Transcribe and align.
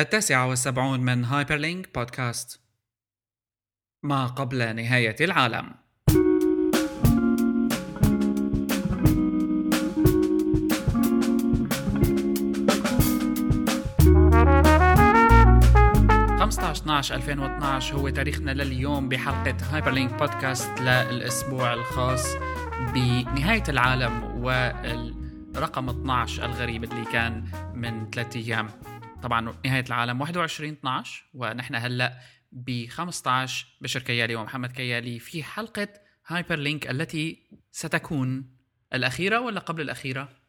التاسعة 0.00 0.48
والسبعون 0.48 1.00
من 1.00 1.24
هايبرلينك 1.24 1.94
بودكاست. 1.94 2.60
ما 4.02 4.26
قبل 4.26 4.76
نهاية 4.76 5.16
العالم. 5.20 5.74
خمسطعش 16.40 16.80
12 16.80 17.14
2012 17.14 17.96
هو 17.96 18.08
تاريخنا 18.08 18.50
لليوم 18.50 19.08
بحلقة 19.08 19.56
هايبرلينك 19.70 20.14
بودكاست 20.14 20.80
للأسبوع 20.80 21.74
الخاص 21.74 22.26
بنهاية 22.94 23.64
العالم 23.68 24.22
والرقم 24.44 25.88
12 25.88 26.44
الغريب 26.44 26.84
اللي 26.84 27.04
كان 27.04 27.44
من 27.74 28.10
ثلاثة 28.10 28.40
أيام. 28.40 28.68
طبعا 29.22 29.54
نهاية 29.64 29.84
العالم 29.86 30.20
21 30.20 30.72
12 30.72 31.24
ونحن 31.34 31.74
هلأ 31.74 32.20
ب 32.52 32.86
15 32.86 33.66
بشر 33.80 34.02
كيالي 34.02 34.34
ومحمد 34.34 34.72
كيالي 34.72 35.18
في 35.18 35.42
حلقة 35.42 35.88
هايبر 36.26 36.56
لينك 36.56 36.90
التي 36.90 37.48
ستكون 37.70 38.56
الأخيرة 38.94 39.40
ولا 39.40 39.60
قبل 39.60 39.80
الأخيرة؟ 39.80 40.40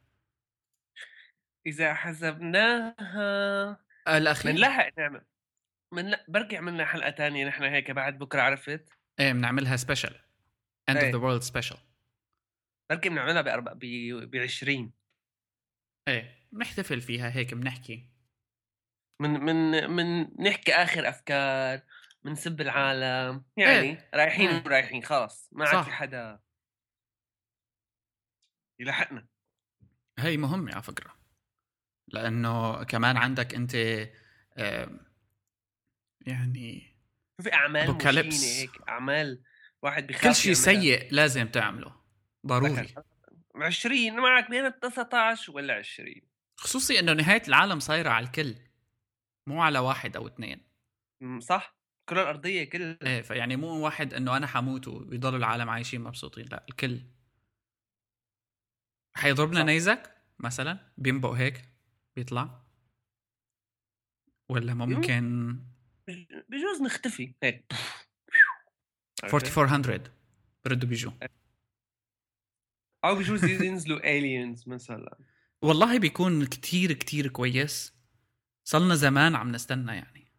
إذا 1.66 1.94
حسبناها 1.94 3.78
الأخيرة. 4.08 4.54
بنلحق 4.54 4.90
نعمل. 4.98 5.22
من 5.94 6.16
بركي 6.28 6.58
عملنا 6.58 6.86
حلقة 6.86 7.12
ثانية 7.12 7.48
نحن 7.48 7.64
هيك 7.64 7.92
بعد 7.92 8.18
بكرة 8.18 8.42
عرفت؟ 8.42 8.90
إيه 9.20 9.34
بنعملها 9.34 9.76
special 9.76 10.16
end 10.90 10.98
of 10.98 11.12
the 11.12 11.18
world 11.18 11.42
special 11.42 11.78
بركي 12.90 13.10
بنعملها 13.10 13.42
ب 14.26 14.36
20 14.36 14.92
إيه 16.08 16.48
بنحتفل 16.52 17.02
فيها 17.02 17.36
هيك 17.36 17.54
بنحكي. 17.54 18.11
من 19.22 19.40
من 19.40 19.90
من 19.90 20.28
نحكي 20.44 20.74
آخر 20.74 21.10
أفكار 21.10 21.82
بنسب 22.24 22.62
العالم 22.62 23.44
يعني 23.58 23.80
إيه. 23.80 24.10
رايحين 24.14 24.50
إيه. 24.50 24.64
رايحين 24.68 25.04
خلاص 25.04 25.50
ما 25.52 25.68
عاد 25.68 25.84
في 25.84 25.92
حدا 25.92 26.40
يلحقنا. 28.80 29.28
هي 30.20 30.38
مهمة 30.38 30.74
على 30.74 30.84
فكرة 30.84 31.16
لأنه 32.08 32.84
كمان 32.84 33.18
عندك 33.18 33.56
أنت 33.56 33.74
يعني 36.22 36.98
في 37.42 37.54
أعمال 37.54 37.96
مشينة 37.96 38.62
هيك 38.62 38.90
أعمال 38.90 39.44
واحد 39.82 40.08
بخاف 40.08 40.24
كل 40.24 40.36
شيء 40.36 40.54
سيء 40.54 41.14
لازم 41.14 41.48
تعمله 41.48 42.02
ضروري. 42.48 42.96
20 43.56 44.20
معك 44.20 44.50
بين 44.50 44.80
19 44.80 45.52
ولا 45.52 45.74
20 45.74 46.08
خصوصي 46.56 47.00
إنه 47.00 47.14
نهاية 47.14 47.42
العالم 47.48 47.80
صايرة 47.80 48.10
على 48.10 48.26
الكل. 48.26 48.56
مو 49.48 49.62
على 49.62 49.80
واحد 49.80 50.16
أو 50.16 50.28
اثنين 50.28 50.68
صح. 51.40 51.82
الكرة 52.02 52.22
الأرضية 52.22 52.64
كل 52.64 52.98
إيه 53.02 53.22
فيعني 53.22 53.56
مو 53.56 53.86
واحد 53.86 54.14
إنه 54.14 54.38
أنا 54.38 54.48
حموت 54.48 54.88
ويضل 54.88 55.36
العالم 55.36 55.70
عايشين 55.70 56.02
مبسوطين 56.02 56.46
لا 56.46 56.66
الكل. 56.70 57.02
حيضربنا 59.18 59.64
نيزك 59.64 60.18
مثلا 60.40 60.92
بينبق 60.98 61.30
هيك 61.30 61.70
بيطلع. 62.16 62.62
ولا 64.50 64.74
ممكن 64.74 65.56
بجوز 66.50 66.82
نختفي. 66.82 67.34
هيك. 67.44 67.74
4400 69.24 70.04
بردوا 70.66 70.90
بيجوا 70.90 71.12
أو 73.06 73.16
بجوز 73.16 73.44
ينزلوا 73.44 74.00
الينز 74.00 74.70
مثلا. 74.70 75.18
والله 75.62 76.00
بيكون 76.00 76.46
كتير 76.46 76.94
كتير 76.94 77.28
كويس. 77.28 78.01
صلنا 78.64 78.96
زمان 78.96 79.36
عم 79.36 79.52
نستنى 79.52 79.96
يعني. 79.96 80.32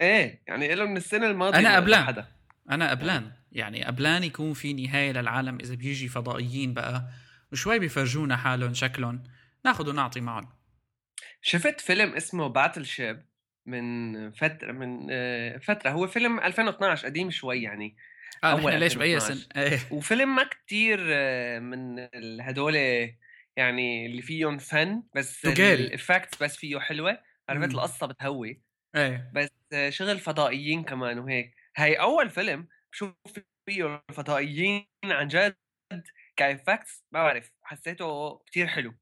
إيه 0.00 0.42
يعني 0.48 0.74
له 0.74 0.84
من 0.84 0.96
السنة 0.96 1.26
الماضية 1.26 1.58
أنا 1.58 1.76
قبلان. 1.76 2.04
حدا. 2.04 2.26
أنا 2.70 2.90
قبلان. 2.90 3.32
يعني 3.52 3.84
قبلان 3.84 4.24
يكون 4.24 4.52
في 4.52 4.72
نهاية 4.72 5.12
للعالم. 5.12 5.58
إذا 5.60 5.74
بيجي 5.74 6.08
فضائيين 6.08 6.74
بقى 6.74 7.08
وشوي 7.52 7.78
بيفرجونا 7.78 8.36
حالهم 8.36 8.74
شكلهم 8.74 9.22
ناخذ 9.64 9.88
ونعطي 9.90 10.20
معهم. 10.20 10.48
شفت 11.42 11.80
فيلم 11.80 12.14
اسمه 12.14 12.46
باتل 12.46 12.86
شيب 12.86 13.26
من 13.66 14.30
فترة 14.30 14.72
من 14.72 15.06
آه، 15.10 15.58
فترة. 15.58 15.90
هو 15.90 16.06
فيلم 16.06 16.40
2012 16.40 17.06
قديم 17.06 17.30
شوي 17.30 17.62
يعني. 17.62 17.96
آه 18.44 18.52
أول 18.52 18.80
ليش 18.80 18.94
بأي 18.94 19.20
سن؟ 19.20 19.38
إيه. 19.56 19.80
وفيلم 19.90 20.36
ما 20.36 20.44
كتير 20.44 21.00
آه، 21.08 21.58
من 21.58 22.08
هدول 22.40 22.76
يعني 23.56 24.06
اللي 24.06 24.22
فيهم 24.22 24.58
فن 24.58 25.02
بس 25.16 25.46
ال 25.46 25.58
effects 25.58 26.42
بس 26.42 26.56
فيه 26.56 26.78
حلوة. 26.78 27.18
عرفت 27.48 27.74
القصة 27.74 28.06
بتهوي 28.06 28.62
إيه 28.96 29.30
بس 29.34 29.50
شغل 29.88 30.18
فضائيين 30.18 30.84
كمان 30.84 31.18
وهيك. 31.18 31.54
هاي 31.76 31.94
أول 31.94 32.30
فيلم 32.30 32.68
بشوف 32.92 33.14
فيه 33.66 34.02
الفضائيين 34.10 34.86
عن 35.04 35.28
جد 35.28 35.56
ك 36.36 36.45
effects 36.45 37.04
ما 37.12 37.22
بعرف 37.22 37.52
حسيته 37.62 38.38
كتير 38.38 38.66
حلو. 38.66 38.94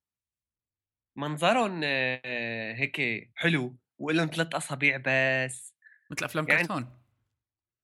منظرهم 1.16 1.80
آه، 1.84 2.74
هيك 2.74 3.30
حلو 3.34 3.76
ولهم 3.98 4.26
ثلاث 4.26 4.54
اصابع 4.54 4.96
بس. 5.06 5.74
مثل 6.10 6.24
أفلام 6.24 6.48
يعني... 6.48 6.62
كرتون. 6.62 6.98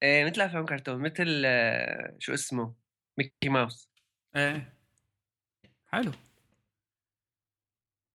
إيه 0.02 0.24
مثل 0.24 0.40
أفلام 0.40 0.66
كرتون 0.66 1.02
مثل 1.02 1.42
آه، 1.46 2.16
شو 2.18 2.34
اسمه؟ 2.34 2.74
ميكي 3.18 3.48
ماوس. 3.48 3.90
إيه. 4.36 4.74
حلو. 5.86 6.12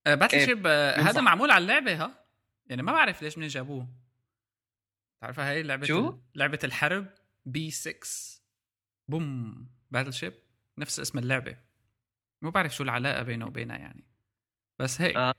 باتل 0.06 0.38
إيه. 0.38 0.46
شيب 0.46 0.68
هذا 0.68 1.22
معمول 1.22 1.52
على 1.52 1.62
اللعبة 1.62 1.96
ها؟ 1.96 2.23
يعني 2.74 2.84
ما 2.84 2.92
بعرف 2.92 3.22
ليش 3.22 3.38
من 3.38 3.48
جابوه. 3.48 3.88
تعرفها 5.22 5.50
هاي 5.50 5.64
لعبة 5.64 5.86
شو؟ 5.86 6.20
لعبة 6.36 6.60
الحرب؟ 6.64 7.08
B 7.46 7.72
6 7.72 8.00
boom. 9.08 9.68
باتل 9.92 10.14
شيب 10.14 10.34
نفس 10.78 11.00
اسم 11.00 11.20
اللعبة. 11.20 11.58
مو 12.42 12.52
بعرف 12.52 12.76
شو 12.76 12.84
العلاقة 12.84 13.24
بينه 13.24 13.46
وبينها 13.46 13.78
يعني. 13.78 14.04
بس 14.80 15.02
هيك. 15.02 15.16
آه. 15.16 15.34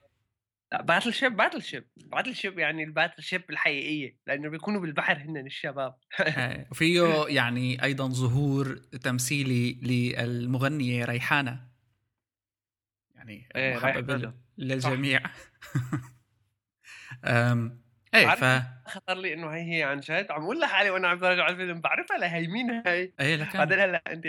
باتل 0.73 1.15
شيب 1.15 1.37
باتل 1.37 1.63
شيب 1.63 1.85
باتل 1.97 2.35
شيب 2.35 2.59
يعني 2.59 2.85
الباتل 2.85 3.23
شيب 3.23 3.51
الحقيقية 3.51 4.19
لأنه 4.27 4.49
بيكونوا 4.49 4.81
بالبحر 4.81 5.17
هن 5.17 5.47
الشباب. 5.47 5.95
وفيه 6.71 7.27
يعني 7.29 7.83
أيضا 7.83 8.09
ظهور 8.09 8.77
تمثيلي 8.77 9.73
للمغنية 9.83 11.05
ريحانة. 11.05 11.69
يعني 13.15 13.49
إيه 13.57 13.77
محبب 13.77 14.35
للجميع. 14.59 15.23
إيه 18.15 18.35
ف 18.35 18.63
خطر 18.89 19.15
لي 19.15 19.35
إنه 19.35 19.51
هي 19.51 19.79
هي 19.79 19.83
عن 19.83 20.01
جد. 20.01 20.27
عم 20.31 20.43
أقول 20.43 20.61
لحالي 20.61 20.91
وأنا 20.91 21.09
عم 21.09 21.17
بتفرج 21.17 21.41
على 21.41 21.53
الفيلم 21.53 21.81
بعرفها 21.81 22.19
لهي 22.19 22.47
مين 22.47 22.71
هي؟ 22.71 23.13
إيه 23.21 23.37
لكن 23.37 23.59
بعدين 23.59 23.81
هلا 23.81 24.03
انت 24.07 24.27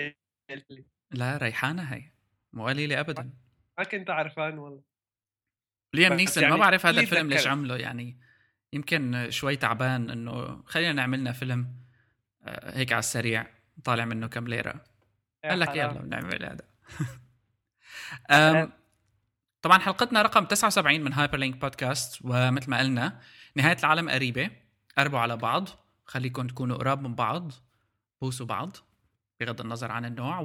قلت 0.49 0.71
لي. 0.71 0.85
لا 1.11 1.37
ريحانة 1.37 1.83
هي. 1.83 2.11
مو 2.53 2.67
قليله 2.67 2.99
ابدا. 2.99 3.29
ما 3.77 3.83
كنت 3.83 4.09
عرفان 4.09 4.57
والله. 4.57 4.81
ليام 5.93 6.13
نيسون 6.13 6.43
يعني 6.43 6.55
ما 6.55 6.61
بعرف 6.61 6.85
هذا 6.85 7.01
الفيلم 7.01 7.29
ليش 7.29 7.47
عمله 7.47 7.77
يعني 7.77 8.19
يمكن 8.73 9.27
شوي 9.29 9.55
تعبان 9.55 10.09
إنه 10.09 10.63
خلينا 10.65 10.93
نعملنا 10.93 11.31
فيلم 11.31 11.75
آه، 12.43 12.77
هيك 12.77 12.91
على 12.91 12.99
السريع 12.99 13.47
طالع 13.83 14.05
منه 14.05 14.27
كم 14.27 14.47
ليرة. 14.47 14.83
قال 15.45 15.59
لك 15.59 15.75
يلا 15.75 16.01
بنعمل 16.01 16.45
هذا. 16.45 16.65
طبعا 19.65 19.79
حلقتنا 19.79 20.21
رقم 20.21 20.45
79 20.45 21.01
من 21.01 21.13
Hyperlink 21.13 21.55
podcast 21.55 22.19
ومثل 22.21 22.69
ما 22.69 22.79
قلنا 22.79 23.19
نهاية 23.55 23.77
العالم 23.79 24.09
قريبة. 24.09 24.49
قربوا 24.97 25.19
على 25.19 25.37
بعض. 25.37 25.69
خليكم 26.05 26.47
تكونوا 26.47 26.77
قراب 26.77 27.01
من 27.01 27.15
بعض. 27.15 27.51
بوسوا 28.21 28.45
بعض 28.45 28.77
بغض 29.39 29.61
النظر 29.61 29.91
عن 29.91 30.05
النوع. 30.05 30.39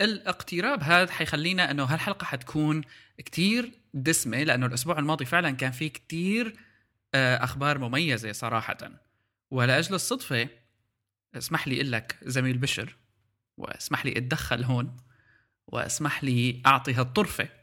والإقتراب 0.00 0.82
هذا 0.82 1.12
حيخلينا 1.12 1.70
إنه 1.70 1.84
هالحلقة 1.84 2.24
حتكون 2.24 2.82
كتير 3.18 3.72
دسمة 3.94 4.42
لأنه 4.42 4.66
الأسبوع 4.66 4.98
الماضي 4.98 5.24
فعلا 5.24 5.50
كان 5.50 5.70
في 5.70 5.88
كتير 5.88 6.56
آه، 7.14 7.44
أخبار 7.44 7.78
مميزة 7.78 8.32
صراحة. 8.32 8.78
ولأجل 9.50 9.94
الصدفة 9.94 10.48
اسمح 11.34 11.68
لي 11.68 11.74
أقول 11.76 11.92
لك 11.92 12.18
زميل 12.22 12.58
بشر 12.58 12.96
واسمح 13.56 14.06
لي 14.06 14.18
أتدخل 14.18 14.64
هون 14.64 14.96
واسمح 15.66 16.24
لي 16.24 16.62
أعطي 16.66 16.94
هالطرفة. 16.94 17.59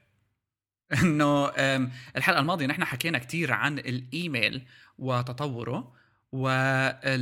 إنه 0.94 1.46
الحلقة 2.18 2.40
الماضية 2.40 2.66
نحن 2.66 2.86
حكينا 2.86 3.18
كثير 3.18 3.52
عن 3.52 3.80
الإيميل 3.80 4.68
وتطوره 4.98 5.94
والأسبوع 6.32 7.16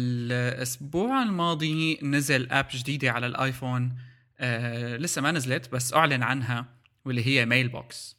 الماضي 1.23 1.99
نزل 2.03 2.51
app 2.51 2.67
جديدة 2.71 3.11
على 3.11 3.27
الآيفون 3.27 3.99
أه 4.39 4.97
لسه 4.97 5.21
ما 5.21 5.31
نزلت 5.31 5.69
بس 5.69 5.93
أعلن 5.93 6.23
عنها 6.23 6.65
واللي 7.05 7.27
هي 7.27 7.45
Mailbox 7.45 8.17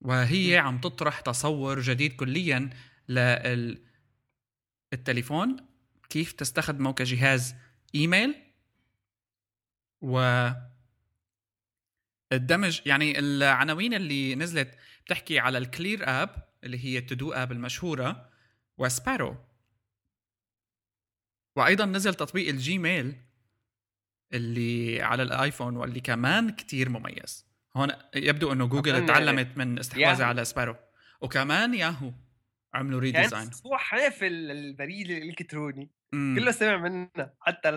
وهي 0.00 0.58
عم 0.58 0.78
تطرح 0.78 1.20
تصور 1.20 1.80
جديد 1.80 2.12
كليا 2.12 2.70
للتليفون 4.92 5.56
كيف 6.08 6.32
تستخدمه 6.32 6.92
كجهاز 6.92 7.54
إيميل. 7.94 8.34
و 10.00 10.48
الدمج 12.32 12.80
يعني 12.86 13.18
العناوين 13.18 13.94
اللي 13.94 14.34
نزلت 14.34 14.74
بتحكي 15.06 15.38
على 15.38 15.58
ال 15.58 15.65
Clear 15.65 16.00
app 16.02 16.48
اللي 16.64 16.84
هي 16.84 16.98
ال 16.98 17.04
to-do 17.04 17.32
app 17.32 17.52
المشهورة 17.52 18.30
و 18.78 18.85
Sparrow 18.85 19.36
وأيضا 21.56 21.86
نزل 21.86 22.14
تطبيق 22.14 22.48
ال 22.48 22.59
Gmail 22.59 23.16
اللي 24.32 25.02
على 25.02 25.22
الايفون 25.22 25.76
واللي 25.76 26.00
كمان 26.00 26.50
كتير 26.50 26.88
مميز. 26.88 27.46
هون 27.76 27.88
يبدو 28.14 28.52
إنه 28.52 28.66
جوجل 28.66 29.06
تعلمت 29.06 29.58
من 29.58 29.78
استحواذها 29.78 30.26
على 30.26 30.44
Sparrow 30.44 30.76
وكمان 31.20 31.74
ياهو 31.74 32.12
عملوا 32.74 33.00
redesign 33.00 33.50
هو 33.66 33.76
حافل 33.76 34.50
البريد 34.50 35.10
الإلكتروني. 35.10 35.90
كله 36.12 36.50
سمع 36.50 36.76
منه 36.76 37.30
حتى 37.40 37.68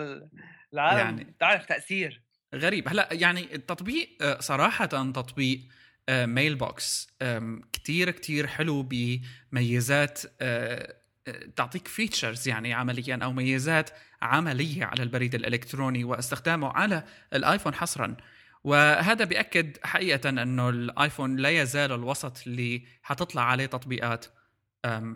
العالم 0.72 0.98
يعني 0.98 1.36
تعرف 1.40 1.66
تأثير. 1.66 2.22
غريب. 2.54 2.88
هلا 2.88 3.08
يعني 3.12 3.54
التطبيق 3.54 4.08
آه، 4.20 4.40
صراحة 4.40 4.86
تطبيق 4.86 5.60
Mailbox 6.10 7.08
كتير 7.72 8.10
كتير 8.10 8.46
حلو 8.46 8.88
بميزات 9.52 10.20
آه، 10.40 10.94
آه، 11.28 11.46
تعطيك 11.56 11.88
features 11.88 12.48
يعني 12.48 12.74
عمليا 12.74 13.18
أو 13.22 13.32
ميزات 13.32 13.90
عملية 14.22 14.84
على 14.84 15.02
البريد 15.02 15.34
الإلكتروني 15.34 16.04
واستخدامه 16.04 16.68
على 16.68 17.04
الآيفون 17.32 17.74
حصرا. 17.74 18.16
وهذا 18.64 19.24
بيأكد 19.24 19.78
حقيقه 19.84 20.28
إنه 20.28 20.68
الآيفون 20.68 21.36
لا 21.36 21.50
يزال 21.50 21.92
الوسط 21.92 22.46
اللي 22.46 22.82
حتطلع 23.02 23.42
عليه 23.42 23.66
تطبيقات 23.66 24.26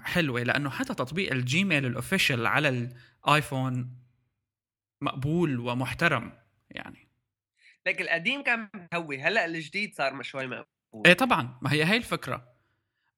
حلوة. 0.02 0.42
لأنه 0.42 0.70
حتى 0.70 0.94
تطبيق 0.94 1.32
ال 1.32 1.41
Gmail 1.41 1.86
ال 1.86 1.93
official 1.93 2.46
على 2.46 2.90
الآيفون 3.26 3.90
مقبول 5.00 5.60
ومحترم 5.60 6.32
يعني. 6.70 7.05
لكن 7.86 8.04
القديم 8.04 8.42
كان 8.42 8.68
مهوي. 8.92 9.18
هلأ 9.18 9.44
الجديد 9.44 9.94
صار 9.94 10.22
شوي 10.22 10.46
مقبول. 10.46 11.06
إيه 11.06 11.12
طبعا 11.12 11.58
ما 11.62 11.72
هي 11.72 11.84
هي 11.84 11.96
الفكرة. 11.96 12.56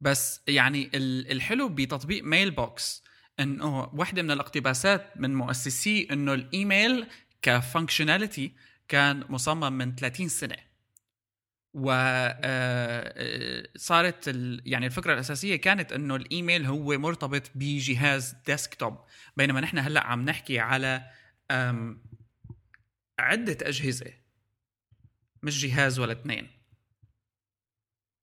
بس 0.00 0.43
يعني 0.49 0.91
الحلو 0.94 1.69
بتطبيق 1.69 2.25
Mailbox 2.25 3.05
إنه 3.41 3.91
واحدة 3.94 4.23
من 4.23 4.31
الاقتباسات 4.31 5.17
من 5.17 5.35
مؤسسيه 5.35 6.12
إنه 6.12 6.35
ال 6.35 6.47
email 6.47 7.06
ك 7.43 7.50
functionality 7.50 8.53
كان 8.88 9.25
مصمم 9.29 9.73
من 9.73 9.94
30 9.94 10.29
سنة. 10.29 10.56
و 11.75 11.91
آه، 11.91 12.43
آه، 12.44 13.69
صارت 13.76 14.26
يعني 14.67 14.87
الفكرة 14.87 15.14
الأساسية 15.14 15.56
كانت 15.56 15.93
إنه 15.93 16.17
الإيميل 16.17 16.67
هو 16.67 16.99
مرتبط 16.99 17.50
بجهاز 17.55 18.37
desktop. 18.47 18.99
بينما 19.37 19.61
نحن 19.61 19.79
هلأ 19.79 20.06
عم 20.06 20.25
نحكي 20.25 20.59
على 20.59 21.03
عدة 23.19 23.59
أجهزة. 23.62 24.28
مش 25.43 25.67
جهاز 25.67 25.99
ولا 25.99 26.12
اثنين. 26.12 26.49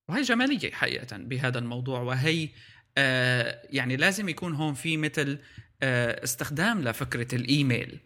وهي 0.10 0.22
جمالية 0.22 0.72
حقيقة 0.72 1.18
بهذا 1.18 1.60
الموضوع 1.60 2.00
وهي 2.00 2.50
آه، 2.98 3.62
يعني 3.70 3.96
لازم 3.96 4.30
يكون 4.30 4.54
هون 4.54 4.74
في 4.74 4.98
مثل 4.98 5.40
استخدام 5.84 6.82
لفكرة 6.82 7.36
الإيميل 7.36 8.00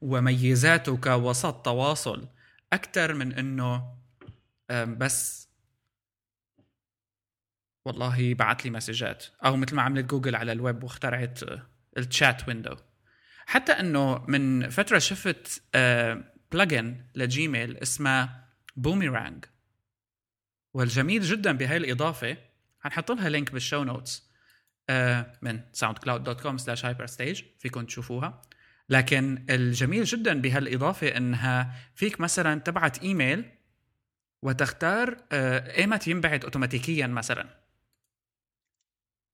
وميزاته 0.00 0.96
كوسط 0.96 1.64
تواصل 1.64 2.28
أكثر 2.72 3.14
من 3.14 3.32
إنه 3.32 3.96
بس 4.70 5.48
والله 7.84 8.34
بعت 8.34 8.64
لي 8.64 8.70
مسجات 8.70 9.24
أو 9.44 9.56
مثل 9.56 9.74
ما 9.74 9.82
عملت 9.82 10.04
جوجل 10.04 10.34
على 10.34 10.52
الويب 10.52 10.84
واخترعت 10.84 11.40
ال 11.98 12.08
chat 12.08 12.48
window 12.48 12.76
حتى 13.46 13.72
إنه 13.72 14.24
من 14.28 14.70
فترة 14.70 14.98
شفت 14.98 15.62
plugin 16.52 17.06
ل 17.14 17.24
Gmail 17.24 17.76
اسمه 17.76 18.43
بوميرانج 18.76 19.44
والجميل 20.74 21.22
جدا 21.22 21.52
بهاي 21.52 21.76
الإضافة 21.76 22.36
حنحط 22.80 23.10
لها 23.10 23.28
link 23.28 23.52
بال 23.52 23.63
show 23.63 23.84
notes 23.84 24.30
من 25.42 25.60
soundcloud.com 25.76 26.58
slash 26.58 26.82
hyperstage 26.82 27.44
فيكم 27.58 27.84
تشوفوها. 27.84 28.42
لكن 28.88 29.46
الجميل 29.50 30.04
جدا 30.04 30.40
بهالإضافة 30.40 31.16
إنها 31.16 31.74
فيك 31.94 32.20
مثلا 32.20 32.60
تبعت 32.60 33.02
إيميل 33.02 33.50
وتختار 34.42 35.16
آه، 35.32 35.76
ايمتى 35.76 36.10
ينبعث 36.10 36.44
اوتوماتيكيا 36.44 37.06
مثلا. 37.06 37.60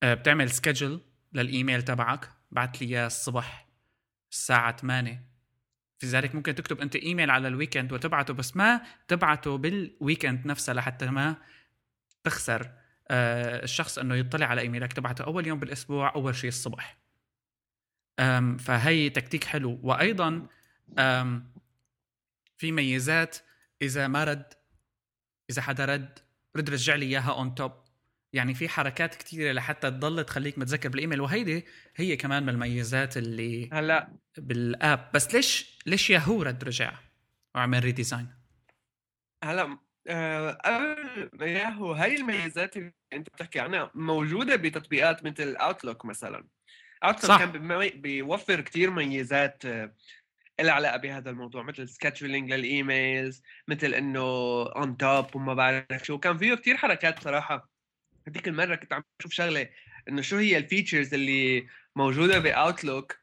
آه، 0.02 0.14
بتعمل 0.14 0.50
schedule 0.50 1.00
لل 1.32 1.47
email 1.47 1.82
تبعك 1.82 2.30
بعت 2.50 2.82
لي 2.82 2.88
إياه 2.88 3.06
الصبح 3.06 3.68
الساعة 4.30 4.76
8 4.76 5.29
في 6.00 6.06
ذلك 6.06 6.34
ممكن 6.34 6.54
تكتب 6.54 6.80
أنت 6.80 6.96
إيميل 6.96 7.30
على 7.30 7.48
ال 7.48 7.54
weekend 7.54 7.92
وتبعته 7.92 8.34
بس 8.34 8.56
ما 8.56 8.80
تبعته 9.08 9.58
بال 9.58 9.78
weekend 9.78 10.46
نفسه 10.46 10.72
لحتى 10.72 11.06
ما 11.06 11.36
تخسر 12.24 12.70
آه، 13.10 13.64
الشخص 13.64 13.98
إنه 13.98 14.14
يطلع 14.14 14.46
على 14.46 14.60
إيميلك 14.60 14.92
تبعته 14.92 15.24
أول 15.24 15.46
يوم 15.46 15.58
بالأسبوع 15.58 16.14
أول 16.14 16.34
شيء 16.34 16.48
الصبح. 16.48 17.00
فهي 18.58 19.10
تكتيك 19.10 19.44
حلو. 19.44 19.80
وأيضا 19.82 20.46
في 22.56 22.72
ميزات 22.72 23.36
إذا 23.82 24.08
ما 24.08 24.24
رد 24.24 24.54
إذا 25.50 25.62
حدا 25.62 25.84
رد 25.84 26.18
رد 26.56 26.70
رجع 26.70 26.94
لي 26.94 27.06
إياها 27.06 27.32
on 27.32 27.54
top 27.54 27.72
يعني 28.32 28.54
في 28.54 28.68
حركات 28.68 29.14
كثيره 29.14 29.52
لحتى 29.52 29.90
تضل 29.90 30.24
تخليك 30.24 30.58
متذكر 30.58 30.88
بالإيميل 30.88 31.20
وهيدي 31.20 31.66
هي 31.96 32.16
كمان 32.16 32.42
من 32.42 32.48
الميزات 32.48 33.16
اللي 33.16 33.70
هلأ. 33.72 34.08
بال 34.38 34.62
app. 34.62 35.10
بس 35.14 35.34
ليش 35.34 35.69
ليش 35.86 36.10
ياهو 36.10 36.42
رد 36.42 36.64
رجع 36.64 36.92
وعمل 37.54 37.84
redesign 37.84 38.28
هلا 39.44 39.78
آه، 40.08 40.50
قبل 40.50 41.42
ياهو 41.42 41.92
هاي 41.92 42.16
الميزات 42.16 42.76
اللي 42.76 42.92
انت 43.12 43.28
بتحكي 43.28 43.60
عنها 43.60 43.90
موجودة 43.94 44.56
بتطبيقات 44.56 45.24
مثل 45.24 45.56
Outlook 45.56 46.04
مثلا. 46.04 46.46
Outlook 47.04 47.38
كان 47.38 47.88
بيوفر 48.00 48.60
كثير 48.60 48.90
ميزات 48.90 49.64
آه، 49.66 49.94
لها 50.60 50.72
علاقة 50.72 50.96
بهذا 50.96 51.30
الموضوع 51.30 51.62
مثل 51.62 51.88
scheduling 51.88 52.52
لل 52.52 52.75
emails 52.75 53.42
مثل 53.68 53.94
إنه 53.94 54.20
on 54.62 54.96
top 54.96 55.36
وما 55.36 55.54
بعرف 55.54 56.04
شو. 56.04 56.18
كان 56.18 56.38
فيه 56.38 56.54
كثير 56.54 56.76
حركات 56.76 57.22
صراحة. 57.22 57.70
هذيك 58.28 58.48
المرة 58.48 58.74
كنت 58.74 58.92
عم 58.92 59.02
بشوف 59.18 59.32
شغلة 59.32 59.68
إنه 60.08 60.22
شو 60.22 60.36
هي 60.36 60.56
ال 60.56 60.63
features 60.63 61.14
اللي 61.14 61.68
موجودة 61.96 62.38
ب 62.38 62.48
Outlook 62.48 63.16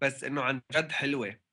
بس 0.00 0.24
إنه 0.24 0.42
عن 0.42 0.60
جد 0.72 0.92
حلوة. 0.92 1.49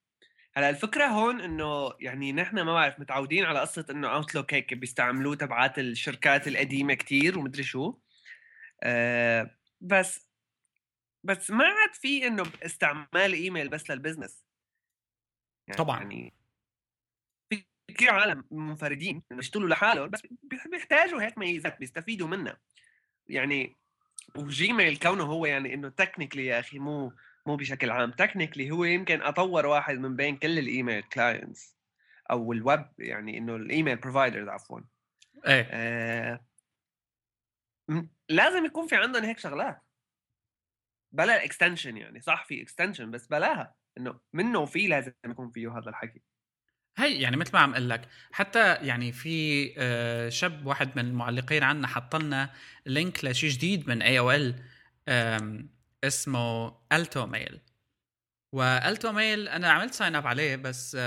هلا 0.58 0.70
الفكرة 0.70 1.06
هون 1.06 1.42
إنه 1.42 1.94
يعني 2.00 2.34
نحن 2.34 2.56
ما 2.56 2.74
بعرف 2.74 3.00
متعودين 3.00 3.46
على 3.46 3.60
قصة 3.60 3.86
إنه 3.90 4.16
Outlook 4.16 4.54
هيك 4.54 4.74
بيستعملوه 4.74 5.36
تبعات 5.36 5.80
الشركات 5.80 6.48
القديمة 6.48 6.94
كتير 6.94 7.40
ومدري 7.40 7.64
شو. 7.64 7.98
أه 8.84 9.58
بس 9.82 10.28
بس 11.24 11.52
ما 11.52 11.66
عاد 11.66 11.94
في 11.94 12.28
إنه 12.28 12.44
استعمال 12.64 13.34
إيميل 13.34 13.70
بس 13.70 13.92
لل 13.92 14.01
business. 14.01 14.46
يعني 15.68 15.78
طبعا. 15.78 15.98
يعني 15.98 16.34
في 17.50 17.66
كثير 17.88 18.10
عالم 18.10 18.44
منفردين 18.52 19.24
بيشتغلوا 19.32 19.70
لحالهم 19.70 20.10
بس 20.10 20.22
بيحتاجوا 20.72 21.22
هيك 21.22 21.38
ميزات 21.38 21.80
بيستفيدوا 21.80 22.28
منها. 22.28 22.58
يعني 23.28 23.78
و 24.36 24.46
Gmail 24.46 24.98
كونه 24.98 25.24
هو 25.24 25.46
يعني 25.46 25.74
إنه 25.74 25.90
technically 25.90 26.46
يا 26.46 26.60
أخي 26.60 26.80
مو 26.80 27.14
مو 27.48 27.56
بشكل 27.56 27.90
عام. 27.90 28.12
technically 28.12 28.72
هو 28.72 28.84
يمكن 28.84 29.22
أطور 29.22 29.66
واحد 29.66 29.96
من 29.96 30.16
بين 30.16 30.38
كل 30.38 30.60
ال 30.60 30.67
email 30.67 31.04
clients 31.04 31.78
أو 32.32 32.54
الويب 32.54 32.86
يعني 33.00 33.38
إنه 33.38 33.56
ال 33.56 33.62
email 33.62 33.96
providers 33.96 34.48
عفوا. 34.48 34.82
إيه. 35.48 35.68
آه 35.72 36.46
لازم 38.30 38.66
يكون 38.66 38.88
في 38.88 38.96
عندهم 38.96 39.24
هيك 39.24 39.40
شغلات. 39.40 39.82
بلا 41.12 41.36
ال 41.36 41.42
extension 41.42 41.98
يعني 41.98 42.22
صح 42.22 42.46
في 42.46 42.62
extension 42.62 43.12
بس 43.12 43.28
بلاها. 43.28 43.76
إنه 43.98 44.20
منه 44.34 44.60
وفي 44.60 44.88
لازم 44.88 45.14
يكون 45.26 45.52
فيه 45.52 45.78
هذا 45.78 45.90
الحكي. 45.90 46.22
هي 46.98 47.22
يعني 47.22 47.38
مثل 47.38 47.52
ما 47.54 47.60
عم 47.60 47.72
أقول 47.72 47.90
لك 47.90 48.08
حتى 48.32 48.74
يعني 48.76 49.12
في 49.12 49.74
آه، 49.78 50.30
شاب 50.30 50.66
واحد 50.66 50.90
من 50.96 51.06
المعلقين 51.06 51.64
عنا 51.64 51.88
حط 51.88 52.16
لنا 52.16 52.54
link 52.86 53.26
لشيء 53.26 53.50
جديد 53.50 53.90
من 53.90 54.02
AOL 54.02 54.64
اسمه 56.08 56.78
Alto 56.92 57.26
Mail 57.26 57.60
و 58.52 58.64
Alto 58.64 59.12
Mail 59.12 59.48
أنا 59.48 59.70
عملت 59.72 59.94
sign 59.94 60.16
up 60.16 60.28
عليه 60.28 60.56
بس 60.56 60.98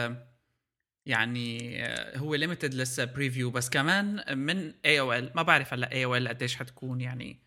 يعني 1.06 1.82
هو 2.16 2.34
limited 2.34 2.74
لسه 2.74 3.04
preview 3.04 3.50
بس 3.50 3.70
كمان 3.70 4.38
من 4.38 4.74
AOL 4.84 5.32
ما 5.34 5.42
بعرف 5.42 5.72
هلأ 5.72 5.92
AOL 5.92 6.28
قديش 6.28 6.56
حتكون 6.56 7.00
يعني 7.00 7.42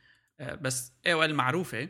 بس 0.62 0.92
AOL 1.06 1.36
معروفة. 1.36 1.90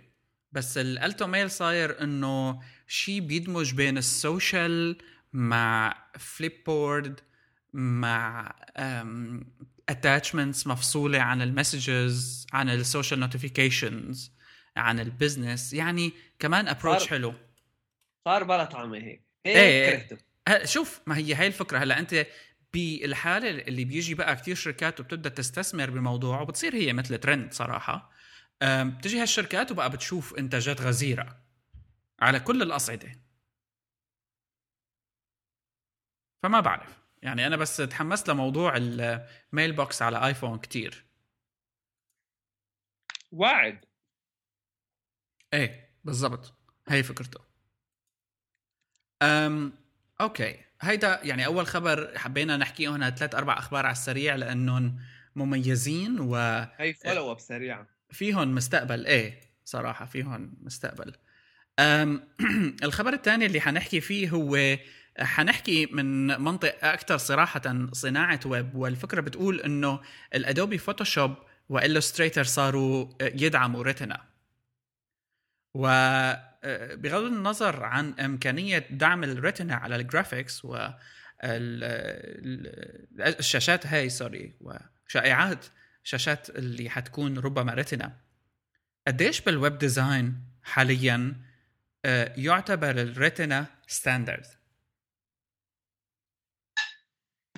بس 0.52 0.78
ال 0.78 0.88
Alto 0.88 1.28
Mail 1.28 1.52
صاير 1.52 2.04
إنه 2.04 2.62
شيء 2.88 3.20
بيدمج 3.20 3.74
بين 3.74 3.98
ال 3.98 4.12
social 4.12 4.98
مع 5.34 5.98
Flipboard 6.20 7.20
مع 7.74 8.56
attachments 9.90 10.68
مفصولة 10.68 11.20
عن 11.20 11.42
ال 11.42 11.54
messages 11.54 12.48
عن 12.54 12.70
ال 12.70 12.77
social 12.77 13.20
notifications 13.20 14.33
عن 14.78 15.00
ال 15.00 15.08
business 15.08 15.74
يعني 15.74 16.12
كمان 16.40 16.68
approach 16.68 17.08
حلو. 17.08 17.34
صار 18.26 18.44
بلا 18.44 18.66
طعمه 18.66 18.98
هيك. 18.98 19.28
هيك 19.46 19.58
إيه 19.58 19.96
كرهته. 19.96 20.66
شوف 20.66 21.02
ما 21.08 21.18
هي 21.18 21.34
هاي 21.34 21.48
الفكرة. 21.48 21.78
هلأ 21.78 22.00
أنت 22.00 22.28
بالحالة 22.74 23.50
اللي 23.50 23.86
بيجي 23.86 24.16
بقى 24.16 24.36
كتير 24.36 24.56
شركات 24.56 25.00
وبتبدأ 25.00 25.30
تستثمر 25.30 25.90
بموضوع 25.90 26.42
وبتصير 26.42 26.76
هي 26.76 26.94
مثل 26.94 27.18
ترند 27.18 27.54
صراحة 27.54 28.12
بتجي 28.64 29.22
هالشركات 29.22 29.72
وبقى 29.72 29.90
بتشوف 29.90 30.36
إنتاجات 30.36 30.82
غزيرة 30.82 31.40
على 32.20 32.40
كل 32.40 32.62
الأصعدة. 32.62 33.12
فما 36.44 36.60
بعرف. 36.60 37.04
يعني 37.22 37.48
أنا 37.48 37.58
بس 37.58 37.78
تحمست 37.78 38.30
لموضوع 38.30 38.74
ال 38.78 39.72
Mailbox 39.72 40.02
على 40.02 40.28
iPhone 40.28 40.60
كتير. 40.60 41.06
واعد. 43.32 43.86
إيه 45.54 45.90
بالضبط. 46.04 46.54
هي 46.88 47.04
فكرته. 47.04 47.40
أم 49.22 49.74
أوكي. 50.22 50.60
هيدا 50.82 51.20
يعني 51.24 51.46
أول 51.46 51.68
خبر 51.68 52.18
حبينا 52.18 52.58
نحكي 52.58 52.88
هنا 52.88 53.10
ثلاث 53.10 53.36
أربع 53.36 53.58
أخبار 53.58 53.86
على 53.86 53.94
السريع 53.94 54.36
لأنهم 54.36 55.00
مميزين 55.36 56.20
و 56.20 56.36
هي 56.78 56.94
follow 56.94 57.32
up 57.32 57.40
سريعه 57.40 57.88
فيهم 58.12 58.56
مستقبل. 58.56 59.06
إيه 59.06 59.40
صراحة 59.66 60.06
فيهم 60.06 60.54
مستقبل. 60.62 61.14
أم 61.80 62.28
الخبر 62.84 63.14
الثاني 63.14 63.46
اللي 63.46 63.62
حنحكي 63.62 64.02
فيه 64.02 64.30
هو 64.30 64.78
حنحكي 65.20 65.86
من 65.86 66.28
منطق 66.28 66.86
أكثر 66.86 67.18
صراحة 67.18 67.88
صناعة 67.92 68.40
ويب 68.46 68.76
والفكرة 68.76 69.22
بتقول 69.22 69.62
إنه 69.62 70.00
ال 70.36 70.43
Adobe 70.43 70.78
Photoshop 70.78 71.36
و 71.70 71.76
Illustrator 71.76 72.44
صاروا 72.44 73.10
يدعموا 73.22 73.84
Retina 73.84 74.33
وبغض 75.74 77.24
النظر 77.24 77.84
عن 77.84 78.20
إمكانية 78.20 78.78
دعم 78.78 79.24
ال 79.24 79.31
Retina 79.31 79.76
على 79.76 79.96
ال 79.96 80.04
graphics 80.04 80.66
و 80.66 80.90
الشاشات 83.20 83.88
هاي 83.88 84.10
sorry 84.10 84.58
وشائعات 84.62 85.66
شاشات 86.04 86.50
اللي 86.50 86.90
حتكون 86.90 87.40
ربما 87.40 87.74
Retina 87.74 88.20
قديش 89.08 89.42
بال 89.42 89.56
web 89.56 89.78
design 89.78 90.46
حاليا 90.64 91.36
آه، 92.06 92.34
يعتبر 92.38 92.90
ال 92.90 93.01
Retina 93.01 93.66
standard 93.88 94.46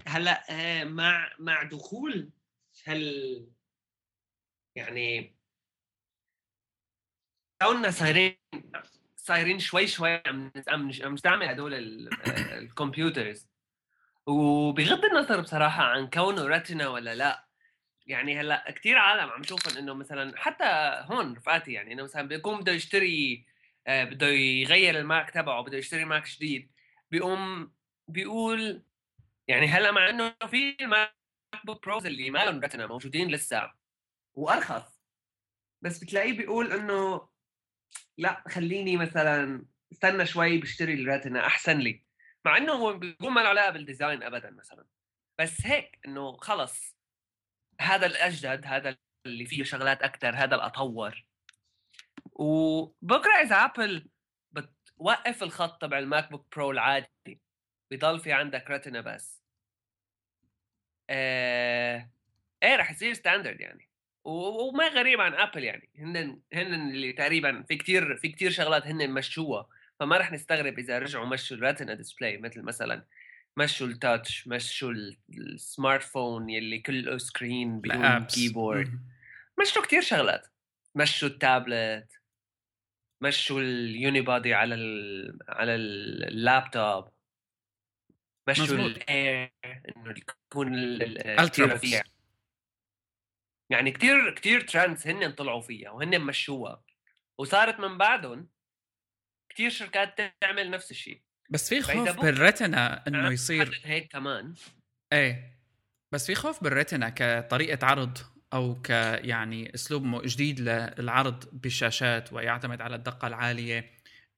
هلأ 0.08 0.46
آه، 0.50 0.84
مع 0.84 1.32
مع 1.40 1.64
دخول 1.64 2.30
هال 2.86 3.48
يعني 4.76 5.35
كوننا 7.62 7.92
صايرين 7.92 8.38
صايرين 9.16 9.60
شوي 9.60 9.88
شوي 9.88 10.22
عم 10.26 10.52
عم 10.68 10.92
عم 11.04 11.14
نستعمل 11.14 11.48
هدول 11.48 11.74
ال- 11.74 12.10
ال 12.54 12.62
computers. 12.62 13.48
وبغض 14.28 15.06
النظر 15.06 15.42
بصراحة 15.42 15.84
عن 15.84 16.10
كونه 16.10 16.46
Retina 16.46 16.88
ولا 16.88 17.16
لا 17.16 17.46
يعني 18.08 18.40
هلأ 18.40 18.72
كثير 18.72 18.98
عالم 18.98 19.30
عم 19.30 19.44
شوفهم 19.44 19.78
إنه 19.78 19.94
مثلا 19.94 20.38
حتى 20.38 20.64
هون 21.06 21.34
رفقاتي 21.34 21.72
يعني 21.74 21.94
إنه 21.94 22.04
مثلا 22.04 22.28
بيكون 22.28 22.60
بده 22.60 22.72
يشتري 22.72 23.46
آه، 23.88 24.04
بده 24.04 24.28
يغير 24.28 25.00
ال 25.00 25.07
Mac 25.07 25.30
تبعه 25.30 25.62
بده 25.64 25.78
يشتري 25.78 26.06
Mac 26.06 26.30
جديد 26.30 26.72
بيقوم 27.12 27.72
بيقول 28.08 28.84
يعني 29.48 29.68
هلأ 29.68 29.92
مع 29.92 30.10
إنه 30.10 30.36
في 30.48 30.78
ال 30.82 31.16
MacBook 31.64 31.84
Pros 31.86 32.06
اللي 32.06 32.30
ما 32.30 32.46
لهم 32.46 32.60
Retina 32.60 32.88
موجودين 32.88 33.28
لسه 33.32 33.72
وأرخص. 34.34 35.02
بس 35.82 36.04
بتلاقيه 36.04 36.38
بيقول 36.38 36.72
إنه 36.74 37.28
لأ 38.18 38.44
خليني 38.48 38.98
مثلا 38.98 39.66
استنى 39.92 40.26
شوي 40.26 40.58
بشتري 40.58 40.94
ال 40.94 41.01
Retina 41.01 41.46
أحسن 41.48 41.78
لي. 41.78 42.06
مع 42.46 42.58
إنه 42.58 42.74
هو 42.74 42.94
بيقول 42.94 43.32
ما 43.32 43.42
له 43.42 43.50
علاقة 43.50 43.70
بال 43.72 43.85
design 43.85 44.24
ابدا 44.24 44.52
مثلا. 44.52 44.86
بس 45.40 45.66
هيك 45.66 46.00
إنه 46.06 46.38
خلص 46.38 46.96
هذا 47.82 48.06
الأجدد 48.06 48.66
هذا 48.66 48.98
اللي 49.26 49.46
فيه 49.46 49.64
شغلات 49.64 50.02
أكثر 50.02 50.36
هذا 50.36 50.56
الاطور 50.56 51.26
وبكرة 52.32 53.34
إذا 53.42 53.56
Apple 53.56 54.10
بتوقف 54.52 55.44
الخط 55.44 55.82
تبع 55.82 56.00
ال 56.00 56.32
MacBook 56.32 56.56
Pro 56.56 56.72
العادي 56.72 57.42
بضل 57.92 58.20
في 58.20 58.34
عندك 58.34 58.70
Retina 58.70 59.02
بس. 59.02 59.44
آه... 61.10 62.10
إيه 62.64 62.76
رح 62.76 62.92
يصير 62.92 63.14
standard 63.14 63.62
يعني. 63.62 63.90
وما 64.26 64.88
غريب 64.88 65.22
عن 65.22 65.34
Apple 65.34 65.64
يعني. 65.64 65.90
هن 65.98 66.40
هن 66.54 66.74
اللي 66.92 67.14
تقريبا 67.14 67.64
في 67.64 67.76
كتير 67.76 68.18
في 68.18 68.28
كتير 68.30 68.52
شغلات 68.52 68.88
هن 68.88 69.10
مشوها 69.12 69.68
فما 70.00 70.18
رح 70.18 70.32
نستغرب 70.32 70.80
إذا 70.80 71.00
رجعوا 71.00 71.26
مشوا 71.26 71.58
ال 71.58 71.63
Retina 71.63 71.94
display 71.94 72.38
مثل 72.38 72.62
مثلا 72.62 73.06
مشوا 73.58 73.88
ال 73.88 73.98
touch 73.98 74.48
مشوا 74.48 74.92
ال- 74.92 75.18
ال 75.38 75.49
smart 75.49 76.04
phone 76.04 76.50
يلي 76.50 76.80
كله 76.80 77.18
screen 77.18 77.80
بدون 77.82 78.24
keyboard. 78.26 79.00
مشوا 79.62 79.82
كتير 79.82 80.02
شغلات. 80.02 80.48
مشوا 80.96 81.28
التابلت 81.30 82.12
مشوا 83.22 83.62
ال 83.62 84.22
unibody 84.22 84.54
على 84.54 84.76
ال 84.76 85.40
على 85.50 85.76
اللابتوب 85.76 87.08
مشوا. 88.50 88.66
ال 88.76 88.95
Air 88.95 89.52
إنه 89.66 90.14
يكون 90.50 90.74
ال- 90.76 91.02
ال- 91.28 91.40
Ultra 91.40 91.52
كتير 91.52 91.68
books. 91.68 91.72
رفيع 91.74 92.02
يعني 93.70 93.92
كتير 93.92 94.36
كتير 94.36 94.62
ترندز 94.62 95.08
هن 95.08 95.32
طلعوا 95.32 95.62
فيها 95.62 95.92
وهن 95.92 96.22
مشوها 96.22 96.84
وصارت 97.38 97.80
من 97.80 97.98
بعدهم 97.98 98.48
كتير 99.50 99.70
شركات 99.70 100.18
تعمل 100.42 100.72
نفس 100.72 100.92
الشيء. 100.92 101.22
بس 101.50 101.70
في 101.70 101.82
خوف 101.82 102.20
بالريتنا 102.20 103.08
إنه 103.08 103.32
يصير 103.32 103.66
حدد 103.66 103.82
هيك 103.84 104.12
كمان. 104.12 104.54
إيه. 105.14 105.60
بس 106.12 106.26
في 106.26 106.36
خوف 106.36 106.64
بالريتنا 106.64 107.10
كطريقة 107.10 107.88
عرض 107.88 108.18
أو 108.54 108.82
ك 108.82 108.90
يعني 108.90 109.76
أسلوب 109.76 110.22
جديد 110.26 110.60
للعرض 110.60 111.50
بالشاشات 111.54 112.34
ويعتمد 112.34 112.82
على 112.82 112.96
الدقة 112.96 113.28
العالية 113.28 113.92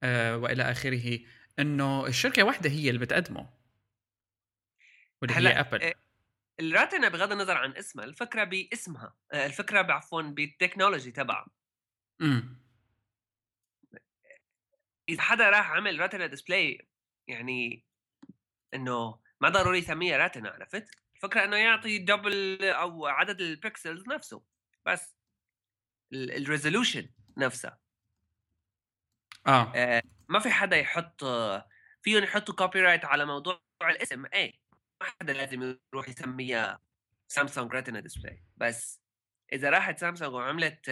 آه 0.03 0.37
وإلى 0.37 0.63
آخره 0.63 1.19
إنه 1.59 2.05
الشركة 2.05 2.43
واحدة 2.43 2.69
هي 2.69 2.89
اللي 2.89 2.99
بتقدمه. 2.99 3.49
واللي 5.21 5.49
هي 5.49 5.59
Apple 5.59 5.93
ال 6.59 6.66
Retina 6.66 7.09
بغض 7.09 7.31
النظر 7.31 7.57
عن 7.57 7.77
اسمها 7.77 8.05
الفكرة 8.05 8.43
باسمها 8.43 9.15
آه، 9.31 9.45
الفكرة 9.45 9.93
عفوا 9.93 10.21
بال 10.21 10.36
technology 10.36 11.11
تبعها. 11.11 11.47
امم. 12.21 12.67
إذا 15.09 15.21
حدا 15.21 15.49
راح 15.49 15.71
عمل 15.71 15.99
Retina 15.99 16.27
display 16.27 16.87
يعني 17.27 17.85
إنه 18.73 19.19
ما 19.41 19.49
ضروري 19.49 19.77
يسميها 19.77 20.17
Retina 20.17 20.49
عرفت؟ 20.49 20.89
الفكرة 21.15 21.43
إنه 21.43 21.57
يعطي 21.57 21.97
double 21.97 22.63
أو 22.63 23.05
عدد 23.05 23.41
ال 23.41 23.50
pixels 23.50 24.07
نفسه 24.07 24.43
بس 24.85 25.15
ال 26.13 26.22
resolution 26.22 27.09
نفسها. 27.37 27.79
آه. 29.47 29.73
آه، 29.75 30.01
ما 30.29 30.39
في 30.39 30.49
حدا 30.49 30.77
يحط 30.77 31.23
فيهم 32.01 32.23
يحطوا 32.23 32.55
copyright 32.55 33.05
على 33.05 33.25
موضوع 33.25 33.61
الاسم 33.81 34.25
إيه؟ 34.25 34.66
ما 35.01 35.07
حدا 35.21 35.33
لازم 35.33 35.77
يروح 35.93 36.09
يسميها 36.09 36.81
Samsung 37.27 37.73
Retina 37.73 37.99
display 37.99 38.43
بس 38.57 39.01
إذا 39.53 39.69
راحت 39.69 39.99
سامسونج 39.99 40.33
وعملت 40.33 40.89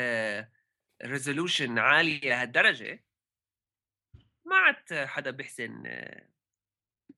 resolution 1.06 1.80
عالية 1.80 2.30
لهالدرجه 2.30 3.06
ما 4.46 4.56
عاد 4.56 5.06
حدا 5.08 5.32
بيحسن 5.32 5.84
آه، 5.86 6.30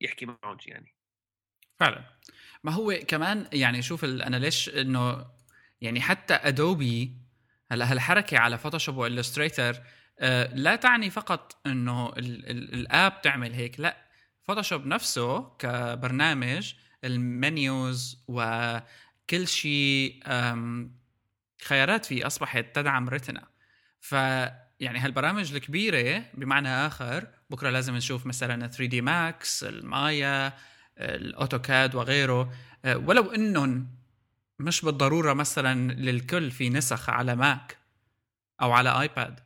يحكي 0.01 0.25
معهم 0.25 0.58
يعني. 0.65 0.96
فعلا. 1.79 2.03
ما 2.63 2.72
هو 2.72 2.94
كمان 3.08 3.50
يعني 3.53 3.82
شوف 3.82 4.06
أنا 4.06 4.38
ليش 4.38 4.70
إنه 4.70 5.25
يعني 5.82 6.01
حتى 6.01 6.34
Adobe 6.33 7.17
هلا 7.72 7.91
هالحركة 7.91 8.38
على 8.39 8.58
Photoshop 8.57 8.97
و 8.97 9.05
Illustrator 9.05 9.83
آه 10.20 10.53
لا 10.53 10.75
تعني 10.75 11.10
فقط 11.10 11.62
إنه 11.67 12.10
ال- 12.10 12.50
ال- 12.50 12.74
ال 12.74 12.86
app 12.86 13.21
تعمل 13.22 13.53
هيك 13.53 13.79
لا. 13.79 14.06
Photoshop 14.47 14.86
نفسه 14.85 15.49
كبرنامج 15.59 16.73
ال 17.03 17.24
menus 17.24 18.24
وكل 18.27 19.47
شيء 19.47 20.23
خيارات 21.63 22.05
فيه 22.05 22.27
أصبحت 22.27 22.65
تدعم 22.75 23.09
Retina 23.09 23.47
ف 23.99 24.11
يعني 24.79 24.99
هالبرامج 24.99 25.53
الكبيرة 25.53 26.23
بمعنى 26.33 26.69
آخر 26.69 27.27
بكرة 27.49 27.69
لازم 27.69 27.95
نشوف 27.95 28.25
مثلا 28.25 28.67
3 28.67 28.85
D 28.86 29.01
Max 29.01 29.63
ال 29.63 29.81
Maya 29.81 30.53
ال 30.97 31.10
AutoCAD 31.10 31.95
وغيره. 31.95 32.53
ولو 32.85 33.31
إنهم 33.31 33.87
مش 34.59 34.81
بالضرورة 34.81 35.33
مثلا 35.33 35.91
للكل 35.91 36.51
في 36.51 36.69
نسخ 36.69 37.09
على 37.09 37.35
Mac 37.36 37.77
أو 38.61 38.71
على 38.71 39.01
iPad 39.01 39.39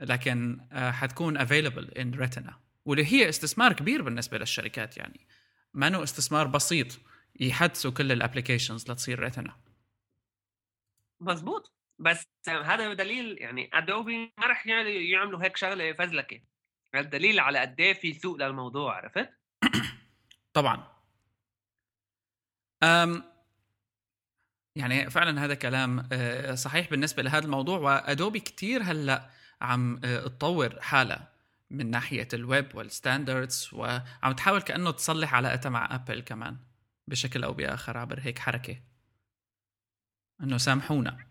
لكن 0.00 0.60
آه، 0.72 0.90
حتكون 0.90 1.36
available 1.36 1.90
in 1.90 2.14
Retina 2.14 2.54
واللي 2.84 3.12
هي 3.12 3.28
استثمار 3.28 3.72
كبير 3.72 4.02
بالنسبة 4.02 4.38
للشركات 4.38 4.96
يعني. 4.96 5.26
ما 5.74 5.86
انه 5.86 6.02
استثمار 6.02 6.46
بسيط 6.46 7.00
يحدثوا 7.40 7.90
كل 7.90 8.12
ال 8.12 8.18
applications 8.18 8.90
لتصير 8.90 9.20
Retina 9.20 9.56
مزبوط 11.20 11.72
بس 11.98 12.28
هذا 12.48 12.94
دليل 12.94 13.38
يعني 13.38 13.70
Adobe 13.72 14.32
ما 14.38 14.46
رح 14.46 14.66
يعملوا 14.66 14.90
يعملوا 14.90 15.42
هيك 15.42 15.56
شغلة 15.56 15.92
فزلكة. 15.92 16.40
هذا 16.94 17.08
دليل 17.08 17.40
على 17.40 17.58
قد 17.58 17.80
إيه 17.80 17.92
في 17.92 18.14
سوق 18.14 18.36
للموضوع 18.36 18.96
عرفت؟ 18.96 19.30
طبعا. 20.54 20.86
أم 22.82 23.24
يعني 24.76 25.10
فعلا 25.10 25.44
هذا 25.44 25.54
كلام 25.54 26.08
آه، 26.12 26.54
صحيح 26.54 26.90
بالنسبة 26.90 27.22
لهذا 27.22 27.44
الموضوع 27.44 27.78
و 27.78 27.88
Adobe 27.88 28.40
كتير 28.40 28.82
هلأ 28.82 29.30
عم 29.60 30.00
آه، 30.04 30.20
تطور 30.20 30.80
حالها 30.80 31.29
من 31.70 31.90
ناحية 31.90 32.28
ال 32.32 32.43
web 32.43 32.74
وال 32.74 32.92
standards 32.92 33.70
وعم 33.72 34.32
تحاول 34.36 34.62
كأنه 34.62 34.90
تصلح 34.90 35.34
علاقتها 35.34 35.70
مع 35.70 35.94
Apple 35.94 36.20
كمان 36.20 36.56
بشكل 37.06 37.44
أو 37.44 37.52
بآخر 37.52 37.98
عبر 37.98 38.20
هيك 38.20 38.38
حركة. 38.38 38.76
إنه 40.42 40.58
سامحونا. 40.58 41.26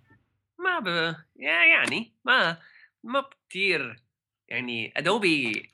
ما 0.60 0.80
ب... 0.80 1.16
يعني 1.36 2.14
ما 2.26 2.58
ما 3.04 3.30
كثير 3.50 4.04
يعني 4.48 4.94
Adobe 4.98 5.70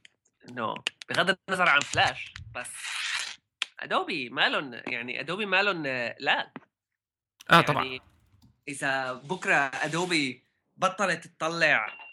إنه 0.50 0.76
بغض 1.10 1.38
النظر 1.50 1.70
عن 1.70 1.80
فلاش 1.80 2.34
بس 2.56 2.72
Adobe 3.80 4.30
مالهم 4.30 4.74
يعني 4.74 5.20
Adobe 5.20 5.46
مالهم 5.46 5.84
لا 6.20 6.52
آه 7.50 7.54
يعني 7.54 7.64
طبعا 7.64 8.00
إذا 8.68 9.14
بكرة 9.14 9.56
Adobe 9.56 10.44
بطلت 10.78 11.28
تطلع 11.28 12.05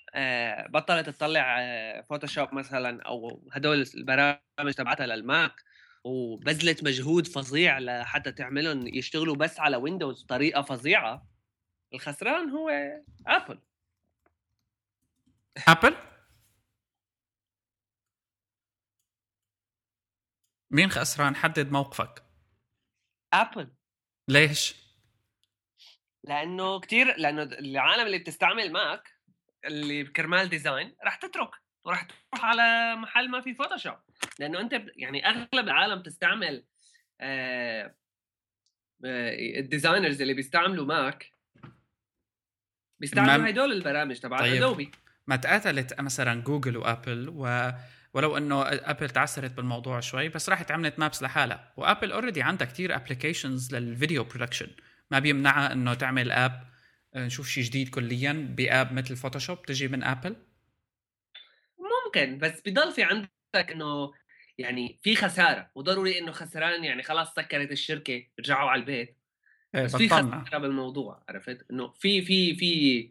بطلت 0.68 1.10
تطلع 1.10 1.56
آه 1.60 2.00
Photoshop 2.00 2.54
مثلا 2.54 3.02
أو 3.02 3.48
هدول 3.52 3.86
البرامج 3.94 4.74
تبعتها 4.76 5.06
لل 5.06 5.25
Mac 5.25 5.52
وبذلت 6.04 6.84
مجهود 6.84 7.26
فظيع 7.26 7.78
لحتى 7.78 8.32
تعملهم 8.32 8.86
يشتغلوا 8.86 9.36
بس 9.36 9.60
على 9.60 9.76
Windows 9.76 10.22
بطريقة 10.24 10.62
فظيعة. 10.62 11.26
الخسران 11.94 12.50
هو 12.50 12.70
ابل 13.26 13.58
ابل 15.68 15.96
مين 20.70 20.90
خسران؟ 20.90 21.36
حدد 21.36 21.72
موقفك. 21.72 22.22
Apple 23.32 23.68
ليش؟ 24.28 24.76
لأنه 26.24 26.80
كثير 26.80 27.16
لأنه 27.18 27.42
العالم 27.42 28.06
اللي 28.06 28.18
بتستعمل 28.18 28.72
Mac 28.72 29.21
اللي 29.64 30.04
كرمال 30.04 30.48
design 30.48 30.96
راح 31.04 31.16
تترك 31.16 31.50
وراح 31.84 32.02
تروح 32.02 32.44
على 32.44 32.96
محل 32.96 33.30
ما 33.30 33.40
في 33.40 33.54
Photoshop 33.54 33.96
لأنه 34.38 34.60
أنت 34.60 34.82
يعني 34.96 35.28
أغلب 35.28 35.64
العالم 35.64 36.02
تستعمل 36.02 36.64
آه 37.20 37.94
ال 39.04 39.16
designers 39.16 40.20
اللي 40.20 40.34
بيستعملوا 40.34 40.86
Mac 40.86 41.32
بيستعملوا 43.00 43.48
هدول 43.48 43.72
البرامج 43.72 44.18
تبع 44.18 44.38
طيب. 44.38 44.54
Adobe 44.54 44.90
ما 45.26 45.36
تقاتلت 45.36 46.00
مثلا 46.00 46.42
Google 46.42 46.76
و 46.76 46.85
Apple 46.85 47.28
و 47.28 47.70
ولو 48.14 48.36
إنه 48.36 48.62
Apple 48.62 49.10
تعثرت 49.10 49.52
بالموضوع 49.52 50.00
شوي 50.00 50.28
بس 50.28 50.48
راحت 50.48 50.70
عملت 50.70 50.98
Maps 50.98 51.22
لحالها. 51.22 51.72
و 51.76 51.82
Apple 51.82 52.12
already 52.12 52.42
عندها 52.42 52.66
كتير 52.66 52.96
applications 52.96 53.74
لل 53.74 53.88
video 53.88 54.24
production 54.24 54.68
ما 55.10 55.18
بيمنعها 55.18 55.72
إنه 55.72 55.94
تعمل 55.94 56.32
app 56.32 56.52
آه، 56.52 56.71
نشوف 57.16 57.48
شيء 57.48 57.64
جديد 57.64 57.88
كليا 57.88 58.32
ب 58.56 58.65
app 58.65 58.92
مثل 58.92 59.16
Photoshop 59.16 59.62
تجي 59.62 59.88
من 59.88 60.02
ابل 60.02 60.36
ممكن 62.06 62.38
بس 62.38 62.60
بضل 62.66 62.92
في 62.92 63.02
عندك 63.02 63.72
إنه 63.72 64.12
يعني 64.58 64.98
في 65.02 65.16
خسارة 65.16 65.70
وضروري 65.74 66.18
إنه 66.18 66.32
خسران 66.32 66.84
يعني 66.84 67.02
خلاص 67.02 67.34
سكرت 67.34 67.70
الشركة 67.72 68.24
رجعوا 68.40 68.70
على 68.70 68.80
البيت. 68.80 69.18
إيه، 69.74 69.84
بس 69.84 69.96
في 69.96 70.08
خسارة 70.08 70.58
بالموضوع 70.58 71.24
عرفت؟ 71.28 71.66
إنه 71.70 71.92
في 71.92 72.22
في 72.22 72.54
في 72.54 73.10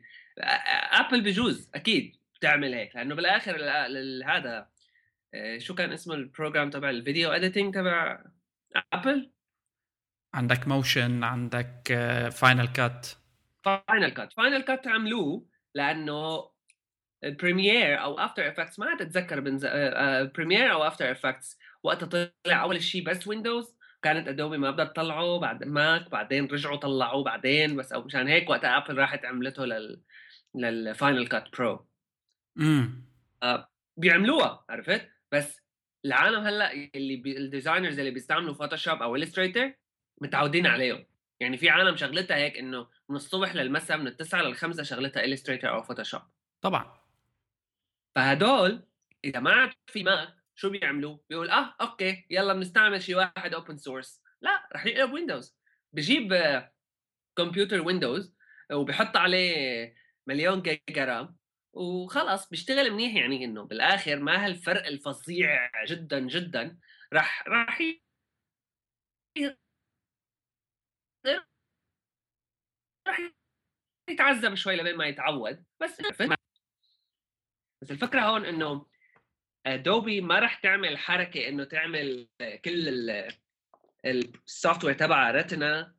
Apple 0.91 1.21
بجوز 1.21 1.69
أكيد 1.75 2.15
بتعمل 2.35 2.73
هيك 2.73 2.95
لأنه 2.95 3.15
بالآخر 3.15 3.55
هذا 4.25 4.69
آه، 5.33 5.57
شو 5.57 5.75
كان 5.75 5.91
اسمه 5.91 6.15
ال 6.15 6.22
program 6.22 6.69
تبع 6.69 6.89
ال 6.89 6.96
video 6.96 7.31
editing 7.31 7.73
تبع 7.73 8.23
ابل 8.93 9.31
عندك 10.33 10.67
Motion 10.67 11.23
عندك 11.23 11.93
فاينل 12.31 12.67
كات 12.67 13.07
فاينل 13.63 14.09
كات 14.09 14.33
فاينل 14.33 14.61
كات 14.61 14.87
عملوه 14.87 15.45
لأنه 15.75 16.51
Premiere 17.23 18.01
أو 18.01 18.19
After 18.19 18.47
Effects 18.47 18.79
ما 18.79 18.93
أتذكر 18.93 19.39
بنز... 19.39 19.65
Premiere 20.35 20.71
أو 20.71 20.83
After 20.83 21.11
Effects 21.11 21.59
وقتها 21.83 22.05
طلع 22.45 22.63
أول 22.63 22.81
شيء 22.81 23.05
بس 23.05 23.27
Windows 23.27 23.75
كانت 24.01 24.27
Adobe 24.27 24.57
ما 24.57 24.71
بدها 24.71 24.85
تطلعه 24.85 25.39
بعد 25.39 25.63
Mac 25.63 26.09
بعدين 26.11 26.45
رجعوا 26.45 26.75
طلعوه 26.75 27.23
بعدين 27.23 27.75
بس 27.75 27.93
أو 27.93 28.03
مشان 28.03 28.27
هيك 28.27 28.49
وقتها 28.49 28.77
Apple 28.77 28.97
راحت 28.97 29.25
عملته 29.25 29.65
لل 29.65 30.01
لل 30.55 30.76
Final 30.76 31.27
Cut 31.27 31.51
Pro 31.57 31.87
امم 32.59 33.11
بيعملوها 33.97 34.65
عرفت؟ 34.69 35.09
بس 35.31 35.61
العالم 36.05 36.43
هلأ 36.43 36.73
اللي 36.95 37.15
بي... 37.15 37.37
ال 37.37 37.43
designers 37.43 37.99
اللي 37.99 38.11
بيستعملوا 38.11 38.53
Photoshop 38.53 39.01
أو 39.01 39.15
Illustrator 39.15 39.73
متعودين 40.21 40.67
عليهم. 40.67 41.05
يعني 41.39 41.57
في 41.57 41.69
عالم 41.69 41.95
شغلتها 41.95 42.37
هيك 42.37 42.57
إنه 42.57 42.87
من 43.11 43.15
الصبح 43.15 43.55
للمساء 43.55 43.97
من 43.97 44.07
التسعة 44.07 44.41
للخمسة 44.41 44.83
شغلتها 44.83 45.25
Illustrator 45.25 45.69
أو 45.69 45.83
Photoshop 45.83 46.21
طبعا. 46.61 46.99
فهدول 48.15 48.87
اذا 49.23 49.39
ما 49.39 49.51
عاد 49.51 49.73
في 49.87 50.03
Mac 50.03 50.35
شو 50.55 50.69
بيعملوا؟ 50.69 51.17
بيقول 51.29 51.49
آه 51.49 51.75
okay 51.81 52.25
يلا 52.29 52.53
بنستعمل 52.53 53.01
شيء 53.01 53.15
واحد 53.15 53.53
open 53.53 53.77
source 53.77 54.21
لا 54.41 54.69
رح 54.73 54.85
يقلب 54.85 55.13
Windows 55.13 55.57
بجيب 55.93 56.33
كمبيوتر 57.35 57.81
Windows 57.81 58.35
وبحط 58.71 59.17
عليه 59.17 59.95
مليون 60.27 60.61
giga 60.61 61.05
RAM 61.05 61.37
وخلص 61.73 62.49
بيشتغل 62.49 62.91
منيح 62.91 63.15
يعني 63.15 63.45
إنه 63.45 63.63
بالآخر 63.63 64.19
ما 64.19 64.45
هالفرق 64.45 64.85
الفظيع 64.85 65.71
جدا 65.87 66.19
جدا. 66.19 66.79
راح 67.13 67.47
راح 67.47 67.81
راح 73.11 73.31
يتعذب 74.09 74.55
شوي 74.55 74.75
لبين 74.75 74.97
ما 74.97 75.05
يتعود 75.05 75.63
بس 75.81 76.01
بس 77.81 77.91
الفكرة 77.91 78.21
هون 78.21 78.45
إنه 78.45 78.85
Adobe 79.65 80.21
ما 80.21 80.39
راح 80.39 80.59
تعمل 80.59 80.97
حركة 80.97 81.47
إنه 81.47 81.63
تعمل 81.63 82.29
كل 82.65 83.11
ال 84.05 84.83
software 84.83 84.93
تبعها 84.93 85.31
Retina 85.31 85.95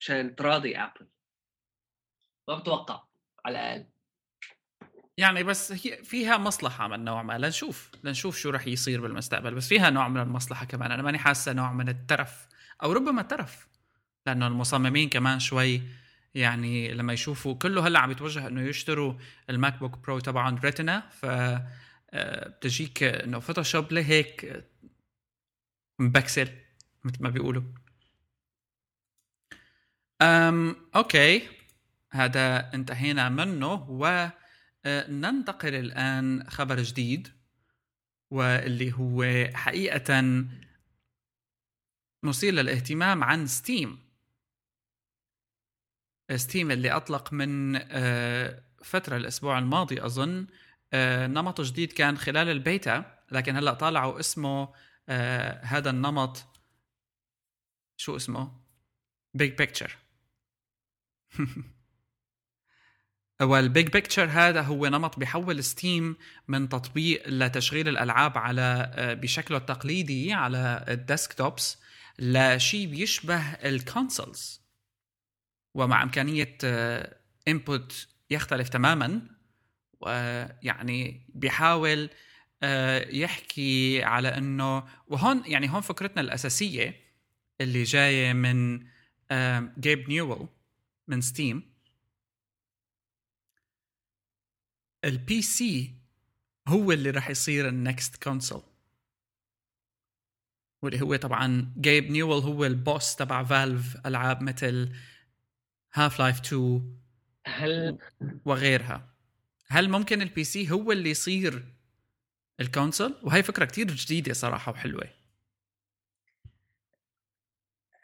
عشان 0.00 0.36
تراضي 0.36 0.76
Apple 0.76 1.08
ما 2.48 2.54
بتوقع 2.54 3.04
على 3.44 3.58
الأقل. 3.58 3.86
يعني 5.18 5.42
بس 5.42 5.72
هي 5.72 6.04
فيها 6.04 6.38
مصلحة 6.38 6.88
من 6.88 7.04
نوع 7.04 7.22
ما 7.22 7.38
لنشوف 7.38 7.90
لنشوف 8.04 8.36
شو 8.36 8.50
رح 8.50 8.66
يصير 8.66 9.00
بالمستقبل 9.00 9.54
بس 9.54 9.68
فيها 9.68 9.90
نوع 9.90 10.08
من 10.08 10.20
المصلحة 10.20 10.64
كمان. 10.64 10.92
أنا 10.92 11.02
ماني 11.02 11.18
حاسة 11.18 11.52
نوع 11.52 11.72
من 11.72 11.88
الترف 11.88 12.48
أو 12.82 12.92
ربما 12.92 13.22
ترف. 13.22 13.68
لأنه 14.28 14.46
المصممين 14.46 15.08
كمان 15.08 15.38
شوي 15.40 15.82
يعني 16.34 16.94
لما 16.94 17.12
يشوفوا 17.12 17.54
كله 17.54 17.86
هلأ 17.86 17.98
عم 17.98 18.10
يتوجه 18.10 18.46
إنه 18.46 18.62
يشتروا 18.62 19.14
ال 19.50 19.78
MacBook 19.78 19.98
Pro 19.98 20.18
تبعهم 20.18 20.56
Retina 20.56 21.00
ف 21.00 21.26
آه، 22.10 22.48
بتجيك 22.48 23.02
إنه 23.02 23.38
Photoshop 23.38 23.92
لهيك 23.92 24.64
مبكسل 25.98 26.48
مثل 27.04 27.22
ما 27.22 27.30
بيقولوا. 27.30 27.62
أم 30.22 30.76
okay. 30.96 31.48
هذا 32.12 32.74
انتهينا 32.74 33.28
منه 33.28 33.72
وننتقل 33.90 35.74
آه، 35.74 35.80
الآن 35.80 36.50
خبر 36.50 36.82
جديد 36.82 37.28
واللي 38.30 38.92
هو 38.92 39.48
حقيقة 39.54 40.44
مثير 42.22 42.54
للاهتمام 42.54 43.24
عن 43.24 43.46
Steam. 43.46 44.07
Steam 46.36 46.70
اللي 46.70 46.90
أطلق 46.90 47.32
من 47.32 47.76
آه، 47.90 48.62
فترة 48.84 49.16
الأسبوع 49.16 49.58
الماضي 49.58 50.04
أظن 50.04 50.46
آه، 50.92 51.26
نمط 51.26 51.60
جديد 51.60 51.92
كان 51.92 52.18
خلال 52.18 52.48
البيتا 52.48 53.18
لكن 53.32 53.56
هلأ 53.56 53.74
طالعوا 53.74 54.20
اسمه 54.20 54.74
آه، 55.08 55.64
هذا 55.64 55.90
النمط. 55.90 56.46
شو 57.96 58.16
اسمه؟ 58.16 58.60
Big 59.34 59.58
Picture 59.58 59.96
وال 63.40 63.59
Big 63.59 63.88
Picture 63.88 64.24
هذا 64.24 64.62
هو 64.62 64.86
نمط 64.86 65.18
بيحول 65.18 65.64
Steam 65.64 66.16
من 66.48 66.68
تطبيق 66.68 67.28
لتشغيل 67.28 67.88
الألعاب 67.88 68.38
على 68.38 68.92
بشكله 69.22 69.58
التقليدي 69.58 70.32
على 70.32 70.84
ال 70.88 70.98
desktops 70.98 71.78
لشيء 72.18 72.86
بيشبه 72.86 73.40
ال 73.52 73.65
consoles 73.65 74.67
ومع 75.78 76.02
إمكانية 76.02 76.56
input 77.48 78.08
يختلف 78.30 78.68
تماما 78.68 79.20
ويعني 80.00 81.26
بيحاول 81.34 82.10
آه، 82.62 83.08
يحكي 83.08 84.02
على 84.02 84.28
إنه 84.28 84.84
وهون 85.06 85.42
يعني 85.46 85.70
هون 85.70 85.80
فكرتنا 85.80 86.20
الأساسية 86.20 87.00
اللي 87.60 87.82
جاية 87.82 88.32
من 88.32 88.86
Gabe 89.80 90.08
Newell 90.08 90.46
من 91.08 91.20
Steam 91.20 91.62
ال 95.04 95.42
PC 95.42 95.94
هو 96.68 96.92
اللي 96.92 97.10
راح 97.10 97.30
يصير 97.30 97.68
ال 97.68 97.79
next 97.79 98.22
console 98.22 98.62
واللي 100.82 101.00
هو 101.02 101.16
طبعا 101.16 101.72
Gabe 101.80 102.10
Newell 102.10 102.42
هو 102.42 102.64
ال 102.64 102.74
boss 102.74 103.16
تبع 103.16 103.44
Valve 103.44 103.96
ألعاب 104.06 104.42
مثل 104.42 104.92
Half-Life 105.94 106.40
2 106.40 106.98
هل 107.46 107.98
وغيرها. 108.44 109.14
هل 109.68 109.90
ممكن 109.90 110.22
ال 110.22 110.44
PC 110.44 110.70
هو 110.70 110.92
اللي 110.92 111.10
يصير 111.10 111.74
ال 112.60 112.67
console 112.67 113.20
وهي 113.22 113.42
فكرة 113.42 113.64
كتير 113.64 113.86
جديدة 113.86 114.32
صراحة 114.32 114.72
وحلوة. 114.72 115.08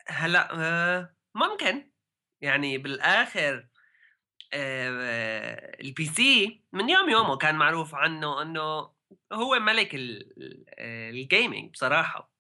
هلا 0.07 0.49
آه، 0.61 1.15
ممكن. 1.35 1.91
يعني 2.41 2.79
بالآخر 2.79 3.69
آه، 4.53 5.81
ال 5.81 6.05
PC 6.07 6.63
من 6.73 6.91
يوم 6.91 7.09
يومه 7.11 7.37
كان 7.37 7.55
معروف 7.55 7.95
عنه 7.95 8.43
إنه 8.43 8.91
هو 9.33 9.59
ملك 9.61 9.95
ال- 9.95 10.33
ال 10.79 10.92
gaming 10.92 11.71
بصراحة. 11.73 12.33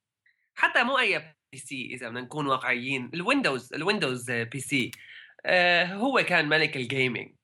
حتى 0.54 0.82
مو 0.82 0.98
أي 0.98 1.34
PC 1.52 1.86
إذا 1.94 2.08
بدنا 2.08 2.20
نكون 2.20 2.46
واقعيين. 2.46 3.10
ال 3.14 3.22
Windows 3.22 3.74
ال 3.74 3.81
Windows 3.81 4.30
PC 4.30 4.90
آه، 5.46 5.84
هو 5.84 6.22
كان 6.28 6.48
ملك 6.48 6.76
ال 6.76 6.85
gaming 6.85 7.34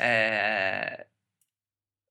آه، 0.00 1.08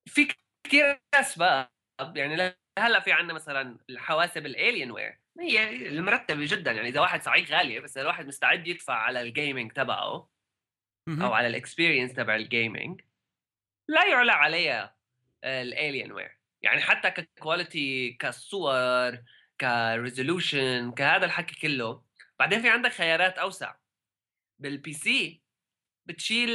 في 0.05 0.27
كثير 0.63 0.99
اسباب 1.13 1.67
يعني 2.15 2.55
هلأ 2.79 2.99
في 2.99 3.11
عندنا 3.11 3.33
مثلا 3.33 3.77
الحواسب 3.89 4.45
ال 4.45 4.91
Alienware 4.91 5.19
هي 5.39 5.87
المرتبه 5.87 6.45
جدا 6.45 6.71
يعني 6.71 6.89
إذا 6.89 7.01
واحد 7.01 7.21
صحيح 7.21 7.51
غالية 7.51 7.79
بس 7.79 7.97
الواحد 7.97 8.27
مستعد 8.27 8.67
يدفع 8.67 8.93
على 8.93 9.21
ال 9.21 9.28
gaming 9.28 9.71
تبعه. 9.71 10.31
أو 11.09 11.33
على 11.33 11.47
ال 11.47 11.53
experience 11.53 12.13
تبع 12.13 12.35
ال 12.35 12.45
gaming 12.45 13.01
لا 13.87 14.07
يعلى 14.07 14.31
عليها 14.31 14.95
ال 15.43 16.11
Alienware 16.11 16.37
يعني 16.61 16.81
حتى 16.81 17.11
ك 17.11 17.24
quality 17.24 18.13
كصور 18.13 19.23
ك 19.61 19.73
resolution 19.73 20.91
كهذا 20.91 21.25
الحكي 21.25 21.59
كله. 21.59 22.03
بعدين 22.39 22.61
في 22.61 22.69
عندك 22.69 22.91
خيارات 22.91 23.37
أوسع. 23.37 23.80
بال 24.61 24.93
PC 24.93 25.41
بتشيل 26.05 26.49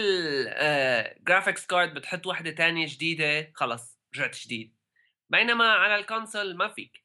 graphics 1.24 1.66
card 1.66 1.94
بتحط 1.94 2.26
وحدة 2.26 2.50
تانية 2.50 2.86
جديدة 2.86 3.50
خلص 3.54 3.98
رجعت 4.14 4.38
جديد. 4.38 4.74
بينما 5.30 5.64
على 5.72 5.96
ال 5.96 6.04
console 6.04 6.56
ما 6.56 6.68
فيك. 6.68 7.04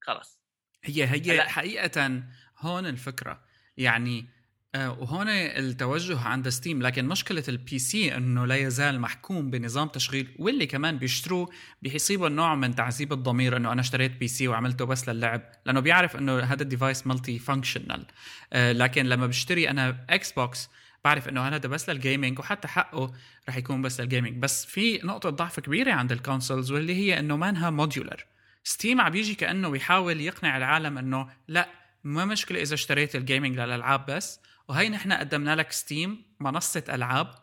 خلص. 0.00 0.40
هي 0.84 1.04
هي 1.04 1.20
هلا- 1.32 1.48
حقيقة 1.48 2.22
هون 2.58 2.86
الفكرة. 2.86 3.44
يعني 3.76 4.28
وهون 4.76 5.28
التوجه 5.28 6.18
عند 6.18 6.48
Steam 6.48 6.82
لكن 6.82 7.04
مشكلة 7.04 7.44
ال 7.48 7.78
PC 7.78 8.16
إنه 8.16 8.46
لا 8.46 8.56
يزال 8.56 9.00
محكوم 9.00 9.50
بنظام 9.50 9.88
تشغيل 9.88 10.28
واللي 10.38 10.66
كمان 10.66 10.98
بيشتروه 10.98 11.50
بيصيبوا 11.82 12.28
نوع 12.28 12.54
من 12.54 12.74
تعذيب 12.74 13.12
الضمير 13.12 13.56
إنه 13.56 13.72
أنا 13.72 13.80
اشتريت 13.80 14.12
PC 14.12 14.48
وعملته 14.48 14.84
بس 14.84 15.08
للعب 15.08 15.42
لأنه 15.66 15.80
بيعرف 15.80 16.16
إنه 16.16 16.38
هذا 16.38 16.62
ال 16.62 17.06
device 17.06 17.38
multifunctional 17.38 18.06
لكن 18.54 19.06
لما 19.06 19.26
بشتري 19.26 19.70
أنا 19.70 20.04
Xbox 20.10 20.68
بعرف 21.04 21.28
إنه 21.28 21.48
هذا 21.48 21.68
بس 21.68 21.90
لل 21.90 22.02
gaming 22.02 22.38
وحتى 22.38 22.68
حقه 22.68 23.12
رح 23.48 23.56
يكون 23.56 23.82
بس 23.82 24.00
لل 24.00 24.09
gaming 24.09 24.36
بس 24.36 24.66
في 24.66 25.00
نقطة 25.04 25.30
ضعف 25.30 25.60
كبيرة 25.60 25.92
عند 25.92 26.12
ال 26.12 26.19
consoles 26.19 26.72
واللي 26.72 26.94
هي 26.94 27.18
إنه 27.18 27.36
مانها 27.36 27.70
modular 27.70 28.26
Steam 28.64 29.00
عم 29.00 29.12
بيجي 29.12 29.34
كأنه 29.34 29.68
بيحاول 29.68 30.20
يقنع 30.20 30.56
العالم 30.56 30.98
إنه 30.98 31.28
لا 31.48 31.68
ما 32.04 32.24
مشكلة 32.24 32.62
إذا 32.62 32.74
اشتريت 32.74 33.16
ال 33.16 33.22
gaming 33.22 33.58
للألعاب 33.58 34.06
بس. 34.06 34.40
وهي 34.68 34.88
نحن 34.88 35.12
قدمنا 35.12 35.56
لك 35.56 35.72
Steam 35.72 36.36
منصة 36.40 36.84
ألعاب 36.88 37.34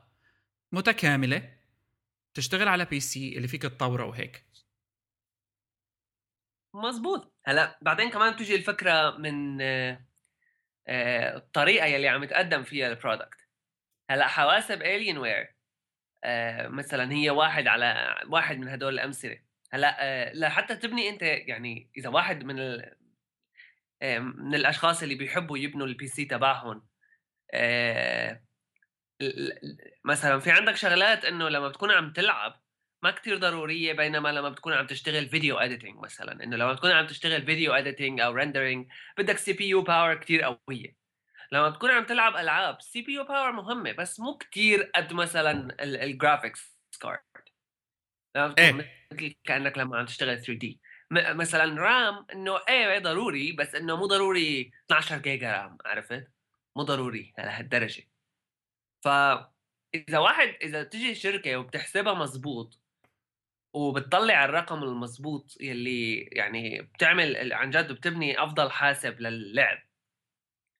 متكاملة 0.72 1.58
تشتغل 2.34 2.68
على 2.68 2.86
PC 2.86 3.38
اللي 3.38 3.48
فيك 3.48 3.62
تطوره 3.62 4.06
وهيك. 4.06 4.46
مزبوط 6.74 7.34
هلا 7.46 7.80
بعدين 7.82 8.10
كمان 8.10 8.34
بتيجي 8.34 8.56
الفكرة 8.56 9.18
من 9.18 9.62
آه، 9.62 10.06
آه، 10.88 11.38
الطريقة 11.38 11.86
يلي 11.86 12.08
عم 12.08 12.24
يتقدم 12.24 12.64
فيها 12.64 12.88
ال 12.88 12.95
product 12.95 13.48
هلا 14.10 14.28
حواسب 14.28 14.82
Alienware 14.82 15.56
مثلا 16.70 17.12
هي 17.12 17.30
واحد 17.30 17.68
على 17.68 18.16
واحد 18.28 18.58
من 18.58 18.68
هدول 18.68 18.94
الأمثلة. 18.94 19.42
هلا 19.74 19.98
آه، 20.00 20.34
لحتى 20.34 20.76
تبني 20.76 21.10
أنت 21.10 21.22
يعني 21.22 21.90
إذا 21.98 22.10
واحد 22.10 22.44
من 22.44 22.60
ال... 22.60 22.96
آه، 24.02 24.20
من 24.20 24.56
الأشخاص 24.56 25.04
اللي 25.04 25.16
بيحبوا 25.16 25.58
يبنوا 25.58 25.88
ال 25.88 26.08
PC 26.08 26.26
تبعهم 26.26 26.78
آه، 26.78 26.91
مثلا 30.06 30.40
في 30.40 30.52
عندك 30.52 30.76
شغلات 30.76 31.26
إنه 31.26 31.50
لما 31.50 31.68
بتكون 31.68 31.92
عم 31.92 32.14
تلعب 32.14 32.62
ما 33.04 33.12
كتير 33.12 33.38
ضرورية 33.38 33.94
بينما 33.94 34.30
لما 34.30 34.50
بتكون 34.50 34.74
عم 34.74 34.88
تشتغل 34.88 35.30
video 35.30 35.58
editing 35.58 35.96
مثلا. 36.04 36.44
إنه 36.44 36.58
لما 36.58 36.74
بتكون 36.74 36.92
عم 36.92 37.08
تشتغل 37.08 37.46
video 37.46 37.74
editing 37.74 38.22
أو 38.22 38.32
rendering 38.34 38.88
بدك 39.18 39.38
CPU 39.38 39.70
power 39.70 40.16
كتير 40.16 40.42
قوية. 40.42 40.96
لما 41.52 41.70
بتكون 41.70 41.92
عم 41.92 42.04
تلعب 42.04 42.36
ألعاب 42.36 42.82
CPU 42.82 43.14
power 43.14 43.52
مهمة 43.52 43.92
بس 43.92 44.20
مو 44.20 44.38
كتير 44.38 44.92
قد 44.96 45.14
مثلا 45.14 45.84
ال 45.84 45.94
graphics 45.94 46.78
card 47.02 47.20
لما 48.36 48.56
إيه. 48.58 48.72
مثل 48.72 49.36
كأنك 49.44 49.78
لما 49.78 49.98
عم 49.98 50.06
تشتغل 50.06 50.38
3D 50.38 50.80
مثلا 51.12 51.82
RAM 51.82 52.26
إنه 52.34 52.60
إيه 52.70 53.00
ضروري 53.00 53.52
بس 53.52 53.76
إنه 53.76 53.96
مو 53.96 54.06
ضروري 54.06 54.72
12 54.86 55.18
giga 55.18 55.52
RAM 55.52 55.78
عرفت؟ 55.86 56.28
مو 56.78 56.84
ضروري 56.84 57.34
لهالدرجة. 57.38 58.04
فاذا 59.04 60.18
واحد 60.18 60.48
إذا 60.64 60.84
تجي 60.84 61.16
شركة 61.16 61.58
وبتحسبها 61.58 62.14
مزبوط 62.14 62.82
وبتطلع 63.76 64.46
الرقم 64.46 64.84
المزبوط 64.84 65.58
يلي 65.62 66.16
يعني 66.18 66.82
بتعمل 66.82 67.54
عن 67.54 67.70
جد 67.70 67.92
بتبني 67.92 68.44
أفضل 68.44 68.72
حاسب 68.72 69.20
للعب. 69.22 69.78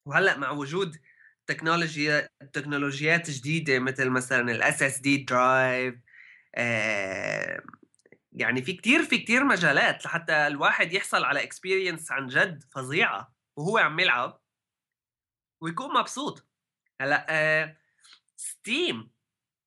وهلأ 0.08 0.38
مع 0.38 0.52
وجود 0.52 0.98
تكنولوجيا 1.48 2.30
تكنولوجيات 2.54 3.30
جديدة 3.30 3.80
مثل 3.80 4.10
مثلا 4.10 4.52
ال 4.52 4.84
SSD 4.84 5.18
drive 5.18 5.96
يعني 8.32 8.62
في 8.62 8.74
كتير 8.74 9.04
في 9.04 9.18
كتير 9.18 9.44
مجالات 9.44 10.06
لحتى 10.06 10.48
الواحد 10.48 10.94
يحصل 10.94 11.24
على 11.24 11.44
experience 11.44 12.12
عن 12.12 12.28
جد 12.28 12.64
فظيعة 12.76 13.36
وهو 13.58 13.78
عم 13.78 14.00
يلعب. 14.00 14.41
ويكون 15.62 15.94
مبسوط. 15.94 16.48
هلأ 17.02 17.26
آه 17.30 17.78
Steam 18.38 19.12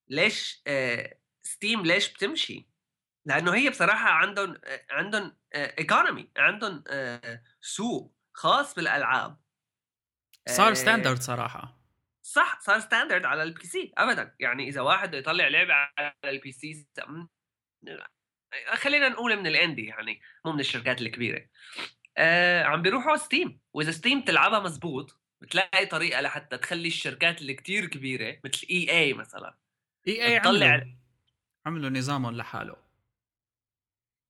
ليش 0.07 0.63
آه 0.67 1.19
Steam 1.43 1.81
ليش 1.85 2.13
بتمشي؟ 2.13 2.69
لأنه 3.25 3.55
هي 3.55 3.69
بصراحة 3.69 4.09
عندهم 4.09 4.57
آه 4.63 4.85
عندهم 4.89 5.37
economy 5.53 6.31
عندهم 6.37 6.83
آه 6.87 7.43
سوق 7.61 8.15
خاص 8.33 8.75
بالألعاب. 8.75 9.41
صار 10.49 10.69
آه، 10.69 10.73
standard 10.73 11.21
صراحة. 11.21 11.81
صح 12.21 12.59
صار 12.59 12.79
standard 12.79 13.25
على 13.25 13.43
ال 13.43 13.65
PC 13.65 13.93
ابدا. 13.97 14.35
يعني 14.39 14.67
إذا 14.67 14.81
واحد 14.81 15.09
بده 15.09 15.17
يطلع 15.17 15.47
لعبة 15.47 15.73
على 15.73 16.13
ال 16.23 16.51
PC 16.51 16.87
خلينا 18.73 19.09
نقول 19.09 19.35
من 19.35 19.47
ال 19.47 19.53
indie 19.53 19.85
يعني 19.85 20.21
مو 20.45 20.51
من 20.51 20.59
الشركات 20.59 21.01
الكبيرة. 21.01 21.49
آه 22.17 22.63
عم 22.63 22.81
بيروحوا 22.81 23.17
Steam 23.17 23.61
وإذا 23.73 23.91
Steam 23.91 24.21
تلعبها 24.21 24.59
مزبوط 24.59 25.24
بتلاقي 25.41 25.85
طريقة 25.85 26.21
لحتى 26.21 26.57
تخلي 26.57 26.87
الشركات 26.87 27.41
اللي 27.41 27.53
كتير 27.53 27.85
كبيرة 27.85 28.39
مثل 28.45 28.67
EA 28.69 29.13
مثلا 29.13 29.57
EA 30.07 30.39
تطلع 30.39 30.67
عملوا 30.67 30.95
عملوا 31.65 31.89
نظامهم 31.89 32.35
لحاله. 32.35 32.75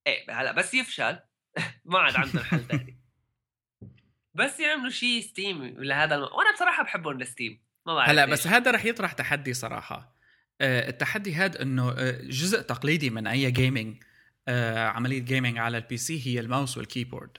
إيه 0.07 0.41
هلا 0.41 0.51
بس 0.51 0.73
يفشل. 0.73 1.19
ما 1.85 1.99
عاد 1.99 2.15
عندنا 2.15 2.43
حل 2.43 2.63
ثاني 2.63 2.97
بس 4.33 4.59
يعملوا 4.59 4.89
شيء 4.89 5.21
Steam 5.21 5.63
لهذا 5.63 6.15
الم... 6.15 6.23
وأنا 6.23 6.53
بصراحة 6.53 6.83
بحبهم 6.83 7.19
ل 7.19 7.26
Steam 7.26 7.61
ما 7.85 7.95
بعرف 7.95 8.09
هلا. 8.09 8.25
بس 8.25 8.47
هذا 8.47 8.71
رح 8.71 8.85
يطرح 8.85 9.13
تحدي 9.13 9.53
صراحة. 9.53 10.15
آه، 10.61 10.89
التحدي 10.89 11.35
هذا 11.35 11.61
إنه 11.61 11.91
آه، 11.91 12.21
جزء 12.21 12.61
تقليدي 12.61 13.09
من 13.09 13.27
أي 13.27 13.51
gaming 13.51 14.03
عملية 14.77 15.19
gaming 15.19 15.57
على 15.57 15.77
ال 15.77 15.97
PC 15.97 16.27
هي 16.27 16.39
ال 16.39 16.46
mouse 16.46 16.77
وال 16.77 16.88
keyboard. 16.88 17.37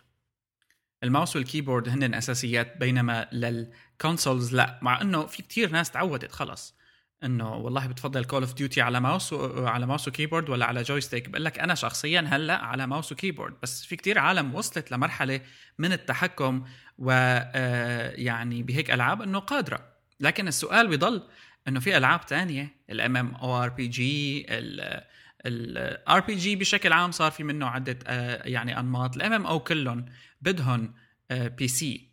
ال 1.02 1.08
mouse 1.08 1.36
وال 1.36 1.47
keyboard 1.47 1.88
هن 1.88 2.14
أساسيات 2.14 2.76
بينما 2.76 3.28
لل 3.32 3.57
consoles 3.57 4.54
لا. 4.54 4.78
مع 4.82 5.00
إنه 5.00 5.26
في 5.26 5.42
كتير 5.42 5.70
ناس 5.70 5.90
تعودت 5.90 6.32
خلص 6.32 6.76
إنه 7.24 7.54
والله 7.54 7.86
بتفضل 7.86 8.24
Call 8.24 8.42
of 8.42 8.54
Duty 8.54 8.80
على 8.80 9.00
ماوس. 9.00 9.32
على 9.56 9.86
mouse 9.86 10.08
و 10.08 10.13
keyboard 10.13 10.50
ولا 10.50 10.66
على 10.66 10.82
joystick 10.82 11.28
بقول 11.28 11.44
لك 11.44 11.58
أنا 11.58 11.74
شخصيا 11.74 12.20
هلأ 12.20 12.56
على 12.64 12.86
mouse 12.86 13.12
و 13.12 13.17
keyboard. 13.17 13.54
بس 13.62 13.84
في 13.84 13.96
كتير 13.96 14.18
عالم 14.18 14.54
وصلت 14.54 14.92
لمرحلة 14.92 15.40
من 15.78 15.92
التحكم 15.92 16.64
و 16.98 17.10
آه، 17.10 18.10
يعني 18.10 18.62
بهيك 18.62 18.90
ألعاب 18.90 19.22
إنه 19.22 19.38
قادرة. 19.38 19.96
لكن 20.20 20.48
السؤال 20.48 20.88
بيضل 20.88 21.22
إنه 21.68 21.80
في 21.80 21.96
ألعاب 21.96 22.26
تانية 22.26 22.76
الام 22.90 23.16
ام 23.16 23.34
أو 23.34 23.62
ار 23.62 23.68
بي 23.68 23.86
جي 23.86 24.46
ال 25.46 26.20
RPG 26.20 26.56
بشكل 26.56 26.92
عام 26.92 27.10
صار 27.12 27.30
في 27.30 27.44
منه 27.44 27.66
عدة 27.66 27.98
آه، 28.06 28.48
يعني 28.48 28.80
أنماط. 28.80 29.16
ال 29.16 29.32
MMO 29.32 29.60
كلهم 29.60 30.06
بدهم 30.46 30.94
PC 31.30 32.10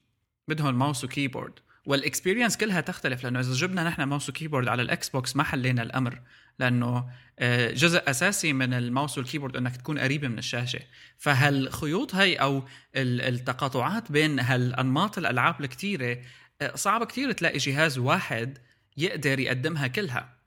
بدهم 0.48 0.80
mouse 0.80 1.04
و 1.04 1.10
keyboard 1.10 1.54
وال 1.86 1.98
experience 1.98 2.58
كلها 2.58 2.82
تختلف 2.82 3.24
لأنه 3.24 3.40
إذا 3.40 3.54
جبنا 3.54 3.84
نحن 3.84 4.04
mouse 4.04 4.30
و 4.30 4.34
keyboard 4.34 4.68
على 4.68 4.82
ال 4.82 5.10
Xbox 5.10 5.36
ما 5.36 5.44
حلينا 5.44 5.82
الأمر 5.84 6.22
لأنه 6.60 7.10
آه، 7.40 7.72
جزء 7.72 8.10
أساسي 8.10 8.54
من 8.54 8.74
ال 8.74 8.81
mouse 8.81 9.18
وال 9.18 9.26
keyboard 9.26 9.58
إنك 9.58 9.78
تكون 9.78 10.00
قريب 10.00 10.26
من 10.26 10.38
الشاشة. 10.38 10.80
فهالخيوط 11.18 12.16
هي 12.16 12.36
أو 12.36 12.64
ال- 12.96 13.22
التقاطعات 13.22 14.12
بين 14.12 14.40
هالأنماط 14.40 15.18
الألعاب 15.18 15.62
الكتيرة 15.62 16.22
آه، 16.62 16.76
صعب 16.76 17.04
كتير 17.04 17.32
تلاقي 17.32 17.58
جهاز 17.58 17.98
واحد 17.98 18.58
يقدر 18.98 19.40
يقدمها 19.40 19.88
كلها. 19.88 20.40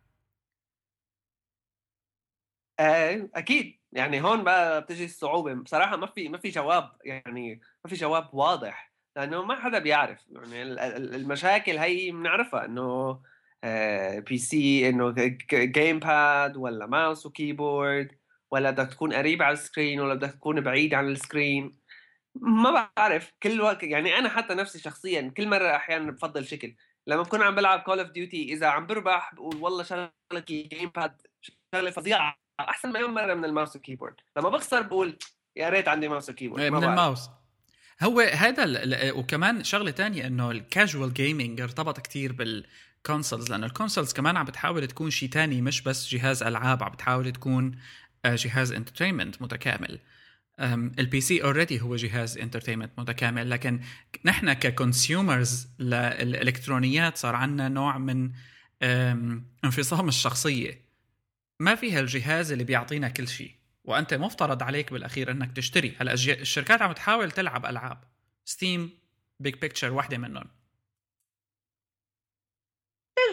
أكيد. 3.34 3.78
يعني 3.96 4.22
هون 4.22 4.44
بقى 4.44 4.80
بتجي 4.80 5.04
الصعوبة. 5.04 5.54
بصراحة 5.54 5.96
ما 5.96 6.06
في 6.06 6.28
ما 6.28 6.38
في 6.38 6.48
جواب 6.48 6.90
يعني 7.04 7.60
ما 7.84 7.90
في 7.90 7.96
جواب 7.96 8.34
واضح 8.34 8.92
لأنه 9.16 9.44
ما 9.44 9.56
حدا 9.60 9.78
بيعرف. 9.78 10.24
يعني 10.30 10.62
المشاكل 10.96 11.78
هي 11.78 12.10
بنعرفها 12.10 12.64
إنه 12.64 13.20
PC 14.20 14.88
إنه 14.88 15.14
gamepad 15.52 16.56
ولا 16.56 16.86
mouse 16.86 17.26
و 17.26 17.36
keyboard 17.36 18.18
ولا 18.50 18.70
بدك 18.70 18.88
تكون 18.90 19.12
قريب 19.12 19.42
على 19.42 19.52
ال 19.52 19.59
screen 19.59 20.00
ولا 20.00 20.14
بدك 20.14 20.32
تكون 20.32 20.60
بعيد 20.60 20.94
عن 20.94 21.08
ال 21.08 21.18
screen 21.18 21.78
ما 22.34 22.90
بعرف. 22.96 23.32
كل 23.42 23.60
وقت 23.60 23.82
يعني 23.82 24.18
أنا 24.18 24.28
حتى 24.28 24.54
نفسي 24.54 24.78
شخصيا 24.78 25.32
كل 25.36 25.48
مرة 25.48 25.76
أحيانا 25.76 26.12
بفضل 26.12 26.46
شكل. 26.46 26.74
لما 27.06 27.22
بكون 27.22 27.42
عم 27.42 27.54
بلعب 27.54 27.80
Call 27.80 28.00
of 28.00 28.10
Duty 28.10 28.52
إذا 28.52 28.66
عم 28.66 28.86
بربح 28.86 29.34
بقول 29.34 29.56
والله 29.56 29.82
شغله 29.82 30.10
ال 30.32 30.90
gamepad 30.96 31.22
شغلة 31.74 31.90
فظيعة. 31.90 32.45
أحسن 32.60 32.92
مليون 32.92 33.10
مرة 33.10 33.34
من 33.34 33.44
ال 33.44 33.49
mouse 33.49 33.74
وال 33.74 33.82
keyboard. 33.82 34.14
لما 34.36 34.48
بخسر 34.48 34.82
بقول 34.82 35.16
يا 35.56 35.68
ريت 35.68 35.88
عندي 35.88 36.08
mouse 36.08 36.30
و 36.30 36.33
keyboard. 36.33 36.62
من 36.62 36.84
الماوس. 36.84 37.30
هو 38.02 38.20
هذا 38.20 38.82
وكمان 39.12 39.64
شغلة 39.64 39.90
تانية 39.90 40.26
إنه 40.26 40.50
ال 40.50 40.59
casual 40.59 41.14
gaming 41.14 41.60
ارتبط 41.60 42.00
كتير 42.00 42.32
بال 42.32 42.56
consoles 42.56 43.50
لأنه 43.50 43.66
ال 43.66 43.71
consoles 43.71 44.12
كمان 44.12 44.36
عم 44.36 44.44
بتحاول 44.44 44.86
تكون 44.86 45.10
شيء 45.10 45.28
تاني 45.28 45.62
مش 45.62 45.82
بس 45.82 46.08
جهاز 46.08 46.42
ألعاب 46.42 46.82
عم 46.82 46.92
بتحاول 46.92 47.32
تكون 47.32 47.78
آه، 48.24 48.34
جهاز 48.34 48.72
entertainment 48.72 49.42
متكامل. 49.42 49.98
ال 50.98 51.20
PC 51.20 51.42
already 51.42 51.80
هو 51.80 51.96
جهاز 51.96 52.38
entertainment 52.38 52.90
متكامل 52.98 53.50
لكن 53.50 53.80
نحن 54.24 54.52
ك 54.52 54.64
consumers 54.64 55.68
للإلكترونيات 55.78 57.16
صار 57.16 57.34
عندنا 57.34 57.68
نوع 57.68 57.98
من 57.98 58.30
انفصام 59.64 60.08
الشخصية. 60.08 60.85
ما 61.60 61.74
في 61.74 61.92
هالجهاز 61.92 62.52
اللي 62.52 62.64
بيعطينا 62.64 63.08
كل 63.08 63.28
شيء 63.28 63.54
وأنت 63.84 64.14
مفترض 64.14 64.62
عليك 64.62 64.92
بالأخير 64.92 65.30
إنك 65.30 65.56
تشتري. 65.56 65.96
هلا 66.00 66.12
الشركات 66.12 66.82
عم 66.82 66.92
تحاول 66.92 67.30
تلعب 67.30 67.66
ألعاب. 67.66 68.04
Steam 68.44 68.98
Big 69.40 69.54
Picture 69.54 69.92
واحدة 69.92 70.18
منهم. 70.18 70.50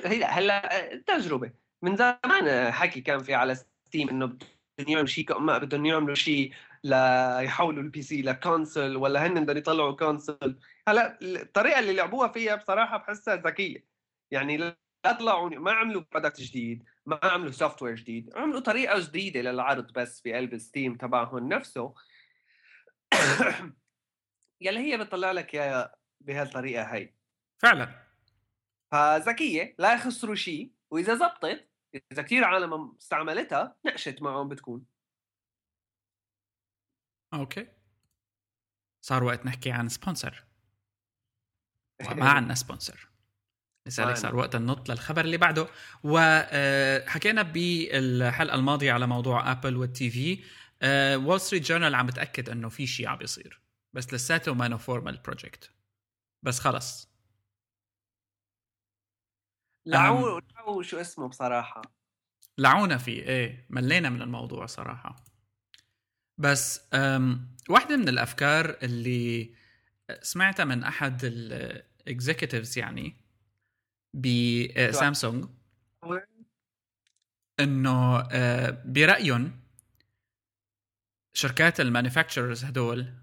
هلا 0.05 0.39
هلا 0.39 1.03
تجربة. 1.07 1.51
من 1.81 1.95
زمان 1.95 2.71
حكي 2.71 3.01
كان 3.01 3.23
في 3.23 3.33
على 3.33 3.55
Steam 3.55 4.09
إنه 4.09 4.25
بدهم 4.25 4.89
يعملوا 4.89 5.05
شيء 5.07 5.39
بدهم 5.39 5.85
يعملوا 5.85 6.15
شيء 6.15 6.53
ليحولوا 6.83 7.83
ال 7.83 7.89
PC 7.89 8.01
ل 8.01 8.21
console 8.21 8.95
ولا 8.95 9.27
هن 9.27 9.45
بدهم 9.45 9.57
يطلعوا 9.57 9.95
console 9.95 10.59
هلا 10.87 11.17
الطريقة 11.21 11.79
اللي 11.79 11.93
لعبوها 11.93 12.27
فيها 12.27 12.55
بصراحة 12.55 12.97
بحسها 12.97 13.35
ذكية. 13.35 13.85
يعني 14.31 14.57
لا 14.57 14.77
طلعوا 15.19 15.49
ما 15.49 15.71
عملوا 15.71 16.03
product 16.11 16.41
جديد. 16.41 16.83
ما 17.05 17.19
عملوا 17.23 17.51
software 17.51 17.95
جديد 17.95 18.35
عملوا 18.35 18.59
طريقة 18.59 18.99
جديدة 18.99 19.41
للعرض 19.41 19.91
بس 19.91 20.21
في 20.21 20.33
قلب 20.33 20.57
Steam 20.57 20.97
تبعهم 20.97 21.47
نفسه. 21.49 21.93
يلي 24.61 24.79
هي 24.79 24.97
بتطلع 24.97 25.31
لك 25.31 25.55
اياها 25.55 25.95
بهالطريقة 26.21 26.83
هي 26.83 27.13
فعلا. 27.61 28.03
فذكية 28.91 29.75
لا 29.79 29.93
يخسروا 29.93 30.35
شيء 30.35 30.71
وإذا 30.91 31.15
زبطت 31.15 31.69
إذا 32.11 32.21
كثير 32.21 32.43
عالم 32.43 32.95
استعملتها 32.95 33.75
نقشت 33.85 34.21
معهم 34.21 34.49
بتكون. 34.49 34.85
okay. 37.33 37.67
صار 39.01 39.23
وقت 39.23 39.45
نحكي 39.45 39.71
عن 39.71 39.89
sponsor 39.89 40.45
وما 42.11 42.29
عندنا 42.29 42.55
sponsor 42.55 43.12
لذلك 43.87 44.17
صار 44.17 44.35
وقت 44.35 44.55
النط 44.55 44.89
للخبر 44.89 45.25
اللي 45.25 45.37
بعده. 45.37 45.67
وحكينا 46.03 47.41
آه، 47.41 47.51
بالحلقة 47.51 48.55
الماضية 48.55 48.91
على 48.93 49.07
موضوع 49.07 49.51
ابل 49.51 49.77
و 49.77 49.93
ال 49.93 50.09
TV 50.09 50.43
وول 51.15 51.41
ستريت 51.41 51.63
جورنال 51.63 51.95
عم 51.95 52.05
بتأكد 52.07 52.49
إنه 52.49 52.69
في 52.69 52.87
شيء 52.87 53.07
عم 53.07 53.17
بيصير. 53.17 53.61
بس 53.93 54.13
لساته 54.13 54.53
ما 54.53 54.77
formal 54.77 55.17
project 55.17 55.71
بس 56.43 56.59
خلص. 56.59 57.13
لعو 59.85 60.39
لعو 60.39 60.81
شو 60.81 60.97
اسمه 60.97 61.27
بصراحة. 61.27 61.81
لعونا 62.57 62.97
فيه. 62.97 63.23
إيه 63.23 63.67
ملينا 63.69 64.09
من 64.09 64.21
الموضوع 64.21 64.65
صراحة. 64.65 65.15
بس 66.37 66.89
واحدة 67.69 67.97
من 67.97 68.09
الأفكار 68.09 68.77
اللي 68.83 69.55
سمعتها 70.21 70.65
من 70.65 70.83
أحد 70.83 71.19
ال 71.23 71.37
executives 71.37 72.77
يعني 72.77 73.22
بسامسونج 74.13 75.45
إنه 77.59 78.19
آه، 78.19 78.83
برأيهم 78.85 79.59
شركات 81.33 81.79
ال 81.79 81.85
manufacturers 81.85 82.63
هدول 82.65 83.13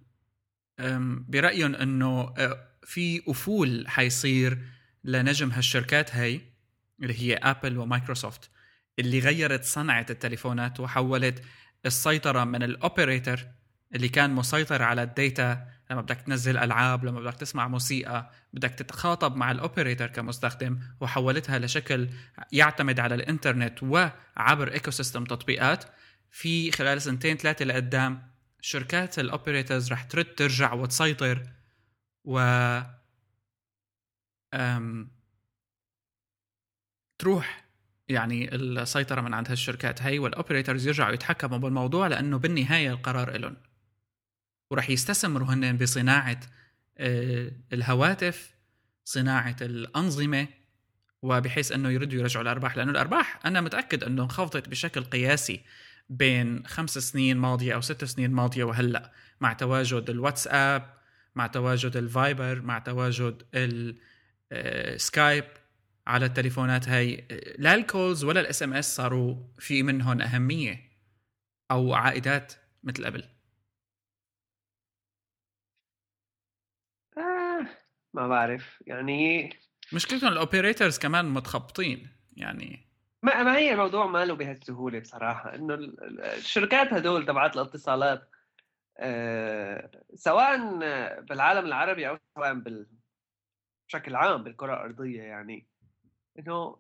برأيهم 1.29 1.75
إنه 1.75 2.35
آه، 2.39 2.69
في 2.85 3.23
أفول 3.31 3.89
حيصير 3.89 4.59
لنجم 5.05 5.51
هالشركات 5.51 6.15
هاي 6.17 6.41
اللي 7.03 7.21
هي 7.21 7.35
ابل 7.35 7.79
ومايكروسوفت 7.79 8.51
اللي 8.99 9.19
غيرت 9.19 9.65
صنعة 9.65 10.07
التليفونات 10.11 10.81
وحولت 10.81 11.43
السيطرة 11.87 12.45
من 12.45 12.63
ال 12.63 12.72
operator 12.72 13.47
اللي 13.95 14.09
كان 14.09 14.31
مسيطر 14.31 14.83
على 14.83 15.03
ال 15.03 15.16
data 15.16 15.67
لما 15.91 16.01
بدك 16.01 16.21
تنزل 16.21 16.59
ألعاب 16.59 17.05
لما 17.05 17.21
بدك 17.21 17.35
تسمع 17.35 17.69
موسيقى 17.69 18.31
بدك 18.53 18.71
تتخاطب 18.71 19.37
مع 19.37 19.51
ال 19.51 19.57
operator 19.57 20.07
كمستخدم 20.07 20.79
وحولتها 21.01 21.59
لشكل 21.59 22.09
يعتمد 22.53 23.01
على 23.01 23.15
الإنترنت 23.15 23.83
وعبر 23.83 24.73
ecosystem 24.73 25.25
تطبيقات 25.25 25.85
في 26.31 26.73
خلال 26.73 27.03
سنتين 27.03 27.37
ثلاثة 27.37 27.65
لقدام 27.65 28.31
شركات 28.61 29.19
ال 29.19 29.26
operators 29.26 29.93
رح 29.93 30.03
ترد 30.03 30.35
ترجع 30.35 30.73
وتسيطر 30.73 31.47
و 32.25 32.39
أم... 34.55 35.11
تروح 37.19 37.65
يعني 38.09 38.55
السيطرة 38.55 39.21
من 39.21 39.35
عند 39.35 39.49
هالشركات. 39.49 40.03
هاي 40.03 40.19
وال 40.19 40.31
operators 40.31 40.87
يرجعوا 40.87 41.13
يتحكموا 41.13 41.59
بالموضوع 41.59 42.07
لأنه 42.07 42.39
بالنهاية 42.39 42.91
القرار 42.91 43.37
لهم 43.37 43.57
ورح 44.71 44.91
يستثمروا 44.91 45.49
هن 45.49 45.77
بصناعة 45.77 46.41
آه، 46.99 47.53
الهواتف 47.73 48.55
صناعة 49.05 49.57
الأنظمة 49.61 50.49
وبحيث 51.23 51.73
أنه 51.73 51.91
يردوا 51.91 52.19
يرجعوا 52.19 52.43
الأرباح 52.43 52.77
لأنه 52.77 52.91
الأرباح 52.91 53.41
أنا 53.47 53.61
متأكد 53.61 54.05
أنه 54.05 54.23
انخفضت 54.23 54.69
بشكل 54.69 55.05
قياسي 55.05 55.61
بين 56.09 56.67
خمس 56.67 56.99
سنين 56.99 57.37
ماضية 57.37 57.75
أو 57.75 57.81
ست 57.81 58.05
سنين 58.05 58.31
ماضية 58.31 58.65
وهلأ 58.65 59.13
مع 59.41 59.53
تواجد 59.53 60.11
الواتساب 60.11 60.95
مع 61.35 61.47
تواجد 61.47 61.97
الفايبر 61.97 62.63
مع 62.63 62.79
تواجد 62.79 63.43
السكايب 64.53 65.45
آه، 65.45 65.61
على 66.07 66.27
التليفونات 66.27 66.89
هاي. 66.89 67.29
لا 67.59 67.75
ال 67.75 67.83
calls 67.83 68.25
ولا 68.25 68.41
ال 68.41 68.63
SMS 68.63 68.97
صاروا 68.97 69.37
في 69.59 69.83
منهم 69.83 70.21
أهمية 70.21 70.91
أو 71.71 71.95
عائدات 71.95 72.53
مثل 72.85 73.07
قبل. 73.07 73.25
ما 78.15 78.29
بعرف. 78.29 78.83
يعني 78.87 79.51
مشكلتهم 79.93 80.33
ال 80.33 80.39
operators 80.39 80.99
كمان 80.99 81.25
متخبطين 81.25 82.09
يعني. 82.37 82.87
ما 83.23 83.43
ما 83.43 83.57
هي 83.57 83.73
الموضوع 83.73 84.07
ماله 84.07 84.35
بهالسهولة 84.35 84.99
بصراحة 84.99 85.55
إنه 85.55 85.75
الشركات 86.37 86.93
هدول 86.93 87.27
تبعات 87.27 87.57
الاتصالات 87.57 88.31
أه 88.99 89.91
سواء 90.15 90.57
بالعالم 91.21 91.67
العربي 91.67 92.09
أو 92.09 92.19
سواء 92.35 92.55
بال 92.55 92.87
بشكل 93.89 94.17
عام 94.17 94.43
بالكرة 94.45 94.75
الأرضية 94.75 95.23
يعني 95.23 95.67
إنه 96.39 96.77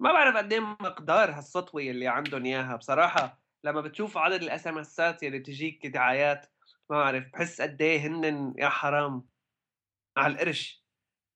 ما 0.00 0.12
بعرف 0.12 0.36
قد 0.36 0.52
إيه 0.52 0.60
مقدار 0.60 1.30
هالسطوة 1.30 1.82
اللي 1.82 2.08
عندهم 2.08 2.44
إياها. 2.44 2.76
بصراحة 2.76 3.42
لما 3.64 3.80
بتشوف 3.80 4.18
عدد 4.18 4.42
الاس 4.42 4.66
ام 4.66 4.78
اسات 4.78 5.22
اللي 5.22 5.38
بتجيك 5.38 5.86
دعايات 5.86 6.46
ما 6.90 6.96
بعرف 6.96 7.24
بحس 7.32 7.60
قد 7.60 7.82
إيه 7.82 8.06
هن 8.06 8.54
يا 8.58 8.68
حرام. 8.68 9.31
على 10.16 10.32
القرش. 10.34 10.84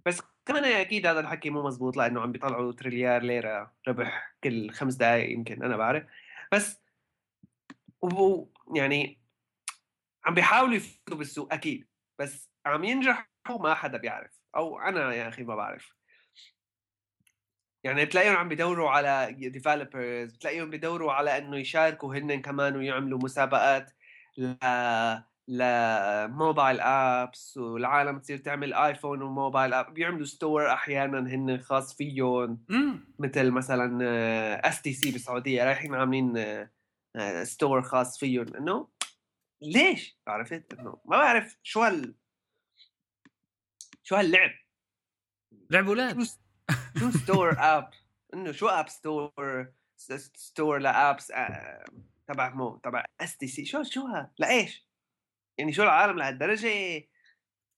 بس 0.07 0.23
كمان 0.47 0.65
أكيد 0.65 1.07
هذا 1.07 1.21
الحكي 1.21 1.51
مو 1.51 1.63
مزبوط 1.63 1.97
لأنه 1.97 2.21
عم 2.21 2.33
بيطلعوا 2.33 2.73
تريليار 2.73 3.23
ليرة 3.23 3.75
ربح 3.89 4.37
كل 4.45 4.71
خمس 4.71 4.95
دقائق 4.95 5.33
يمكن 5.33 5.63
أنا 5.63 5.77
بعرف. 5.77 6.05
بس 6.53 6.83
و 8.03 8.45
يعني 8.75 9.21
عم 10.25 10.35
بيحاولوا 10.35 10.75
يفوتوا 10.75 11.17
بالسوق 11.17 11.53
أكيد. 11.55 11.89
بس 12.19 12.51
عم 12.67 12.85
ينجحوا 12.85 13.27
ما 13.61 13.75
حدا 13.75 13.99
بيعرف 13.99 14.41
أو 14.57 14.79
أنا 14.79 15.15
يا 15.15 15.29
أخي 15.29 15.43
ما 15.43 15.57
بعرف. 15.57 15.97
يعني 17.85 18.05
بتلاقيهم 18.05 18.37
عم 18.37 18.49
بيدوروا 18.49 18.91
على 18.91 19.33
ديفلوبرز 19.39 20.33
بتلاقيهم 20.35 20.71
بيدوروا 20.71 21.13
على 21.13 21.39
إنه 21.39 21.57
يشاركوا 21.57 22.15
هن 22.15 22.43
كمان 22.43 22.77
ويعملوا 22.77 23.19
مسابقات 23.23 23.93
ل 24.37 24.55
ل 25.49 25.67
mobile 25.67 26.81
apps 26.81 27.57
والعالم 27.57 28.19
تصير 28.19 28.39
تعمل 28.39 28.75
ايفون 28.75 29.23
و 29.23 29.30
mobile 29.30 29.75
app 29.75 29.95
بيعملوا 29.95 30.27
store 30.27 30.73
أحيانا 30.73 31.19
هن 31.19 31.59
خاص 31.59 31.97
فيهم 31.97 32.59
مثل 33.19 33.51
مثلا 33.51 34.69
اس 34.69 34.83
تي 34.83 34.93
سي 34.93 35.11
بالسعودية 35.11 35.65
رايحين 35.65 35.95
عاملين 35.95 36.67
store 37.43 37.83
خاص 37.83 38.19
فيهم 38.19 38.55
إنه 38.57 38.89
ليش؟ 39.63 40.19
عرفت؟ 40.27 40.75
إنه 40.75 40.99
ما 41.05 41.17
بعرف 41.17 41.57
شو 41.63 41.83
هال 41.83 42.15
شو 44.03 44.17
هاللعب. 44.17 44.51
لعب 45.71 45.87
أولاد 45.87 46.23
شو 46.99 47.11
store 47.11 47.57
app 47.59 47.91
إنه 48.35 48.53
شو 48.53 48.69
app 48.69 48.89
store 48.89 49.73
store 50.35 50.79
ل 50.79 50.89
apps 50.89 51.31
آه، 51.31 51.85
تبع 52.27 52.55
مو 52.55 52.77
تبع 52.77 53.05
اس 53.21 53.37
تي 53.37 53.47
سي 53.47 53.65
شو 53.65 53.83
شو 53.83 54.07
ها 54.07 54.33
لإيش؟ 54.39 54.87
يعني 55.59 55.73
شو 55.73 55.83
العالم 55.83 56.19
لهالدرجه 56.19 56.69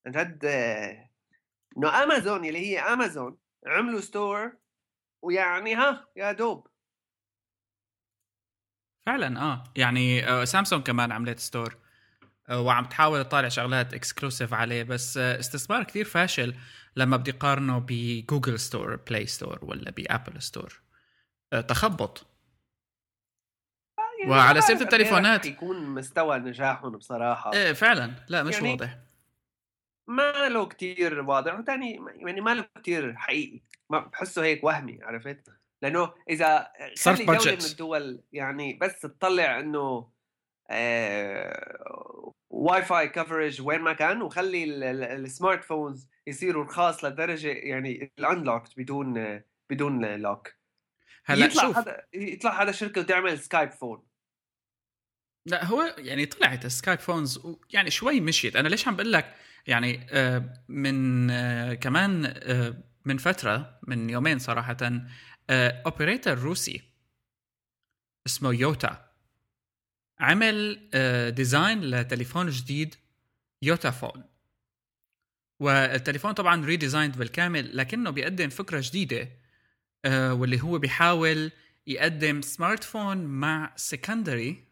عن 0.06 0.12
جد 0.12 0.44
آه، 0.44 1.10
إنه 1.78 2.02
امازون 2.02 2.44
اللي 2.44 2.58
هي 2.58 2.80
امازون 2.80 3.38
عملوا 3.66 4.00
store 4.00 4.52
ويعني 5.22 5.74
ها 5.74 6.06
يا 6.16 6.32
دوب. 6.32 6.66
فعلا 9.06 9.40
آه. 9.40 9.64
يعني 9.76 10.28
آه 10.28 10.44
سامسونج 10.44 10.82
كمان 10.82 11.12
عملت 11.12 11.38
store 11.38 11.76
آه 12.48 12.60
وعم 12.60 12.84
تحاول 12.84 13.24
تطالع 13.24 13.48
شغلات 13.48 13.94
exclusive 13.94 14.54
عليه 14.54 14.82
بس 14.82 15.16
آه 15.16 15.38
استثمار 15.38 15.84
كثير 15.84 16.04
فاشل 16.04 16.54
لما 16.96 17.16
بدي 17.16 17.30
قارنه 17.30 17.84
بجوجل 17.88 18.58
store 18.58 18.96
Play 18.96 19.26
Store 19.26 19.58
ولا 19.62 19.90
بابل 19.90 20.42
store 20.42 20.82
آه 21.52 21.60
تخبط. 21.60 22.26
يعني 24.18 24.30
وعلى 24.30 24.58
رح 24.58 24.68
التليفونات. 24.70 25.46
يكون 25.46 25.86
مستوى 25.86 26.38
نجاحهم 26.38 26.90
بصراحة. 26.96 27.52
إيه 27.52 27.72
فعلا. 27.72 28.12
لا 28.28 28.42
مش 28.42 28.54
يعني 28.54 28.70
واضح. 28.70 28.98
ما 30.08 30.48
له 30.48 30.66
كتير 30.66 31.20
واضح. 31.20 31.58
وثاني 31.58 32.00
يعني 32.14 32.40
ما 32.40 32.54
له 32.54 32.64
كتير 32.78 33.16
حقيقي. 33.16 33.60
ما 33.90 33.98
بحسه 33.98 34.42
هيك 34.44 34.64
وهمي 34.64 34.98
عرفت؟ 35.02 35.48
لأنه 35.82 36.12
إذا 36.30 36.68
صرف 36.94 37.22
دولة. 37.22 37.52
من 37.52 37.58
الدول 37.70 38.22
يعني 38.32 38.78
بس 38.80 39.00
تطلع 39.00 39.60
إنه 39.60 40.10
آه 40.70 42.32
واي 42.50 42.82
فاي 42.82 43.08
كفرج 43.08 43.62
وين 43.62 43.80
ما 43.80 43.92
كان 43.92 44.22
وخلي 44.22 44.64
ال- 44.64 44.84
ال- 44.84 45.02
السمارت 45.04 45.64
فونز 45.64 46.08
يصيروا 46.26 46.64
رخاص 46.64 47.04
لدرجة 47.04 47.48
يعني 47.48 48.12
الانلوكت 48.18 48.72
بدون 48.76 49.42
بدون 49.70 50.14
lock 50.14 50.48
هلأ 51.24 51.46
يطلع 51.46 51.62
شوف. 51.62 51.78
هذا 51.78 52.02
يطلع 52.14 52.62
هذا 52.62 52.72
شركه 52.72 53.00
وتعمل 53.00 53.38
سكايب 53.38 53.70
phone 53.70 54.02
لا 55.48 55.64
هو 55.64 55.94
يعني 55.98 56.26
طلعت 56.26 56.64
السكايب 56.64 56.98
phones 56.98 57.40
يعني 57.72 57.90
شوي 57.90 58.20
مشيت. 58.20 58.56
أنا 58.56 58.68
ليش 58.68 58.88
عم 58.88 58.96
بقول 58.96 59.12
لك 59.12 59.34
يعني 59.66 60.06
آه، 60.10 60.62
من 60.68 61.30
آه، 61.30 61.74
كمان 61.74 62.22
آه، 62.26 62.82
من 63.04 63.18
فترة 63.18 63.80
من 63.86 64.10
يومين 64.10 64.38
صراحة 64.38 64.76
operator 65.50 66.38
روسي 66.38 66.82
اسمه 68.26 68.54
يوتا 68.54 69.08
عمل 70.20 70.88
design 71.34 71.80
لتليفون 71.80 72.48
جديد 72.50 72.94
يوتا 73.62 73.90
فون. 73.90 74.24
والتليفون 75.60 76.32
طبعا 76.32 76.64
redesigned 76.64 77.18
بالكامل 77.18 77.76
لكنه 77.76 78.10
بيقدم 78.10 78.48
فكرة 78.48 78.80
جديدة 78.84 79.28
واللي 80.06 80.62
هو 80.62 80.78
بيحاول 80.78 81.50
يقدم 81.86 82.42
smartphone 82.42 83.16
مع 83.18 83.72
secondary 83.76 84.67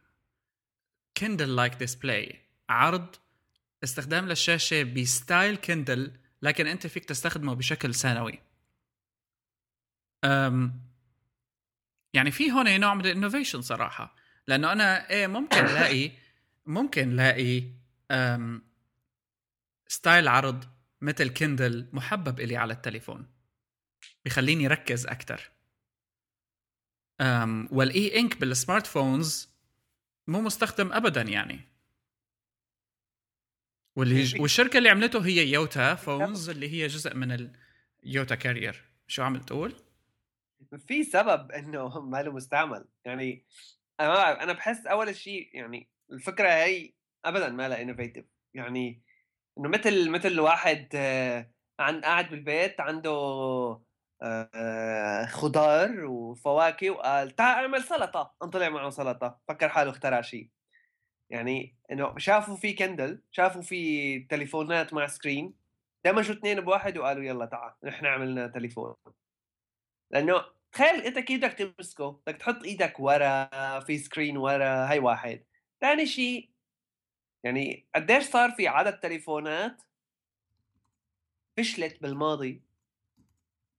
Kindle-like 1.19 1.75
display 1.75 2.41
عرض 2.69 3.17
استخدام 3.85 4.29
للشاشة 4.29 4.83
ب 4.83 4.95
style 4.95 5.57
كندل 5.57 6.13
لكن 6.43 6.67
أنت 6.67 6.87
فيك 6.87 7.05
تستخدمه 7.05 7.55
بشكل 7.55 7.95
ثانوي 7.95 8.39
أم 10.25 10.81
يعني 12.15 12.31
في 12.31 12.53
هون 12.53 12.81
نوع 12.81 12.95
من 12.95 13.07
ال 13.07 13.12
innovation 13.12 13.63
صراحة. 13.63 14.17
لأنه 14.47 14.73
أنا 14.73 15.11
إيه 15.11 15.27
ممكن 15.27 15.59
ألاقي 15.59 16.11
ممكن 16.67 17.13
ألاقي 17.13 17.63
style 19.89 20.29
عرض 20.29 20.65
مثل 21.01 21.29
كندل 21.29 21.89
محبب 21.93 22.41
إلي 22.41 22.57
على 22.57 22.73
التليفون. 22.73 23.27
بخليني 24.25 24.67
ركز 24.67 25.07
أكثر 25.07 25.51
وال 27.71 28.21
E 28.21 28.26
Ink 28.26 28.41
بال 28.41 28.87
smartphones 28.87 29.56
مو 30.27 30.41
مستخدم 30.41 30.93
ابدا 30.93 31.23
يعني. 31.23 31.61
واللي 33.97 34.41
والشركة 34.41 34.79
اللي 34.79 34.89
عملته 34.89 35.27
هي 35.27 35.49
يوتا 35.53 35.95
فونز 35.95 36.49
اللي 36.49 36.69
هي 36.69 36.87
جزء 36.87 37.15
من 37.15 37.51
اليوتا 38.05 38.35
carrier 38.35 38.85
شو 39.07 39.23
عم 39.23 39.37
تقول؟ 39.37 39.75
في 40.79 41.05
سبب 41.05 41.53
إنه 41.53 42.01
ما 42.01 42.23
له 42.23 42.33
مستعمل. 42.33 42.85
يعني 43.05 43.45
أنا 44.01 44.09
ما 44.09 44.15
بعرف 44.15 44.39
أنا 44.39 44.53
بحس 44.53 44.87
أول 44.87 45.17
شيء 45.17 45.51
يعني 45.55 45.89
الفكرة 46.13 46.49
هي 46.49 46.93
ابدا 47.25 47.49
ما 47.49 47.69
لها 47.69 47.83
innovative 47.83 48.25
يعني 48.55 49.03
إنه 49.59 49.69
مثل 49.69 50.11
مثل 50.11 50.41
واحد 50.41 50.89
آه، 50.95 51.51
عن 51.79 52.01
قاعد 52.01 52.31
بالبيت 52.31 52.81
عنده 52.81 53.11
خضار 55.27 56.05
وفواكه 56.05 56.91
وقال 56.91 57.31
تعال 57.31 57.65
اعمل 57.65 57.83
سلطة. 57.83 58.35
قام 58.41 58.51
طلع 58.51 58.69
معه 58.69 58.91
سلطة. 58.91 59.41
فكر 59.49 59.69
حاله 59.69 59.91
اخترع 59.91 60.21
شيء. 60.21 60.51
يعني 61.31 61.77
انه 61.93 62.19
شافوا 62.19 62.57
في 62.57 62.73
كندل 62.73 63.23
شافوا 63.31 63.63
في 63.63 64.19
تليفونات 64.21 64.95
مع 64.95 65.07
screen 65.07 65.55
دمجوا 66.05 66.35
اثنين 66.35 66.61
بواحد 66.61 66.99
وقالوا 66.99 67.25
يلا 67.25 67.47
تعال 67.47 67.73
نحن 67.85 68.07
عملنا 68.07 68.47
تليفون. 68.47 68.95
لأنه 70.11 70.45
تخيل 70.73 71.01
انت 71.01 71.19
كيف 71.19 71.39
بدك 71.39 71.53
تمسكه 71.53 72.11
بدك 72.11 72.37
تحط 72.37 72.63
إيدك 72.65 73.01
ورا 73.01 73.81
في 73.81 73.99
screen 73.99 74.37
ورا 74.37 74.93
هي 74.93 74.99
واحد. 74.99 75.45
ثاني 75.81 76.07
شيء 76.07 76.51
يعني 77.45 77.89
قديش 77.95 78.25
صار 78.25 78.51
في 78.51 78.69
عدد 78.69 79.01
تليفونات 79.01 79.83
فشلت 81.57 82.03
بالماضي. 82.03 82.66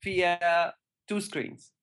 فيها 0.02 0.78
تو 1.08 1.20
سكرينز 1.20 1.74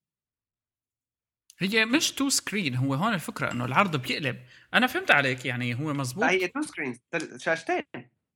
هي 1.59 1.85
مش 1.85 2.13
تو 2.13 2.29
سكرين 2.29 2.75
هو 2.75 2.95
هون 2.95 3.15
الفكرة 3.15 3.53
إنه 3.53 3.65
العرض 3.65 3.97
بيقلب. 4.03 4.47
أنا 4.75 4.87
فهمت 4.87 5.11
عليك 5.11 5.45
يعني 5.45 5.75
هو 5.75 5.93
مزبوط. 5.93 6.25
هي 6.25 6.49
two 6.49 6.63
screens 6.63 7.01
شاشتين 7.37 7.83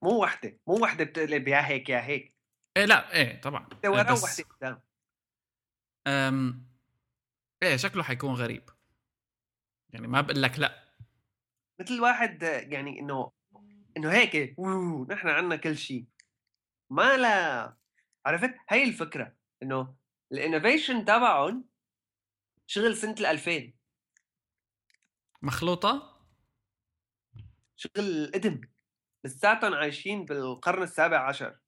مو 0.02 0.22
وحدة. 0.22 0.58
مو 0.66 0.74
وحدة 0.82 1.04
بتقلب 1.04 1.48
يا 1.48 1.66
هيك 1.66 1.88
يا 1.88 2.00
هيك. 2.06 2.36
إيه 2.76 2.84
لا 2.84 3.12
إيه 3.14 3.40
طبعا. 3.40 3.66
وحده 3.72 3.90
ورا 3.90 4.12
بس- 4.12 4.40
قدام. 4.40 4.80
أم 6.06 6.68
إيه 7.62 7.76
شكله 7.76 8.02
حيكون 8.02 8.34
غريب. 8.34 8.70
يعني 9.90 10.06
ما 10.06 10.20
بقول 10.20 10.42
لك 10.42 10.58
لا. 10.58 10.94
مثل 11.80 12.00
واحد 12.00 12.42
يعني 12.42 13.00
إنه 13.00 13.32
إنه 13.96 14.12
هيك 14.12 14.54
ووو، 14.58 15.04
نحن 15.10 15.28
عندنا 15.28 15.56
كل 15.56 15.76
شيء 15.76 16.06
ما 16.90 17.16
لا 17.16 17.76
عرفت؟ 18.26 18.54
هي 18.68 18.84
الفكرة. 18.84 19.37
إنه 19.62 19.96
الإنوفيشن 20.32 21.04
تبعهم 21.04 21.68
شغل 22.66 22.96
سنة 22.96 23.14
ال 23.20 23.26
2000 23.26 23.72
مخلوطة؟ 25.42 26.18
شغل 27.76 28.30
قدم 28.34 28.60
لساتهم 29.24 29.74
عايشين 29.74 30.24
بالقرن 30.24 30.82
السابع 30.82 31.28
عشر. 31.28 31.58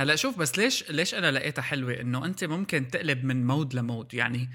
هلأ 0.00 0.16
شوف 0.16 0.38
بس 0.38 0.58
ليش 0.58 0.90
ليش 0.90 1.14
أنا 1.14 1.30
لقيتها 1.30 1.62
حلوة؟ 1.62 2.00
إنه 2.00 2.24
أنت 2.24 2.44
ممكن 2.44 2.88
تقلب 2.88 3.24
من 3.24 3.46
mode 3.46 3.74
ل 3.74 3.81
mode. 3.81 4.14
يعني 4.14 4.50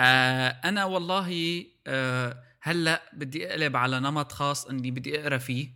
آه 0.00 0.48
أنا 0.48 0.84
والله 0.84 1.64
آه 1.86 2.44
هلأ 2.60 3.10
بدي 3.12 3.50
أقلب 3.50 3.76
على 3.76 4.00
نمط 4.00 4.32
خاص 4.32 4.66
إني 4.66 4.90
بدي 4.90 5.20
أقرأ 5.20 5.38
فيه 5.38 5.68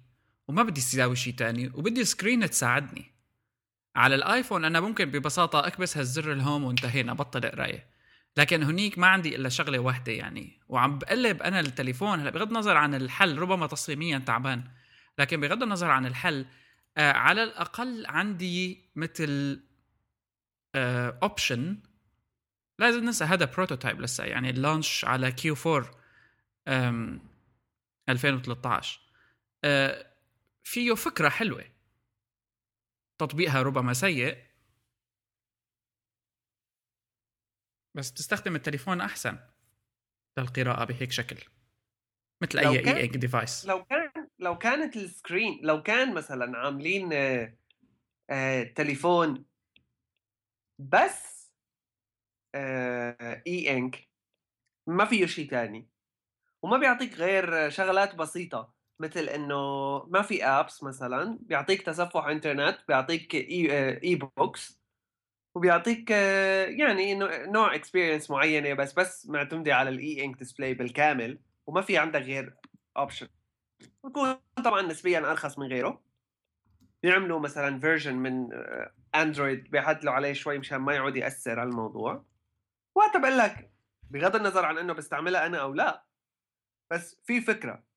وما 0.48 0.62
بدي 0.62 0.80
أسوي 0.80 1.16
شيء 1.16 1.34
تاني 1.34 1.68
وبدي 1.68 2.04
screen 2.04 2.50
تساعدني. 2.50 3.17
على 3.98 4.14
الآيفون 4.14 4.64
أنا 4.64 4.80
ممكن 4.80 5.04
ببساطة 5.10 5.66
أكبس 5.66 5.96
هالزر 5.96 6.32
ال 6.32 6.39
home 6.39 6.64
وانتهينا 6.64 7.12
بطل 7.14 7.40
قرايه 7.50 7.86
لكن 8.36 8.62
هنيك 8.62 8.98
ما 8.98 9.06
عندي 9.06 9.36
إلا 9.36 9.48
شغلة 9.48 9.78
واحدة 9.78 10.12
يعني. 10.12 10.60
وعم 10.68 10.98
بقلب 10.98 11.42
أنا 11.42 11.60
التليفون 11.60 12.20
هلأ 12.20 12.30
بغض 12.30 12.48
النظر 12.48 12.76
عن 12.76 12.94
الحل 12.94 13.38
ربما 13.38 13.66
تصميميا 13.66 14.18
تعبان. 14.18 14.64
لكن 15.18 15.40
بغض 15.40 15.62
النظر 15.62 15.90
عن 15.90 16.06
الحل 16.06 16.46
آه 16.96 17.12
على 17.12 17.42
الأقل 17.42 18.06
عندي 18.06 18.84
مثل 18.96 19.60
option 20.76 21.78
لازم 22.78 23.04
ننسى 23.04 23.24
هذا 23.24 23.44
prototype 23.44 24.00
لسه 24.00 24.24
يعني 24.24 24.50
ال 24.50 24.58
launch 24.58 25.04
على 25.04 25.32
Q 25.32 25.54
4 25.66 25.90
أم، 26.68 27.20
2013 28.08 29.00
آه 29.64 30.06
فيه 30.64 30.94
فكرة 30.94 31.28
حلوة. 31.28 31.64
تطبيقها 33.18 33.62
ربما 33.62 33.92
سيء. 33.92 34.48
بس 37.96 38.10
بتستخدم 38.10 38.56
التليفون 38.56 39.00
أحسن 39.00 39.38
للقراءة 40.38 40.84
بهيك 40.84 41.12
شكل 41.12 41.36
مثل 42.42 42.58
أي 42.58 42.66
e-ink 42.68 43.16
device 43.16 43.66
لو 43.66 43.84
كان 43.84 44.28
لو 44.38 44.58
كانت 44.58 44.96
ال 44.96 45.05
screen 45.05 45.60
لو 45.62 45.82
كان 45.82 46.14
مثلا 46.14 46.58
عاملين 46.58 47.12
آه، 47.12 47.56
آه، 48.30 48.62
تليفون 48.62 49.44
بس 50.78 51.38
e-ink 53.46 54.08
ما 54.86 55.04
فيه 55.04 55.26
شيء 55.26 55.50
تاني 55.50 55.88
وما 56.62 56.78
بيعطيك 56.78 57.14
غير 57.14 57.70
شغلات 57.70 58.14
بسيطة. 58.14 58.77
مثل 59.00 59.20
إنه 59.20 59.56
ما 60.04 60.22
في 60.22 60.44
apps 60.44 60.82
مثلا 60.82 61.38
بيعطيك 61.40 61.82
تصفح 61.82 62.26
انترنت 62.26 62.78
بيعطيك 62.88 63.34
e, 63.34 63.70
e-books 64.04 64.80
وبيعطيك 65.54 66.10
يعني 66.10 67.12
انه 67.12 67.46
نوع 67.46 67.74
experience 67.74 68.30
معينة 68.30 68.74
بس 68.74 68.92
بس 68.92 69.26
معتمدة 69.28 69.74
على 69.74 69.90
ال 69.90 70.24
e-ink 70.24 70.38
display 70.38 70.74
بالكامل 70.74 71.38
وما 71.66 71.80
في 71.80 71.98
عندك 71.98 72.20
غير 72.20 72.56
option 72.96 73.28
بكون 74.04 74.36
طبعا 74.64 74.82
نسبيا 74.82 75.18
أرخص 75.18 75.58
من 75.58 75.66
غيره. 75.66 76.02
بيعملوا 77.02 77.40
مثلا 77.40 77.80
version 77.80 78.14
من 78.16 78.48
اندرويد 79.14 79.70
بيعدلوا 79.70 80.12
عليه 80.12 80.32
شوي 80.32 80.58
مشان 80.58 80.78
ما 80.78 80.94
يعود 80.94 81.16
يأثر 81.16 81.60
على 81.60 81.68
الموضوع. 81.68 82.24
وقتها 82.94 83.18
بقول 83.18 83.38
لك 83.38 83.70
بغض 84.10 84.36
النظر 84.36 84.64
عن 84.64 84.78
إنه 84.78 84.92
بستعملها 84.92 85.46
أنا 85.46 85.58
أو 85.58 85.74
لا 85.74 86.04
بس 86.90 87.20
في 87.24 87.40
فكرة. 87.40 87.87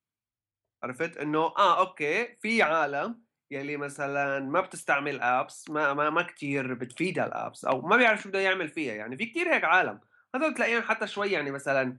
عرفت 0.84 1.18
إنه 1.18 1.40
آه 1.40 1.80
okay 1.80 2.36
في 2.42 2.62
عالم 2.62 3.22
يلي 3.52 3.78
مثلا 3.78 4.40
ما 4.40 4.62
بتستعمل 4.62 5.22
apps 5.22 5.70
ما 5.70 5.94
ما, 5.94 6.10
ما 6.10 6.22
كثير 6.22 6.74
بتفيدها 6.74 7.26
ال 7.26 7.34
apps 7.34 7.66
أو 7.66 7.82
ما 7.82 7.98
بيعرف 7.98 8.22
شو 8.22 8.30
بده 8.30 8.40
يعمل 8.40 8.70
فيها 8.70 8.94
يعني. 8.94 9.18
في 9.18 9.26
كثير 9.26 9.54
هيك 9.54 9.64
عالم. 9.64 10.00
هذول 10.36 10.54
تلاقيهم 10.54 10.82
حتى 10.82 11.08
شوي 11.08 11.32
يعني 11.32 11.52
مثلا 11.52 11.98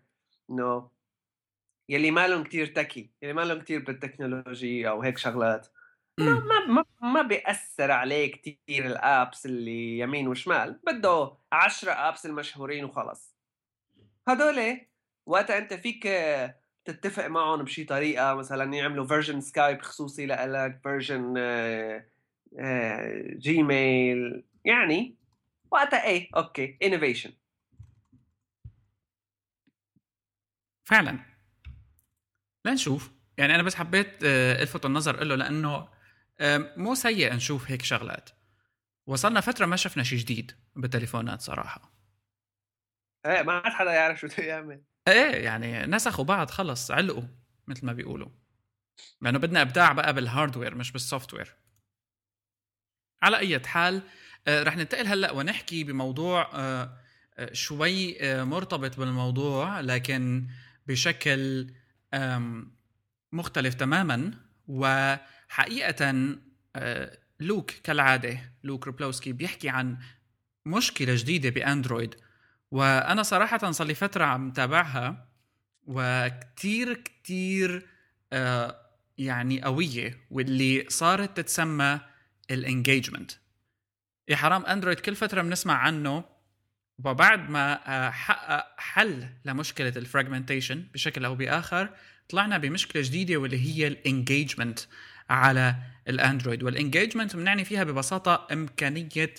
إنه 0.51 0.91
يلي 1.89 2.11
ما 2.11 2.29
لهم 2.29 2.45
كثير 2.45 2.67
techy 2.67 3.11
يلي 3.23 3.33
ما 3.33 3.41
لهم 3.41 3.61
كثير 3.61 3.85
بال 3.85 4.02
technology 4.02 4.89
أو 4.89 5.03
هيك 5.03 5.19
شغلات. 5.19 5.69
ما 6.21 6.67
ما 6.67 6.85
ما 7.01 7.23
بيأثر 7.23 7.91
عليه 7.91 8.33
كثير 8.33 8.87
ال 8.87 8.99
apps 8.99 9.47
اللي 9.47 9.99
يمين 9.99 10.29
وشمال. 10.29 10.81
بده 10.87 11.37
10 11.53 11.93
apps 11.93 12.27
المشهورين 12.27 12.85
وخلص. 12.85 13.37
هدول 14.29 14.81
وقتها 15.27 15.59
أنت 15.59 15.75
فيك 15.75 16.07
تتفق 16.85 17.27
معهم 17.27 17.63
بشي 17.63 17.85
طريقة 17.85 18.35
مثلا 18.35 18.75
يعملوا 18.75 19.07
version 19.07 19.41
سكايب 19.41 19.83
خصوصي 19.83 20.27
لك 20.27 20.81
version 20.83 21.35
جيميل 23.39 24.45
يعني 24.65 25.17
وقتها 25.71 26.05
إيه 26.05 26.29
okay 26.37 26.79
innovation 26.83 27.33
فعلا. 30.85 31.19
لنشوف. 32.65 33.11
يعني 33.39 33.55
أنا 33.55 33.63
بس 33.63 33.75
حبيت 33.75 34.25
آه، 34.25 34.63
ألفت 34.63 34.85
النظر 34.87 35.25
له 35.25 35.35
لأنه 35.35 35.89
مو 36.77 36.95
سيء 36.95 37.35
نشوف 37.35 37.71
هيك 37.71 37.83
شغلات. 37.83 38.31
وصلنا 39.07 39.41
فترة 39.41 39.67
ما 39.67 39.77
شفنا 39.77 40.03
شيء 40.03 40.19
جديد 40.19 40.53
بالتليفونات 40.77 41.41
صراحة. 41.41 41.93
إيه 43.27 43.43
ما 43.43 43.53
عاد 43.53 43.73
حدا 43.73 43.93
يعرف 43.93 44.21
شو 44.21 44.27
بده 44.27 44.45
يعمل. 44.45 44.83
إيه 45.09 45.45
يعني 45.45 45.87
نسخوا 45.87 46.25
بعض 46.25 46.51
خلص 46.51 46.91
علقوا 46.91 47.23
مثل 47.67 47.87
ما 47.87 47.93
بيقولوا. 47.93 48.29
لأنه 49.21 49.39
بدنا 49.39 49.63
إبداع 49.63 49.93
بقى 49.93 50.15
بال 50.15 50.27
hardware 50.27 50.75
مش 50.75 50.93
بال 50.93 51.35
software 51.35 51.55
على 53.23 53.39
أي 53.39 53.61
حال 53.61 54.03
آه، 54.47 54.63
رح 54.63 54.77
ننتقل 54.77 55.07
هلأ 55.07 55.31
ونحكي 55.33 55.85
بموضوع 55.85 56.51
آه، 56.55 56.99
آه، 57.39 57.53
شوي 57.53 58.17
مرتبط 58.45 58.99
بالموضوع 58.99 59.81
لكن 59.81 60.47
بشكل 60.87 61.67
مختلف 63.33 63.75
تماما. 63.75 64.31
وحقيقه 64.69 66.37
لوك 67.41 67.71
كالعادة 67.71 68.53
لوك 68.65 68.87
روبلوسكي 68.87 69.33
بيحكي 69.33 69.69
عن 69.69 69.99
مشكلة 70.67 71.15
جديدة 71.15 71.51
بأندرويد. 71.51 72.15
وأنا 72.73 73.23
صراحة 73.23 73.71
صار 73.71 73.87
لي 73.87 73.95
فترة 73.95 74.25
عم 74.25 74.51
تابعها 74.51 75.29
وكتير 75.87 76.95
كتير 76.95 77.87
آه 78.33 78.77
يعني 79.19 79.63
قوية 79.63 80.19
واللي 80.31 80.87
صارت 80.89 81.37
تتسمى 81.37 82.01
ال 82.51 82.58
engagement. 82.58 83.31
يا 84.29 84.37
حرام 84.37 84.67
أندرويد 84.67 85.01
كل 85.01 85.15
فترة 85.15 85.43
بنسمع 85.43 85.75
عنه 85.75 86.25
وبعد 87.05 87.51
ما 87.51 87.81
آه، 87.87 88.11
حقق 88.11 88.81
حل 88.81 89.27
لمشكلة 89.45 89.93
ال 89.97 90.03
fragmentation 90.03 90.85
بشكل 90.95 91.25
أو 91.25 91.35
بآخر 91.35 91.89
طلعنا 92.29 92.59
بمشكلة 92.59 93.03
جديدة 93.03 93.37
واللي 93.37 93.59
هي 93.59 93.87
ال 93.87 93.95
engagement 93.95 94.81
على 95.31 95.77
الأندرويد. 96.09 96.63
وال 96.63 96.75
engagement 96.75 97.37
بنعني 97.37 97.65
فيها 97.65 97.85
ببساطة 97.85 98.47
إمكانية 98.53 99.35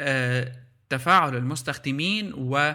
آه 0.00 0.69
تفاعل 0.90 1.36
المستخدمين 1.36 2.32
و 2.34 2.72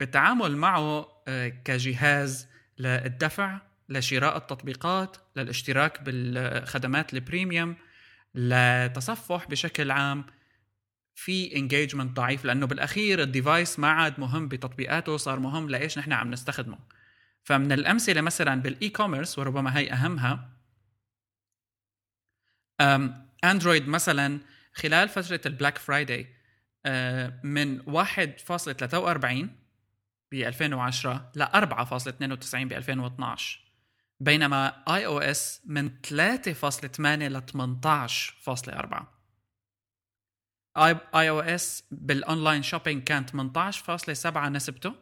بالتعامل 0.00 0.52
آه، 0.52 0.56
معه 0.56 1.08
آه، 1.28 1.48
كجهاز 1.48 2.48
للدفع 2.78 3.60
لشراء 3.88 4.36
التطبيقات 4.36 5.16
للاشتراك 5.36 6.02
بالخدمات 6.02 7.14
ال 7.14 7.22
premium 7.22 7.76
لتصفح 8.34 9.48
بشكل 9.48 9.90
عام 9.90 10.24
في 11.14 11.56
engagement 11.56 12.16
ضعيف 12.16 12.44
لأنه 12.44 12.66
بالأخير 12.66 13.22
ال 13.22 13.30
device 13.30 13.78
ما 13.78 13.88
عاد 13.88 14.20
مهم 14.20 14.48
بتطبيقاته 14.48 15.16
صار 15.16 15.40
مهم 15.40 15.70
لإيش 15.70 15.98
نحن 15.98 16.12
عم 16.12 16.30
نستخدمه. 16.30 16.78
فمن 17.44 17.72
الأمثلة 17.72 18.20
مثلا 18.20 18.62
بال 18.62 18.88
e-commerce 18.88 19.38
وربما 19.38 19.78
هي 19.78 19.92
أهمها 19.92 20.48
اندرويد 23.44 23.88
مثلا 23.88 24.40
خلال 24.72 25.08
فترة 25.08 25.40
ال 25.46 25.51
Black 25.51 25.78
Friday 25.78 26.34
آه، 26.86 27.40
من 27.42 27.82
1.43 27.82 29.48
ب 30.30 30.34
2010 30.34 31.30
ل 31.34 31.44
4.92 31.44 32.54
ب 32.54 32.72
2012 32.72 33.60
بينما 34.20 34.94
iOS 34.94 35.60
من 35.64 35.90
3.8 36.06 37.00
ل 37.00 37.42
18.4 37.42 39.04
iOS 40.76 41.84
بال 41.90 42.08
online 42.08 42.62
shopping 42.62 43.02
كان 43.04 43.26
18.7 43.26 44.36
نسبته 44.38 44.94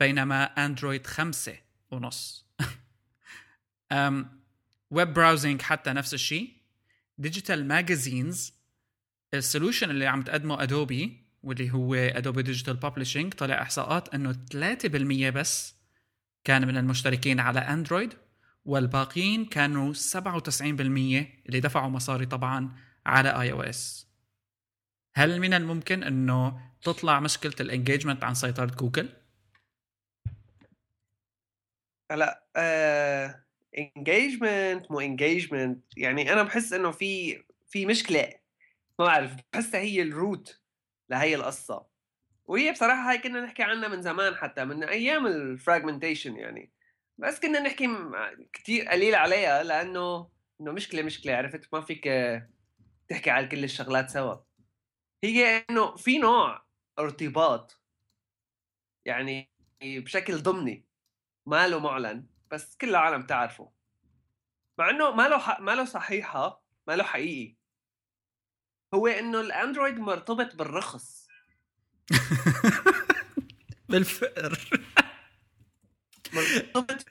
بينما 0.00 0.44
أندرويد 0.44 1.06
5 1.06 1.56
ونص. 1.90 2.46
web 4.90 5.12
browsing 5.12 5.62
حتى 5.62 5.92
نفس 5.92 6.14
الشيء. 6.14 6.52
digital 7.18 7.68
magazines 7.68 8.57
ال 9.34 9.40
solution 9.40 9.90
اللي 9.90 10.06
عم 10.06 10.22
تقدمه 10.22 10.62
ادوبي 10.62 11.28
واللي 11.42 11.70
هو 11.70 11.94
Adobe 11.94 12.42
Digital 12.42 12.76
Publishing 12.76 13.34
طلع 13.34 13.62
إحصاءات 13.62 14.14
إنه 14.14 14.32
3% 14.32 15.34
بس 15.34 15.74
كان 16.44 16.66
من 16.66 16.76
المشتركين 16.76 17.40
على 17.40 17.60
اندرويد 17.60 18.14
والباقيين 18.64 19.44
كانوا 19.44 19.94
97% 19.94 20.70
اللي 20.70 21.60
دفعوا 21.60 21.88
مصاري 21.88 22.26
طبعا 22.26 22.76
على 23.06 23.40
iOS 23.40 24.08
هل 25.14 25.40
من 25.40 25.54
الممكن 25.54 26.02
إنه 26.02 26.60
تطلع 26.82 27.20
مشكلة 27.20 27.54
ال 27.60 27.66
engagement 27.66 28.24
عن 28.24 28.34
سيطرة 28.34 28.66
جوجل؟ 28.66 29.08
هلا 32.10 32.44
engagement 33.78 34.90
مو 34.90 35.00
engagement 35.00 35.84
يعني 35.96 36.32
أنا 36.32 36.42
بحس 36.42 36.72
إنه 36.72 36.90
في 36.90 37.42
في 37.68 37.86
مشكلة 37.86 38.37
ما 38.98 39.06
بعرف 39.06 39.36
بحسها 39.52 39.80
هي 39.80 40.02
ال 40.02 40.14
root 40.14 40.62
لهي 41.10 41.34
القصة. 41.34 41.86
وهي 42.46 42.72
بصراحة 42.72 43.10
هاي 43.10 43.18
كنا 43.18 43.40
نحكي 43.40 43.62
عنها 43.62 43.88
من 43.88 44.02
زمان 44.02 44.36
حتى 44.36 44.64
من 44.64 44.84
أيام 44.84 45.26
ال 45.26 45.34
fragmentation 45.34 46.36
يعني. 46.36 46.72
بس 47.18 47.40
كنا 47.40 47.60
نحكي 47.60 47.88
كثير 48.52 48.88
قليل 48.88 49.14
عليها 49.14 49.62
لأنه 49.62 50.30
إنه 50.60 50.72
مشكلة 50.72 51.02
مشكلة 51.02 51.36
عرفت؟ 51.36 51.68
ما 51.74 51.80
فيك 51.80 52.04
تحكي 53.08 53.30
على 53.30 53.46
كل 53.46 53.64
الشغلات 53.64 54.10
سوا. 54.10 54.36
هي 55.24 55.64
إنه 55.70 55.96
في 55.96 56.18
نوع 56.18 56.66
ارتباط 56.98 57.82
يعني 59.06 59.50
بشكل 59.82 60.38
ضمني. 60.42 60.86
ما 61.46 61.68
له 61.68 61.80
معلن 61.80 62.26
بس 62.50 62.76
كل 62.76 62.88
العالم 62.90 63.26
تعرفه 63.26 63.72
مع 64.78 64.90
إنه 64.90 65.10
ما 65.10 65.28
له 65.28 65.60
ما 65.60 65.72
له 65.72 65.84
صحيحة 65.84 66.64
ما 66.88 66.96
له 66.96 67.04
حقيقي. 67.04 67.57
هو 68.94 69.06
إنه 69.06 69.40
الأندرويد 69.40 69.98
مرتبط 69.98 70.54
بالرخص. 70.54 71.28
بالفقر. 73.88 74.82
مرتبط 76.32 77.04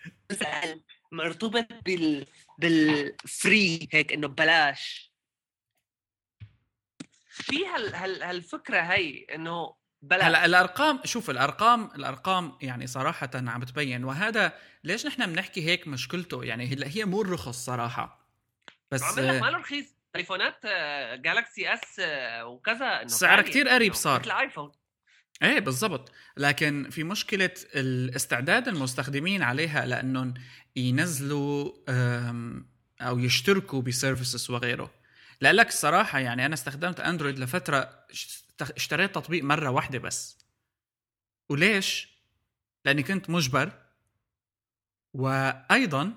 مرتبط 1.12 1.68
بال 1.86 2.26
بال 2.58 3.02
free 3.02 3.90
هيك 3.92 4.14
إنه 4.14 4.28
ببلاش. 4.28 5.14
في 7.30 7.66
هال... 7.66 7.96
هال... 7.96 8.24
هالفكرة 8.24 8.80
هي 8.80 9.24
إنه 9.24 9.76
بلاش. 10.02 10.26
هلأ 10.26 10.46
الأرقام 10.46 11.00
شوف 11.06 11.30
الأرقام 11.30 11.86
الأرقام 11.96 12.58
يعني 12.62 12.88
صراحة 12.88 13.30
عم 13.36 13.64
تبين. 13.64 14.04
وهذا 14.04 14.60
ليش 14.84 15.06
نحن 15.06 15.34
بنحكي 15.34 15.66
هيك 15.66 15.88
مشكلته؟ 15.88 16.44
يعني 16.44 16.68
هلأ 16.68 16.88
هي 16.88 17.06
مو 17.06 17.22
رخص 17.22 17.66
صراحة. 17.66 18.28
بس 18.92 19.04
عم 19.04 19.16
ما 19.16 19.52
له 19.52 19.58
رخيص 19.58 19.97
تليفونات 20.18 20.66
جالكسي 21.22 21.74
اس 21.74 22.02
وكذا 22.42 23.02
إنه 23.02 23.08
سعرها 23.08 23.42
كثير 23.42 23.70
قريب 23.70 23.94
صار. 23.94 24.20
مثل 24.20 24.32
آيفون. 24.32 24.72
إيه 25.44 25.60
بالضبط. 25.60 26.12
لكن 26.38 26.90
في 26.90 27.04
مشكلة 27.04 27.54
الاستعداد 27.76 28.68
المستخدمين 28.68 29.44
عليها 29.44 29.86
لأنهم 29.86 30.34
ينزلوا 30.76 31.72
أو 33.02 33.20
يشتركوا 33.20 33.82
ب 33.82 33.90
services 33.90 34.52
وغيره. 34.52 34.94
لك 35.42 35.68
الصراحه 35.68 36.20
يعني 36.20 36.46
أنا 36.46 36.54
استخدمت 36.54 37.00
اندرويد 37.00 37.40
لفترة 37.40 38.06
اشتريت 38.62 39.16
تطبيق 39.16 39.44
مرة 39.44 39.70
واحدة 39.70 40.00
بس. 40.00 40.46
وليش؟ 41.50 42.10
لأني 42.86 43.04
كنت 43.04 43.30
مجبر. 43.30 43.72
وأيضا 45.14 46.14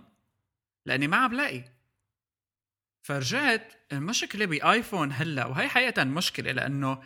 لأني 0.86 1.08
ما 1.08 1.16
عم 1.16 1.30
بلاقي 1.30 1.64
فرجعت 3.02 3.72
المشكلة 3.92 4.44
بآيفون 4.44 5.12
هلا 5.12 5.46
وهي 5.46 5.68
حقيقة 5.68 6.04
مشكلة 6.04 6.52
لأنه 6.52 7.02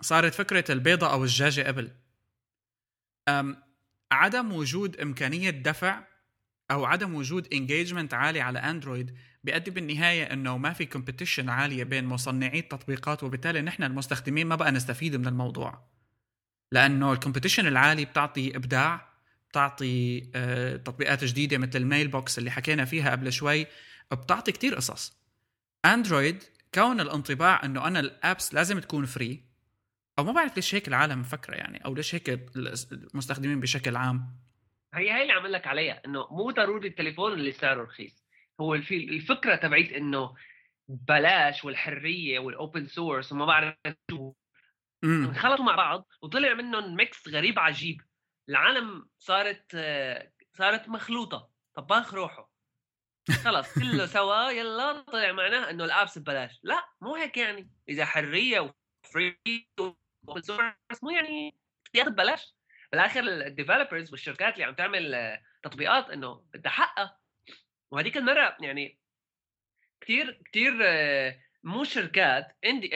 صارت 0.00 0.34
فكرة 0.34 0.72
البيضة 0.72 1.12
أو 1.12 1.24
الدجاجة 1.24 1.62
قبل. 1.62 1.90
عدم 4.12 4.52
وجود 4.52 5.00
إمكانية 5.00 5.50
دفع 5.50 6.04
أو 6.70 6.84
عدم 6.84 7.14
وجود 7.14 7.54
engagement 7.54 8.14
عالي 8.14 8.40
على 8.40 8.58
اندرويد 8.58 9.14
بيؤدي 9.44 9.70
بالنهاية 9.70 10.32
إنه 10.32 10.58
ما 10.58 10.72
في 10.72 10.84
competition 10.84 11.48
عالية 11.48 11.84
بين 11.84 12.04
مصنعي 12.04 12.58
التطبيقات 12.58 13.22
وبالتالي 13.22 13.60
نحن 13.62 13.82
المستخدمين 13.82 14.46
ما 14.46 14.56
بقى 14.56 14.72
نستفيد 14.72 15.16
من 15.16 15.26
الموضوع. 15.26 15.86
لأنه 16.72 17.12
ال 17.12 17.16
competition 17.16 17.66
العالي 17.66 18.04
بتعطي 18.04 18.56
إبداع 18.56 19.10
بتعطي 19.50 20.22
آه، 20.34 20.76
تطبيقات 20.76 21.24
جديدة 21.24 21.58
مثل 21.58 21.78
الميل 21.78 22.08
بوكس 22.08 22.38
اللي 22.38 22.50
حكينا 22.50 22.84
فيها 22.84 23.10
قبل 23.10 23.32
شوي. 23.32 23.66
بتعطي 24.12 24.52
كتير 24.52 24.74
قصص. 24.74 25.20
اندرويد 25.84 26.42
كون 26.74 27.00
الانطباع 27.00 27.64
إنه 27.64 27.86
أنا 27.86 28.00
ال 28.00 28.11
apps 28.11 28.54
لازم 28.54 28.78
تكون 28.78 29.06
free 29.06 29.44
أو 30.18 30.24
ما 30.24 30.32
بعرف 30.32 30.56
ليش 30.56 30.74
هيك 30.74 30.88
العالم 30.88 31.20
مفكره 31.20 31.54
يعني 31.54 31.84
أو 31.84 31.94
ليش 31.94 32.14
هيك 32.14 32.28
المستخدمين 32.92 33.60
بشكل 33.60 33.96
عام. 33.96 34.36
هي 34.94 35.12
هي 35.12 35.22
اللي 35.22 35.32
عم 35.32 35.46
لك 35.46 35.66
عليها 35.66 36.02
إنه 36.06 36.26
مو 36.30 36.50
ضروري 36.50 36.88
التليفون 36.88 37.32
اللي 37.32 37.52
سعره 37.52 37.82
رخيص. 37.82 38.24
هو 38.60 38.74
الفكرة 38.74 39.56
تبعت 39.56 39.88
إنه 39.92 40.34
بلاش 40.88 41.64
والحرية 41.64 42.38
وال 42.38 42.54
open 42.54 42.86
source 42.86 43.32
وما 43.32 43.46
بعرف 43.46 43.76
شو. 44.10 44.32
انخلطوا 45.04 45.64
مع 45.64 45.76
بعض 45.76 46.08
وطلع 46.22 46.54
منهم 46.54 46.96
mix 46.96 47.28
غريب 47.28 47.58
عجيب. 47.58 48.00
العالم 48.48 49.08
صارت 49.18 49.76
صارت 50.58 50.88
مخلوطة. 50.88 51.50
طباخ 51.74 52.14
روحه. 52.14 52.49
خلص 53.44 53.74
كله 53.74 54.06
سوا 54.06 54.50
يلا 54.50 55.00
طلع 55.00 55.32
معناه 55.32 55.70
إنه 55.70 55.84
ال 55.84 55.91
apps 55.91 56.18
ببلاش. 56.18 56.60
لا 56.62 56.88
مو 57.00 57.14
هيك 57.14 57.36
يعني. 57.36 57.70
إذا 57.88 58.04
حرية 58.04 58.72
و 59.04 59.11
free 59.11 59.38
source 60.40 61.02
مو 61.02 61.10
يعني 61.10 61.56
ياخذ 61.94 62.10
ببلاش. 62.10 62.54
بالآخر 62.92 63.20
ال 63.20 63.28
developers 63.28 64.10
والشركات 64.10 64.54
اللي 64.54 64.64
عم 64.64 64.74
تعمل 64.74 65.38
تطبيقات 65.62 66.10
إنه 66.10 66.34
بدها 66.54 66.72
حقها. 66.72 67.18
وهذيك 67.90 68.16
المرة 68.16 68.56
يعني 68.60 68.98
كثير 70.00 70.42
كثير 70.44 70.72
مو 71.62 71.84
شركات 71.84 72.56
عندي 72.64 72.90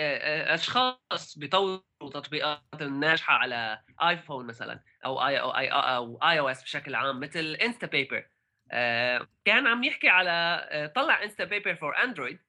أشخاص 0.55 1.39
بيطوروا 1.39 1.83
تطبيقات 2.01 2.83
ناجحة 2.83 3.35
على 3.35 3.85
ايفون 4.03 4.47
مثلا 4.47 4.85
أو 5.05 5.27
اي 5.27 5.41
أو 5.41 5.51
اي 5.51 5.69
أو 5.69 6.19
اي 6.23 6.39
أو 6.39 6.49
اس 6.49 6.63
بشكل 6.63 6.95
عام 6.95 7.21
مثل 7.21 7.57
Instapaper 7.63 8.29
كان 9.45 9.67
عم 9.67 9.85
يحكي 9.85 10.09
على 10.09 10.93
طلع 10.97 11.23
Instapaper 11.23 11.75
for 11.77 12.05
Android 12.05 12.41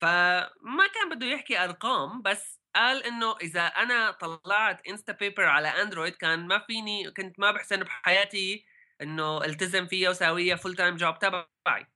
فما 0.00 0.86
كان 0.94 1.10
بده 1.16 1.26
يحكي 1.26 1.64
أرقام 1.64 2.22
بس 2.22 2.60
قال 2.74 3.04
إنه 3.04 3.36
إذا 3.36 3.60
أنا 3.66 4.10
طلعت 4.10 4.86
Instapaper 4.88 5.44
على 5.44 5.68
اندرويد 5.68 6.14
كان 6.14 6.46
ما 6.48 6.58
فيني 6.58 7.10
كنت 7.10 7.40
ما 7.40 7.50
بحسن 7.52 7.80
بحياتي 7.84 8.64
إنه 9.02 9.44
التزم 9.44 9.86
فيها 9.86 10.10
وساويها 10.10 10.56
full 10.56 10.76
time 10.76 10.96
job 10.96 11.18
تبعي. 11.18 11.86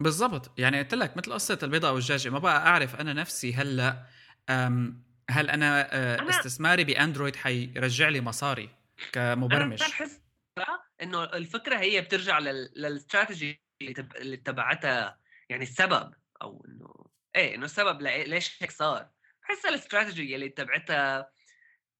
بالضبط. 0.00 0.58
يعني 0.58 0.78
قلت 0.82 0.94
لك 0.94 1.16
مثل 1.16 1.32
قصة 1.32 1.58
البيضة 1.62 1.88
أو 1.88 1.96
الدجاجه 1.98 2.28
ما 2.30 2.38
بقى 2.38 2.66
أعرف 2.66 3.00
أنا 3.00 3.12
نفسي 3.12 3.54
هلأ 3.54 4.06
هل 5.30 5.50
أنا, 5.50 5.94
آه، 5.94 6.18
أنا 6.18 6.30
استثماري 6.30 6.84
بأندرويد 6.84 7.36
حيرجع 7.36 8.08
لي 8.08 8.20
مصاري 8.20 8.70
كمبرمج؟ 9.12 9.82
أنا 9.82 9.90
بحس 9.90 10.20
إنه 11.02 11.24
الفكرة 11.24 11.78
هي 11.78 12.00
بترجع 12.00 12.38
للاستراتيجي 12.38 13.62
اللي 14.20 14.36
تبعتها 14.36 15.20
يعني 15.50 15.62
السبب 15.62 16.14
أو 16.42 16.64
إنه 16.68 17.06
إيه 17.36 17.54
إنه 17.54 17.64
السبب 17.64 18.02
ليش 18.02 18.62
هيك 18.62 18.70
صار؟ 18.70 19.10
بحس 19.42 19.66
الاستراتيجي 19.66 20.34
اللي 20.34 20.48
تبعتها 20.48 21.30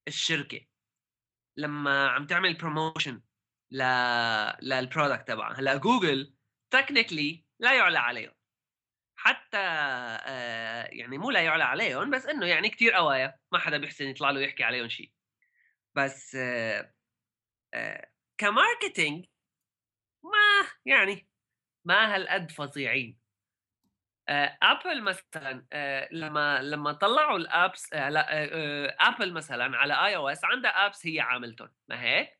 الشركة. 0.09 0.61
لما 1.57 2.09
عم 2.09 2.27
تعمل 2.27 2.55
promotion 2.55 3.23
ل 3.71 3.83
لل 4.63 4.77
product 4.77 5.29
تبعها 5.29 5.61
هلأ 5.61 5.77
جوجل 5.77 6.35
technically 6.71 7.45
لا 7.61 7.75
يعلى 7.75 7.99
عليهم. 7.99 8.38
حتى 9.19 9.59
آه 9.59 10.89
يعني 10.93 11.19
مو 11.19 11.31
لا 11.31 11.41
يعلى 11.41 11.65
عليهم 11.65 12.11
بس 12.11 12.27
إنه 12.27 12.47
يعني 12.47 12.69
كتير 12.71 12.93
قوايا 12.93 13.39
ما 13.53 13.59
حدا 13.59 13.79
بيحسن 13.79 14.05
يطلع 14.09 14.31
له 14.31 14.41
يحكي 14.41 14.65
عليهم 14.65 14.89
شيء 14.89 15.13
بس 15.95 16.35
آه 16.35 16.95
آه 17.75 18.11
ك 18.39 18.47
marketing 18.47 19.27
ما 20.25 20.69
يعني 20.87 21.29
ما 21.85 22.15
هالقد 22.15 22.51
فظيعين. 22.51 23.19
ابل 24.63 25.03
مثلا 25.03 25.67
لما 26.13 26.63
لما 26.63 26.93
طلعوا 26.93 27.39
ال 27.39 27.49
apps 27.49 27.93
لا 27.93 28.27
ابل 29.09 29.33
مثلا 29.33 29.77
على 29.77 30.07
iOS 30.07 30.45
عندها 30.45 30.87
apps 30.87 31.07
هي 31.07 31.21
عاملتهم 31.21 31.71
ما 31.89 32.03
هيك؟ 32.03 32.39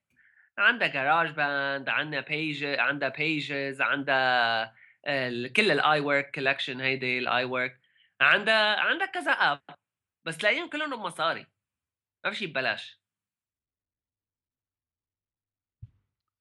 عندها 0.59 0.89
GarageBand 0.89 1.89
عندها 1.89 2.21
Page 2.21 2.65
عندها 2.65 3.09
Pages 3.09 3.81
عندها 3.83 4.75
كل 5.57 5.71
ال 5.71 6.01
iWork 6.01 6.35
collection 6.35 6.81
هيدي 6.81 7.19
ال 7.19 7.45
iWork 7.45 7.81
عندها 8.21 8.81
عندها 8.81 9.07
كذا 9.07 9.33
app 9.33 9.61
بس 10.25 10.37
تلاقيهم 10.37 10.71
كلهم 10.71 10.91
بمصاري. 10.91 11.47
ما 12.25 12.31
في 12.31 12.37
شيء 12.37 12.49
ببلاش. 12.49 13.01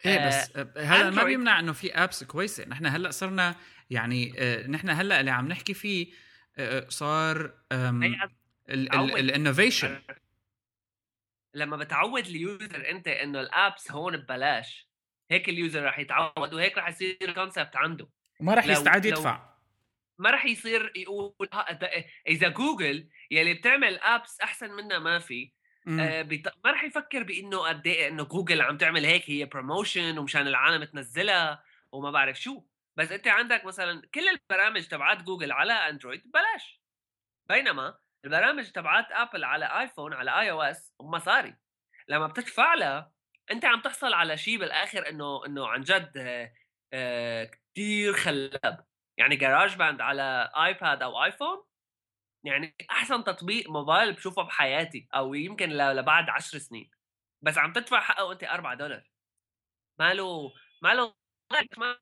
إيه 0.05 0.27
بس 0.27 0.57
هذا 0.77 1.09
ما 1.09 1.23
بيمنع 1.23 1.59
إنه 1.59 1.73
في 1.73 1.93
apps 1.93 2.23
كويسة. 2.23 2.65
نحن 2.65 2.85
هلا 2.85 3.11
صرنا 3.11 3.55
يعني 3.89 4.33
آه، 4.37 4.67
نحن 4.67 4.89
هلا 4.89 5.19
اللي 5.19 5.31
عم 5.31 5.47
نحكي 5.47 5.73
فيه 5.73 6.13
آه، 6.57 6.79
آه، 6.79 6.89
صار 6.89 7.53
ال 8.69 8.81
innovation 8.81 10.01
لما 11.53 11.77
بتعود 11.77 12.25
ال 12.25 12.38
user 12.38 12.89
أنت 12.89 13.07
إنه 13.07 13.39
ال 13.39 13.50
apps 13.50 13.91
هون 13.91 14.17
ببلاش 14.17 14.89
هيك 15.31 15.49
ال 15.49 15.57
user 15.57 15.85
رح 15.85 15.99
يتعود 15.99 16.53
وهيك 16.53 16.77
رح 16.77 16.87
يصير 16.87 17.17
ال 17.21 17.28
concept 17.28 17.75
عنده. 17.75 18.09
وما 18.39 18.53
رح 18.53 18.65
يستعد 18.65 19.05
يدفع. 19.05 19.47
ما 20.19 20.31
رح 20.31 20.45
يصير 20.45 20.93
يقول 20.95 21.49
إذا 22.27 22.49
جوجل 22.49 23.09
يلي 23.31 23.53
بتعمل 23.53 23.99
apps 23.99 24.41
أحسن 24.41 24.71
منا 24.71 24.99
ما 24.99 25.19
في 25.19 25.51
آه. 25.87 26.23
ما 26.65 26.71
رح 26.71 26.83
يفكر 26.83 27.23
بإنه 27.23 27.57
قد 27.57 27.87
إيه 27.87 28.07
إنه 28.07 28.23
جوجل 28.23 28.61
عم 28.61 28.77
تعمل 28.77 29.05
هيك 29.05 29.29
هي 29.29 29.45
promotion 29.45 30.17
ومشان 30.17 30.47
العالم 30.47 30.83
تنزلها 30.83 31.63
وما 31.91 32.11
بعرف 32.11 32.41
شو. 32.41 32.63
بس 32.97 33.11
أنت 33.11 33.27
عندك 33.27 33.65
مثلا 33.65 34.01
كل 34.13 34.29
البرامج 34.29 34.87
تبعات 34.87 35.23
جوجل 35.23 35.51
على 35.51 35.73
اندرويد 35.73 36.21
ببلاش 36.25 36.81
بينما 37.49 37.97
البرامج 38.25 38.71
تبعات 38.71 39.05
ابل 39.11 39.43
على 39.43 39.65
ايفون 39.81 40.13
على 40.13 40.39
iOS 40.39 40.93
مصاري 41.01 41.55
لما 42.07 42.27
بتدفع 42.27 42.73
لها 42.73 43.11
أنت 43.51 43.65
عم 43.65 43.81
تحصل 43.81 44.13
على 44.13 44.37
شيء 44.37 44.57
بالآخر 44.59 45.09
إنه 45.09 45.45
إنه 45.45 45.67
عن 45.67 45.81
جد 45.81 46.17
آه, 46.17 46.53
آه، 46.93 47.51
كثير 47.77 48.13
خلاب 48.13 48.85
يعني 49.17 49.35
GarageBand 49.35 50.01
على 50.01 50.51
آيباد 50.57 51.03
أو 51.03 51.23
آيفون 51.23 51.63
يعني 52.45 52.75
أحسن 52.91 53.23
تطبيق 53.23 53.69
موبايل 53.69 54.13
بشوفه 54.13 54.43
بحياتي 54.43 55.07
أو 55.15 55.33
يمكن 55.33 55.69
لبعد 55.69 56.29
عشر 56.29 56.57
سنين. 56.57 56.91
بس 57.41 57.57
عم 57.57 57.73
تدفع 57.73 57.99
حقه 58.01 58.25
وأنت 58.25 58.43
4 58.43 58.75
دولار. 58.75 59.11
ماله 59.99 60.53
ماله 60.83 61.13
ما 61.77 61.99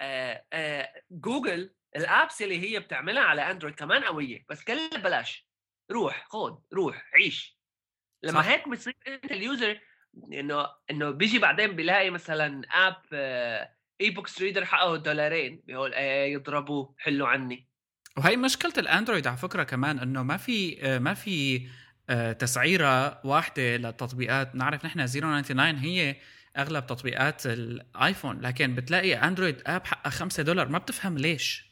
آه 0.00 0.46
آه 0.52 1.02
جوجل 1.10 1.74
ال 1.96 2.05
apps 2.05 2.42
اللي 2.42 2.60
هي 2.60 2.80
بتعملها 2.80 3.22
على 3.22 3.50
أندرويد 3.50 3.74
كمان 3.74 4.04
قوية 4.04 4.44
بس 4.48 4.64
كلها 4.64 4.96
ببلاش. 4.96 5.48
روح 5.92 6.26
خذ 6.28 6.58
روح 6.74 7.10
عيش. 7.14 7.58
لما 8.22 8.42
صح. 8.42 8.48
هيك 8.48 8.68
بتصير 8.68 8.96
أنت 9.06 9.32
ال 9.32 9.42
user 9.42 9.80
إنه 10.32 10.68
إنه 10.90 11.10
بيجي 11.10 11.38
بعدين 11.38 11.76
بيلاقي 11.76 12.10
مثلا 12.10 12.62
app 12.72 13.02
آه 13.12 13.77
eBooks 14.00 14.40
reader 14.42 14.64
حققوا 14.64 14.96
دولارين 14.96 15.62
بيقول 15.66 15.94
إيه 15.94 16.32
يضربوا 16.32 16.88
حلوا 16.98 17.28
عني. 17.28 17.68
وهي 18.16 18.36
مشكلة 18.36 18.72
الأندرويد 18.78 19.26
على 19.26 19.36
فكرة 19.36 19.62
كمان 19.62 19.98
إنه 19.98 20.22
ما 20.22 20.36
في 20.36 20.78
ما 20.98 21.14
في 21.14 21.68
آه، 22.10 22.32
تسعيرة 22.32 23.26
واحدة 23.26 23.76
للتطبيقات. 23.76 24.54
نعرف 24.54 24.84
نحن 24.84 25.06
099 25.06 25.76
هي 25.76 26.16
أغلب 26.56 26.86
تطبيقات 26.86 27.46
الآيفون 27.46 28.40
لكن 28.40 28.74
بتلاقي 28.74 29.14
Android 29.14 29.62
app 29.66 29.86
حقها 29.86 30.10
5 30.10 30.42
دولار. 30.42 30.68
ما 30.68 30.78
بتفهم 30.78 31.18
ليش. 31.18 31.68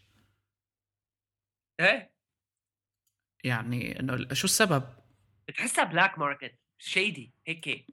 إيه؟ 1.80 2.12
يعني 3.44 4.00
إنه 4.00 4.34
شو 4.34 4.44
السبب؟ 4.44 4.84
بتحسها 5.48 5.84
black 5.84 6.18
market 6.18 6.58
shady 6.78 7.34
هيك. 7.46 7.68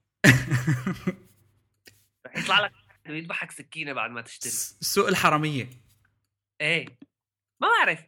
رح 2.25 2.37
يطلع 2.37 2.59
لك 2.59 2.82
يذبحك 3.09 3.51
سكينة 3.51 3.93
بعد 3.93 4.11
ما 4.11 4.21
تشتري. 4.21 4.51
السوق 4.51 5.07
الحرامية. 5.07 5.69
إيه. 6.61 6.97
ما 7.61 7.67
بعرف. 7.67 8.05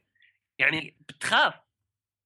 يعني 0.60 0.98
بتخاف. 1.10 1.54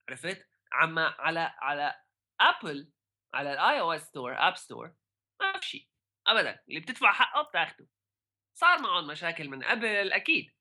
عرفت؟ 0.09 0.47
عما 0.71 1.15
على 1.19 1.39
على 1.39 2.01
Apple 2.41 2.91
على 3.33 3.53
ال 3.53 3.79
iOS 3.79 4.01
store 4.01 4.33
App 4.47 4.57
Store 4.57 4.93
ما 5.41 5.59
في 5.59 5.67
شيء. 5.67 5.87
ابدا. 6.27 6.59
اللي 6.69 6.79
بتدفع 6.79 7.11
حقه 7.11 7.41
بتاخده. 7.41 7.87
صار 8.53 8.81
معهم 8.81 9.07
مشاكل 9.07 9.49
من 9.49 9.63
قبل 9.63 10.11
أكيد. 10.11 10.53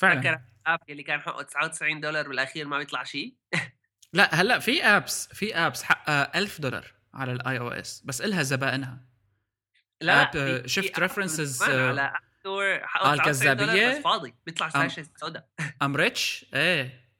فعلا. 0.00 0.44
app 0.66 0.80
اللي 0.88 1.02
كان 1.02 1.20
حقه 1.20 1.42
99 1.42 2.00
دولار 2.00 2.28
بالأخير 2.28 2.66
ما 2.66 2.78
بيطلع 2.78 3.04
شيء؟ 3.04 3.36
لا 4.12 4.34
هلأ 4.34 4.58
في 4.58 4.84
apps 4.84 5.32
في 5.32 5.56
apps 5.56 5.82
حقها 5.82 6.38
1000 6.38 6.60
دولار 6.60 6.94
على 7.14 7.32
ال 7.32 7.58
iOS 7.58 8.02
بس 8.04 8.20
إلها 8.20 8.42
زبائنها. 8.42 9.05
لا 10.00 10.22
app 10.22 10.66
شفت 10.66 10.98
references 10.98 11.62
على 11.62 12.00
App 12.00 12.12
Store 12.40 12.86
حقه 12.86 13.14
الكذابية. 13.14 13.88
بس 13.88 14.02
فاضي 14.04 14.34
بيطلع 14.46 14.68
شاشه 14.68 15.06
سوداء. 15.16 15.48
I'm 15.82 15.96
Rich 15.96 16.46
إيه. 16.54 17.10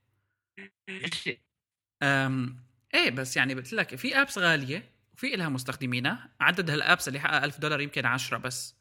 أم 2.03 2.67
إيه 2.95 3.11
بس 3.11 3.37
يعني 3.37 3.55
قلت 3.55 3.73
لك 3.73 3.95
في 3.95 4.21
apps 4.21 4.39
غالية 4.39 4.93
وفي 5.15 5.37
لها 5.37 5.49
مستخدمينها. 5.49 6.31
عدد 6.41 6.71
هال 6.71 6.83
apps 6.83 7.09
اللي 7.09 7.21
حقق 7.21 7.43
1000 7.43 7.61
دولار 7.61 7.81
يمكن 7.81 8.07
10 8.07 8.39
بس. 8.39 8.77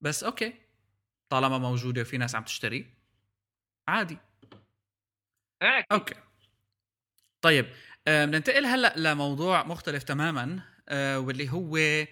بس 0.00 0.24
okay. 0.24 0.54
طالما 1.28 1.58
موجودة 1.58 2.00
وفي 2.02 2.18
ناس 2.18 2.34
عم 2.34 2.44
تشتري. 2.44 2.94
عادي. 3.88 4.18
okay. 5.92 6.14
طيب 7.40 7.66
بننتقل 8.06 8.66
هلأ 8.66 8.94
لموضوع 8.96 9.62
مختلف 9.64 10.02
تماما 10.02 10.60
آه، 10.88 11.18
واللي 11.18 11.50
هو 11.52 11.76
آه، 11.76 12.08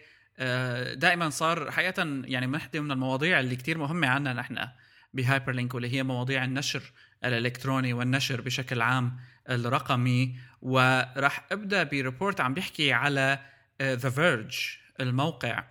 دائما 0.95 1.31
صار 1.31 1.71
حقيقه 1.71 2.23
يعني 2.25 2.47
وحده 2.47 2.81
من 2.81 2.91
المواضيع 2.91 3.41
اللي 3.41 3.57
كتير 3.57 3.79
مهمة 3.79 4.09
عنا 4.09 4.33
نحن 4.33 4.69
ب 5.15 5.53
Hyperlink 5.53 5.75
واللي 5.75 5.95
هي 5.95 6.03
مواضيع 6.03 6.45
النشر 6.45 6.83
الإلكتروني 7.25 7.93
والنشر 7.93 8.41
بشكل 8.41 8.83
عام 8.83 9.17
الرقمي. 9.51 10.37
وراح 10.63 11.47
أبدأ 11.53 11.83
ب 11.83 11.91
report 11.91 12.41
عم 12.41 12.55
بيحكي 12.55 12.93
على 12.93 13.39
The 13.83 14.11
Verge 14.11 14.77
الموقع 15.01 15.65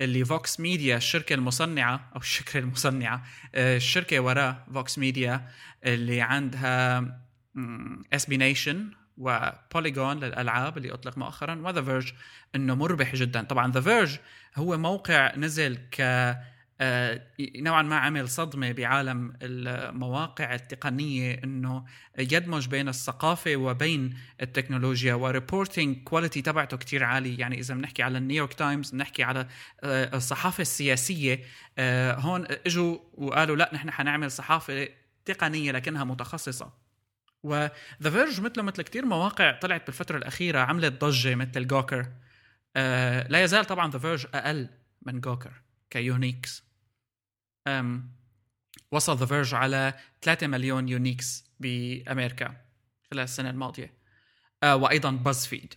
اللي 0.00 0.24
Vox 0.24 0.60
Media 0.60 0.96
الشركة 0.96 1.34
المصنعة 1.34 2.10
أو 2.14 2.20
الشركة 2.20 2.58
المصنعة 2.58 3.24
آه، 3.54 3.76
الشركة 3.76 4.20
وراء 4.20 4.66
Vox 4.74 4.98
Media 4.98 5.48
اللي 5.84 6.20
عندها 6.20 7.04
SB 8.12 8.26
Nation 8.26 8.36
و 8.36 8.90
Polygon 9.18 10.20
للألعاب 10.20 10.76
اللي 10.76 10.92
أطلق 10.92 11.18
مؤخرا 11.18 11.60
و 11.62 11.67
The 11.67 11.82
Verge 11.82 12.12
إنه 12.54 12.74
مربح 12.74 13.14
جدا. 13.14 13.42
طبعا 13.42 13.72
The 13.72 13.80
Verge 13.80 14.18
هو 14.56 14.78
موقع 14.78 15.36
نزل 15.36 15.76
ك 15.76 16.00
آه، 16.80 17.22
نوعا 17.56 17.82
ما 17.82 17.96
عمل 17.96 18.28
صدمة 18.28 18.72
بعالم 18.72 19.32
المواقع 19.42 20.54
التقنية 20.54 21.40
إنه 21.44 21.84
يدمج 22.18 22.68
بين 22.68 22.88
الثقافة 22.88 23.56
وبين 23.56 24.18
التكنولوجيا 24.42 25.14
و 25.14 25.23
reporting 25.23 26.02
quality 26.04 26.42
تبعته 26.42 26.76
كتير 26.76 27.04
عالي. 27.04 27.38
يعني 27.38 27.58
إذا 27.58 27.74
بنحكي 27.74 28.02
على 28.02 28.20
New 28.20 28.35
York 28.35 28.54
Times 28.54 28.90
بنحكي 28.90 29.22
على 29.22 29.46
آه، 29.84 30.16
الصحافة 30.16 30.62
السياسية 30.62 31.40
آه، 31.78 32.14
هون 32.14 32.46
إجوا 32.66 32.98
وقالوا 33.14 33.56
لا 33.56 33.70
نحن 33.74 33.90
حنعمل 33.90 34.30
صحافة 34.30 34.88
تقنية 35.24 35.72
لكنها 35.72 36.04
متخصصة. 36.04 36.83
و 37.44 37.50
The 37.50 37.70
Verge 38.00 38.40
مثله 38.40 38.62
مثل 38.62 38.82
كتير 38.82 39.06
مواقع 39.06 39.58
طلعت 39.58 39.86
بالفترة 39.86 40.18
الأخيرة 40.18 40.58
عملت 40.58 41.04
ضجة 41.04 41.34
مثل 41.34 41.66
Gawker 41.66 42.12
لا 43.28 43.42
يزال 43.42 43.64
طبعا 43.64 43.90
The 43.90 43.98
Verge 43.98 44.26
أقل 44.34 44.68
من 45.02 45.20
Gawker 45.20 45.52
ك 45.90 45.98
uniques. 45.98 46.64
أم 47.66 48.10
وصل 48.90 49.16
The 49.16 49.26
Verge 49.26 49.54
على 49.54 49.94
3 50.22 50.46
مليون 50.46 50.88
uniques 50.88 51.44
بأمريكا 51.60 52.56
خلال 53.10 53.24
السنة 53.24 53.50
الماضية. 53.50 53.94
أه 54.62 54.76
وأيضا 54.76 55.10
BuzzFeed 55.10 55.74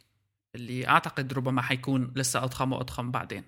اللي 0.56 0.88
أعتقد 0.88 1.34
ربما 1.34 1.62
حيكون 1.62 2.14
لسه 2.16 2.44
أضخم 2.44 2.74
وأضخم 2.74 3.12
بعدين. 3.12 3.44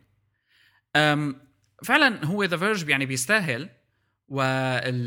أم 0.96 1.50
فعلا 1.84 2.26
هو 2.26 2.44
The 2.44 2.58
Verge 2.58 2.90
يعني 2.90 3.06
بيستاهل 3.06 3.70
والحماس 4.28 5.00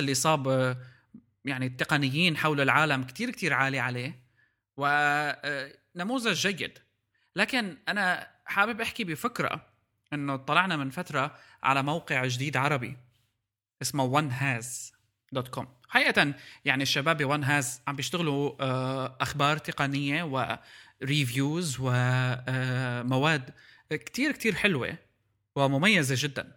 اللي 0.00 0.14
صاب 0.14 0.76
يعني 1.48 1.66
التقنيين 1.66 2.36
حول 2.36 2.60
العالم 2.60 3.02
كتير 3.02 3.30
كتير 3.30 3.52
عالي 3.52 3.78
عليه 3.78 4.20
ونموذج 4.76 6.48
جيد. 6.48 6.78
لكن 7.36 7.76
أنا 7.88 8.28
حابب 8.46 8.80
أحكي 8.80 9.04
بفكرة 9.04 9.66
إنه 10.12 10.36
طلعنا 10.36 10.76
من 10.76 10.90
فترة 10.90 11.38
على 11.62 11.82
موقع 11.82 12.26
جديد 12.26 12.56
عربي 12.56 12.96
اسمه 13.82 14.20
one 14.20 14.32
has 14.32 14.94
dot 15.32 15.48
com 15.48 15.68
حقيقة 15.88 16.34
يعني 16.64 16.82
الشباب 16.82 17.16
بون 17.16 17.44
هاز 17.44 17.80
عم 17.88 17.96
بيشتغلوا 17.96 18.52
آه، 18.60 19.16
أخبار 19.20 19.58
تقنية 19.58 20.22
و 21.02 21.11
reviews 21.11 21.76
ومواد 21.80 23.50
آه، 23.92 23.96
كتير 23.96 24.32
كتير 24.32 24.54
حلوة 24.54 24.96
ومميزة 25.56 26.14
جدا 26.18 26.52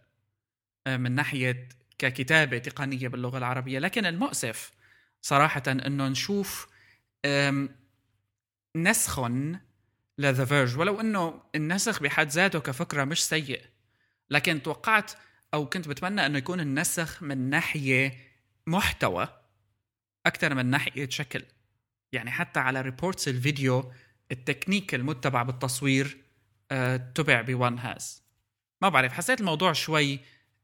آه، 0.87 0.97
من 0.97 1.11
ناحية 1.11 1.69
ككتابة 1.97 2.57
تقنية 2.57 3.07
باللغة 3.07 3.37
العربية. 3.37 3.79
لكن 3.79 4.05
المؤسف 4.05 4.71
صراحة 5.21 5.63
أنه 5.67 6.07
نشوف 6.07 6.67
نسخن 8.75 9.59
ل 10.17 10.24
The 10.24 10.45
Verge 10.45 10.77
ولو 10.77 11.01
إنه 11.01 11.43
النسخ 11.55 12.03
بحد 12.03 12.27
ذاته 12.27 12.59
كفكرة 12.59 13.03
مش 13.03 13.23
سيء 13.23 13.61
لكن 14.29 14.63
توقعت 14.63 15.11
أو 15.53 15.69
كنت 15.69 15.87
بتمنى 15.87 16.25
إنه 16.25 16.37
يكون 16.37 16.59
النسخ 16.59 17.23
من 17.23 17.37
ناحية 17.49 18.17
محتوى 18.67 19.27
أكثر 20.25 20.53
من 20.53 20.65
ناحية 20.65 21.09
شكل. 21.09 21.43
يعني 22.11 22.31
حتى 22.31 22.59
على 22.59 22.81
reports 22.81 23.27
الفيديو 23.27 23.91
التكنيك 24.31 24.95
المتبع 24.95 25.43
بالتصوير 25.43 26.17
آه 26.71 26.97
تبع 27.15 27.41
بوان 27.41 27.79
هاز 27.79 28.23
ما 28.81 28.89
بعرف 28.89 29.13
حسيت 29.13 29.39
الموضوع 29.39 29.73
شوي 29.73 30.19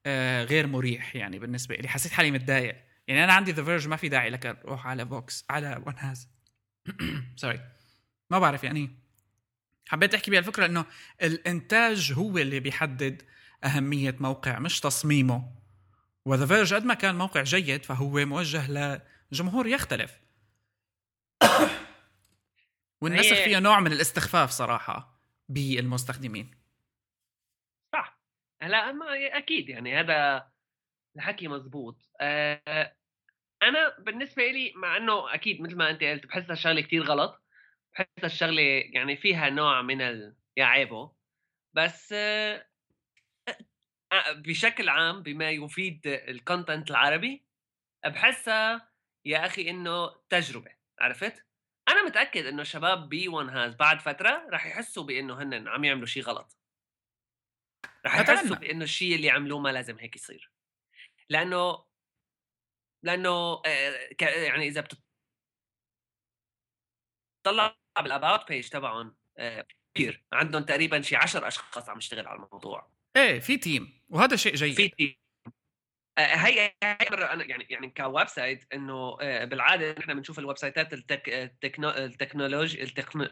آه 0.06 0.44
غير 0.44 0.68
مريح 0.68 1.16
يعني 1.16 1.40
بالنسبة 1.40 1.76
لي. 1.76 1.88
حسيت 1.88 2.12
حالي 2.12 2.32
متضايق. 2.32 2.87
يعني 3.08 3.24
أنا 3.24 3.34
عندي 3.34 3.52
The 3.52 3.64
Verge 3.64 3.88
ما 3.88 3.96
في 3.96 4.10
داعي 4.10 4.30
لك 4.30 4.46
أروح 4.46 4.88
على 4.88 5.06
بوكس 5.06 5.46
على 5.50 5.84
وان 5.86 5.96
هاز 5.98 6.30
sorry 7.36 7.60
ما 8.30 8.40
بعرف 8.40 8.64
يعني. 8.64 9.08
حبيت 9.88 10.14
أحكي 10.14 10.32
بهالفكرة 10.32 10.66
إنه 10.66 10.86
الإنتاج 11.22 12.14
هو 12.14 12.38
اللي 12.38 12.60
بيحدد 12.60 13.22
أهمية 13.64 14.16
موقع 14.20 14.60
مش 14.60 14.80
تصميمه. 14.80 15.56
وذا 16.26 16.46
فيرج 16.46 16.74
قد 16.74 16.86
ما 16.86 16.94
كان 16.94 17.16
موقع 17.16 17.44
جيد 17.44 17.86
فهو 17.86 18.26
موجه 18.26 19.00
لجمهور 19.32 19.68
يختلف. 19.68 20.20
والنسخ 23.02 23.34
فيها 23.34 23.60
نوع 23.60 23.80
من 23.80 23.92
الاستخفاف 23.92 24.50
صراحة 24.50 25.22
بالمستخدمين. 25.50 26.52
صح. 27.94 28.20
هلا 28.62 28.94
أكيد 29.38 29.70
يعني 29.70 30.00
هذا 30.00 30.48
الحكي 31.18 31.48
مزبوط 31.48 32.10
أه 32.22 32.96
أنا 33.64 34.00
بالنسبة 34.00 34.48
لي 34.48 34.74
مع 34.76 34.98
إنه 34.98 35.34
أكيد 35.34 35.62
مثل 35.62 35.76
ما 35.76 35.90
انت 35.90 36.04
قلت 36.04 36.26
بحسها 36.26 36.56
شغله 36.56 36.82
كتير 36.82 37.04
غلط 37.04 37.44
بحس 37.94 38.08
الشغله 38.24 38.62
يعني 38.94 39.18
فيها 39.18 39.50
نوع 39.50 39.82
من 39.82 40.02
اليعيبه 40.02 41.12
بس 41.74 42.14
آه، 42.14 42.68
آه، 44.12 44.32
بشكل 44.32 44.90
عام 44.90 45.24
بما 45.24 45.50
يفيد 45.52 46.02
ال 46.08 46.18
content 46.18 46.92
العربي 46.92 47.46
بحسها 48.06 48.92
يا 49.26 49.46
أخي 49.46 49.70
إنه 49.70 50.10
تجربة 50.30 50.72
عرفت؟ 51.00 51.46
أنا 51.90 52.06
متأكد 52.06 52.46
إنه 52.46 52.64
شباب 52.64 53.10
بي 53.10 53.28
1 53.28 53.50
هاز 53.50 53.76
بعد 53.76 54.02
فترة 54.02 54.48
راح 54.52 54.66
يحسوا 54.66 55.04
بإنه 55.04 55.42
هن 55.44 55.68
عم 55.68 55.84
يعملوا 55.84 56.06
شيء 56.06 56.24
غلط. 56.24 56.58
راح 58.06 58.20
يحسوا 58.20 58.56
بإنه 58.56 58.84
الشيء 58.84 59.16
اللي 59.16 59.30
عملوه 59.30 59.60
ما 59.60 59.70
لازم 59.70 60.00
هيك 60.00 60.16
يصير. 60.16 60.52
لأنه 61.30 61.86
لأنه 63.04 63.62
يعني 64.22 64.68
إذا 64.68 64.88
بتطلع 67.44 67.78
بال 68.02 68.15
about 68.15 68.48
page 68.48 68.70
تبعهم 68.70 69.16
كبير 69.96 70.26
عندهم 70.34 70.64
تقريبا 70.64 71.02
شي 71.02 71.16
10 71.16 71.48
أشخاص 71.48 71.90
عم 71.90 71.98
يشتغل 71.98 72.28
على 72.28 72.36
الموضوع. 72.36 72.92
إيه 73.16 73.40
في 73.40 73.58
team 73.58 74.04
وهذا 74.10 74.36
شيء 74.36 74.56
جيد. 74.56 74.76
في 74.76 74.88
team 74.90 75.16
هي 76.20 76.60
هي 76.60 76.74
أنا 76.84 77.44
يعني 77.44 77.68
يعني 77.70 77.90
ك 77.90 78.28
website 78.28 78.74
إنه 78.74 79.16
بالعادة 79.46 79.96
نحن 80.00 80.14
بنشوف 80.14 80.40
الويب 80.40 80.58
سايتات 80.58 80.94
ال 80.94 81.01
tech 81.01 81.30
التكنو 81.30 81.90
التكنولوجيا 81.90 82.84
التكنو 82.84 83.30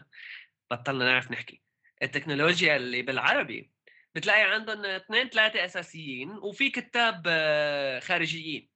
بطلنا 0.71 1.05
نعرف 1.05 1.31
نحكي. 1.31 1.61
التكنولوجيا 2.03 2.75
اللي 2.75 3.01
بالعربي 3.01 3.71
بتلاقي 4.16 4.41
عندهم 4.43 4.86
اثنين 4.86 5.30
ثلاثة 5.30 5.66
أساسيين 5.66 6.30
وفي 6.32 6.70
كتاب 6.70 7.24
آه، 7.28 7.99
خارجيين. 7.99 8.70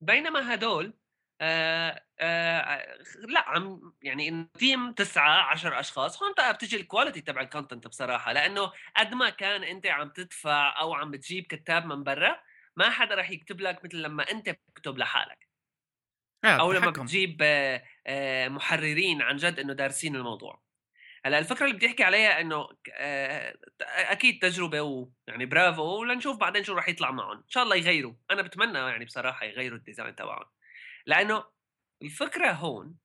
بينما 0.00 0.54
هدول 0.54 0.98
آه 1.40 2.02
آه 2.20 2.98
لا 3.28 3.40
عم 3.48 3.94
يعني 4.02 4.48
team 4.58 4.92
تسعة 4.92 5.42
عشر 5.42 5.80
أشخاص 5.80 6.22
هون 6.22 6.32
بتجي 6.52 6.76
ال 6.76 6.81
quality 6.81 7.20
تبع 7.20 7.40
ال 7.40 7.46
content 7.46 7.86
بصراحة 7.88 8.32
لأنه 8.32 8.72
قد 8.96 9.14
ما 9.14 9.30
كان 9.30 9.64
أنت 9.64 9.86
عم 9.86 10.08
تدفع 10.10 10.80
أو 10.80 10.94
عم 10.94 11.10
بتجيب 11.10 11.44
كتاب 11.46 11.86
من 11.86 12.04
برا 12.04 12.40
ما 12.76 12.90
حدا 12.90 13.14
رح 13.14 13.30
يكتب 13.30 13.60
لك 13.60 13.84
مثل 13.84 14.02
لما 14.02 14.30
أنت 14.30 14.48
بتكتب 14.50 14.98
لحالك. 14.98 15.48
أو 16.44 16.72
لما 16.72 16.90
بتجيب 16.90 17.42
محررين 18.48 19.22
عن 19.22 19.36
جد 19.36 19.58
إنه 19.60 19.72
دارسين 19.72 20.16
الموضوع. 20.16 20.65
هلأ 21.26 21.38
الفكرة 21.38 21.66
اللي 21.66 21.76
بدي 21.76 21.86
احكي 21.86 22.04
عليها 22.04 22.40
إنه 22.40 22.68
آه، 22.92 23.56
أكيد 23.82 24.42
تجربة 24.42 24.82
ويعني 24.82 25.46
برافو 25.46 26.00
ولنشوف 26.00 26.36
بعدين 26.36 26.64
شو 26.64 26.74
راح 26.74 26.88
يطلع 26.88 27.10
معهم 27.10 27.36
إن 27.36 27.48
شاء 27.48 27.62
الله 27.62 27.76
يغيروا. 27.76 28.14
أنا 28.30 28.42
بتمنى 28.42 28.78
يعني 28.78 29.04
بصراحة 29.04 29.46
يغيروا 29.46 29.78
ال 29.78 29.83
design 29.83 30.14
تبعهم 30.16 30.46
لأنه 31.06 31.44
الفكرة 32.02 32.50
هون 32.52 32.96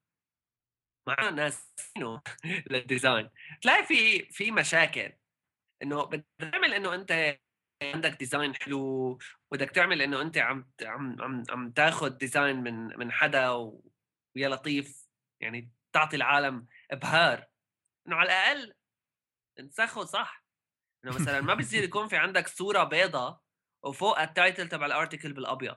مع 1.08 1.30
ناس 1.30 1.74
لل 2.70 2.85
design 2.85 3.30
تلاقي 3.62 3.84
في 3.84 4.24
في 4.24 4.50
مشاكل. 4.50 5.12
إنه 5.82 6.04
بتعمل 6.04 6.74
إنه 6.74 6.94
أنت 6.94 7.38
عندك 7.82 8.10
design 8.18 8.54
حلو 8.54 9.18
بدك 9.52 9.70
تعمل 9.70 10.02
إنه 10.02 10.22
أنت 10.22 10.38
عم 10.38 10.70
عم 10.82 11.22
عم, 11.22 11.44
عم 11.50 11.70
تاخذ 11.70 12.10
design 12.10 12.56
من 12.56 12.98
من 12.98 13.12
حدا 13.12 13.48
ويا 13.50 14.48
لطيف. 14.48 15.08
يعني 15.40 15.70
تعطي 15.92 16.16
العالم 16.16 16.66
إبهار. 16.90 17.51
إنه 18.06 18.16
على 18.16 18.26
الأقل 18.26 18.74
انسخه 19.60 20.04
صح. 20.04 20.44
إنه 21.04 21.14
مثلا 21.14 21.40
ما 21.40 21.54
بيصير 21.60 21.84
يكون 21.84 22.08
في 22.08 22.16
عندك 22.16 22.48
صورة 22.48 22.84
بيضة 22.84 23.40
وفوق 23.84 24.20
التايتل 24.20 24.68
تبع 24.68 24.86
الارتكل 24.86 25.32
بالأبيض. 25.32 25.76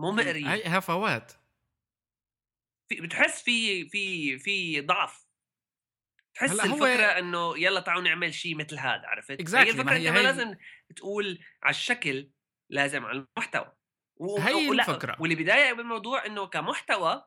مو 0.00 0.12
مقري. 0.12 0.48
هي 0.48 0.62
هفوات 0.66 1.32
في 2.88 3.00
بتحس 3.00 3.42
في 3.42 3.88
في 3.88 4.38
في 4.38 4.80
ضعف. 4.80 5.28
تحس 6.34 6.50
الفكرة 6.50 7.12
هو... 7.12 7.18
إنه 7.18 7.58
يلا 7.58 7.80
تعالوا 7.80 8.02
نعمل 8.02 8.34
شيء 8.34 8.56
مثل 8.56 8.78
هذا 8.78 9.06
عرفت؟ 9.06 9.42
exactly. 9.42 9.54
هي 9.54 9.70
الفكرة 9.70 9.92
هي, 9.92 10.10
هي... 10.10 10.22
لازم 10.22 10.56
تقول 10.96 11.44
على 11.62 11.70
الشكل 11.70 12.30
لازم 12.70 13.04
على 13.04 13.26
المحتوى. 13.36 13.72
و... 14.16 14.38
هي 14.38 14.70
الفكرة. 14.70 15.16
واللي 15.20 15.34
بضايق 15.34 15.76
بالموضوع 15.76 16.26
إنه 16.26 16.46
كمحتوى 16.46 17.24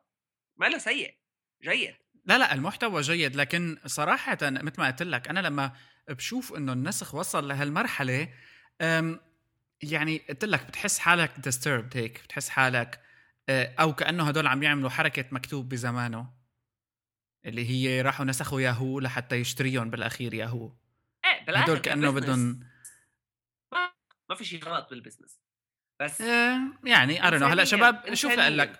ما 0.60 0.66
له 0.66 0.78
سيء. 0.78 1.18
جيد. 1.64 1.98
لا 2.26 2.38
لا 2.38 2.54
المحتوى 2.54 3.02
جيد 3.02 3.36
لكن 3.36 3.78
صراحة 3.86 4.38
مثل 4.42 4.82
ما 4.82 4.88
قلت 4.88 5.04
لك 5.04 5.28
أنا 5.28 5.40
لما 5.40 5.72
بشوف 6.10 6.54
إنه 6.54 6.74
النسخ 6.74 7.16
وصل 7.16 7.48
لهالمرحلة 7.48 8.28
يعني 9.84 10.18
قلت 10.18 10.46
لك 10.46 10.68
بتحس 10.68 11.00
حالك 11.00 11.32
disturbed 11.50 11.96
هيك 11.96 12.22
بتحس 12.24 12.50
حالك 12.50 13.02
آه، 13.50 13.76
أو 13.80 13.96
كأنه 13.96 14.28
هدول 14.28 14.48
عم 14.48 14.64
يعملوا 14.64 14.90
حركة 14.90 15.26
مكتوب 15.32 15.70
بزمانه 15.70 16.34
اللي 17.46 17.70
هي 17.70 18.02
راحوا 18.02 18.26
نسخوا 18.26 18.62
ياهو 18.62 19.00
لحتى 19.00 19.36
يشتريهم 19.36 19.90
بالأخير 19.90 20.34
ياهو. 20.34 20.72
إيه 21.26 21.46
بالآخر 21.46 21.66
هدول 21.66 21.78
كأنه 21.78 22.12
بدهم 22.12 22.60
ما, 23.74 23.94
ما 24.30 24.36
في 24.36 24.46
شيء 24.46 24.64
غلط 24.64 24.90
بالبزنس 24.90 25.40
بس 26.02 26.22
آه 26.22 26.60
يعني 26.84 27.28
أرنو 27.28 27.46
هلأ 27.46 27.64
شباب 27.64 28.14
شوف 28.14 28.32
لك 28.32 28.80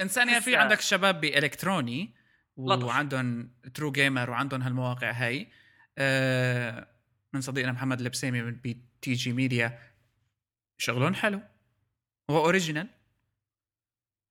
إنسانية 0.00 0.38
في 0.38 0.56
عندك 0.56 0.80
شباب 0.80 1.20
بإلكتروني 1.20 2.14
وعندهم 2.56 3.50
ترو 3.74 3.92
جيمر 3.92 4.30
وعندهم 4.30 4.62
هالمواقع 4.62 5.10
هاي. 5.10 5.48
آه 5.98 6.88
من 7.32 7.40
صديقنا 7.40 7.72
محمد 7.72 8.00
البسيمي 8.00 8.42
بتي 8.50 9.12
جي 9.12 9.32
ميديا 9.32 9.78
شغلهم 10.78 11.14
حلو. 11.14 11.40
هو 12.30 12.44
اوريجينال 12.44 12.88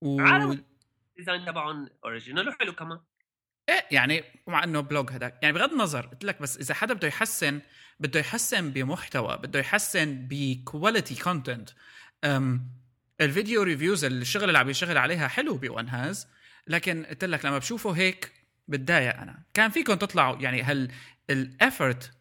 و 0.01 0.21
الديزاين 0.21 1.45
تبعهم 1.45 1.89
اوريجينال 2.05 2.49
وحلو 2.49 2.73
كمان. 2.73 2.99
إيه 3.69 3.85
يعني 3.91 4.23
مع 4.47 4.63
إنه 4.63 4.79
بلوج 4.79 5.11
هذاك 5.11 5.39
يعني 5.43 5.53
بغض 5.57 5.71
النظر 5.71 6.05
قلت 6.05 6.23
لك 6.23 6.41
بس 6.41 6.57
إذا 6.57 6.73
حدا 6.73 6.93
بده 6.93 7.07
يحسن 7.07 7.61
بده 7.99 8.19
يحسن 8.19 8.71
بمحتوى 8.71 9.37
بده 9.37 9.59
يحسن 9.59 10.27
بكواليتي 10.29 11.15
كونتنت 11.23 11.69
الفيديو 13.21 13.63
ريفيوز 13.63 14.05
الشغل 14.05 14.43
اللي 14.43 14.57
عم 14.57 14.69
يشتغل 14.69 14.97
عليها 14.97 15.27
حلو 15.27 15.57
بون 15.57 15.89
هاز 15.89 16.27
لكن 16.71 17.05
قلت 17.05 17.23
لك 17.23 17.45
لما 17.45 17.57
بشوفه 17.57 17.91
هيك 17.91 18.31
بتضايق 18.67 19.15
أنا. 19.15 19.43
كان 19.53 19.71
فيكم 19.71 19.93
تطلعوا 19.93 20.37
يعني 20.41 20.63
هل 20.63 20.91
ال 21.29 21.41
effort 21.41 22.11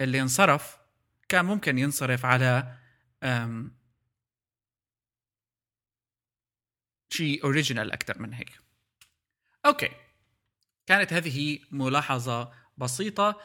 اللي 0.00 0.20
انصرف 0.20 0.78
كان 1.28 1.44
ممكن 1.44 1.78
ينصرف 1.78 2.24
على 2.24 2.78
شيء 7.10 7.44
original 7.44 7.92
أكثر 7.92 8.18
من 8.18 8.34
هيك. 8.34 8.60
Okay. 9.66 9.90
كانت 10.86 11.12
هذه 11.12 11.58
ملاحظة 11.70 12.52
بسيطة. 12.76 13.40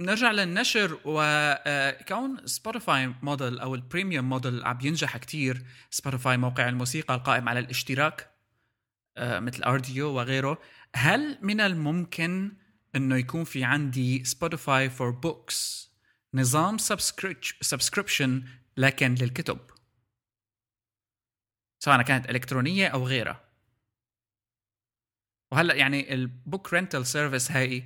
نرجع 0.00 0.30
للنشر 0.30 1.00
وكون 1.04 2.46
Spotify 2.46 3.14
model 3.22 3.58
أو 3.58 3.74
ال 3.74 3.81
premium 3.81 4.28
model 4.28 4.64
عم 4.64 4.78
ينجح 4.82 5.16
كتير. 5.16 5.66
Spotify 5.90 6.36
موقع 6.36 6.68
الموسيقى 6.68 7.14
القائم 7.14 7.48
على 7.48 7.60
الاشتراك. 7.60 8.30
مثل 9.20 9.62
Rdio 9.62 10.08
وغيره. 10.08 10.58
هل 10.96 11.38
من 11.42 11.60
الممكن 11.60 12.56
إنه 12.96 13.16
يكون 13.16 13.44
في 13.44 13.64
عندي 13.64 14.24
Spotify 14.24 14.90
for 14.90 15.10
books 15.10 15.90
نظام 16.34 16.78
subscription 17.60 18.44
لكن 18.76 19.14
للكتب؟ 19.14 19.58
سواء 21.78 22.02
كانت 22.02 22.30
إلكترونية 22.30 22.88
أو 22.88 23.06
غيرها. 23.06 23.44
وهلأ 25.52 25.74
يعني 25.74 26.14
ال 26.14 26.26
book 26.26 26.72
rental 26.74 27.06
service 27.06 27.50
هاي 27.50 27.84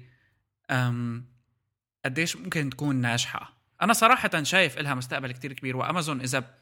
قديش 2.05 2.37
ممكن 2.37 2.70
تكون 2.70 2.97
ناجحة؟ 2.97 3.57
أنا 3.82 3.93
صراحة 3.93 4.43
شايف 4.43 4.78
لها 4.78 4.95
مستقبل 4.95 5.32
كتير 5.32 5.53
كبير 5.53 5.76
وأمازون 5.76 6.20
إذا 6.20 6.55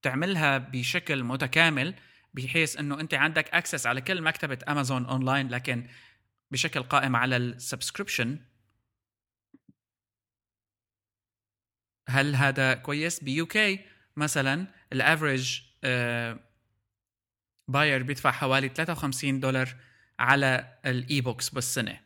بتعملها 0.00 0.58
بشكل 0.58 1.24
متكامل 1.24 1.94
بحيث 2.36 2.76
إنه 2.76 3.00
أنت 3.00 3.14
عندك 3.14 3.48
access 3.48 3.86
على 3.86 4.00
كل 4.00 4.22
مكتبة 4.22 4.58
امازون 4.68 5.06
اونلاين 5.06 5.48
لكن 5.48 5.88
بشكل 6.50 6.82
قائم 6.82 7.16
على 7.16 7.36
ال 7.36 7.44
subscription 7.44 8.40
هل 12.08 12.34
هذا 12.34 12.74
كويس؟ 12.74 13.24
ب 13.24 13.46
UK 13.46 13.86
مثلا 14.16 14.66
ال 14.92 15.01
average 15.01 15.60
buyer 17.68 18.02
بيدفع 18.02 18.30
حوالي 18.30 18.68
53 18.68 19.40
دولار 19.40 19.76
على 20.18 20.78
ال 20.86 21.20
e-books 21.20 21.48
بالسنة 21.50 22.00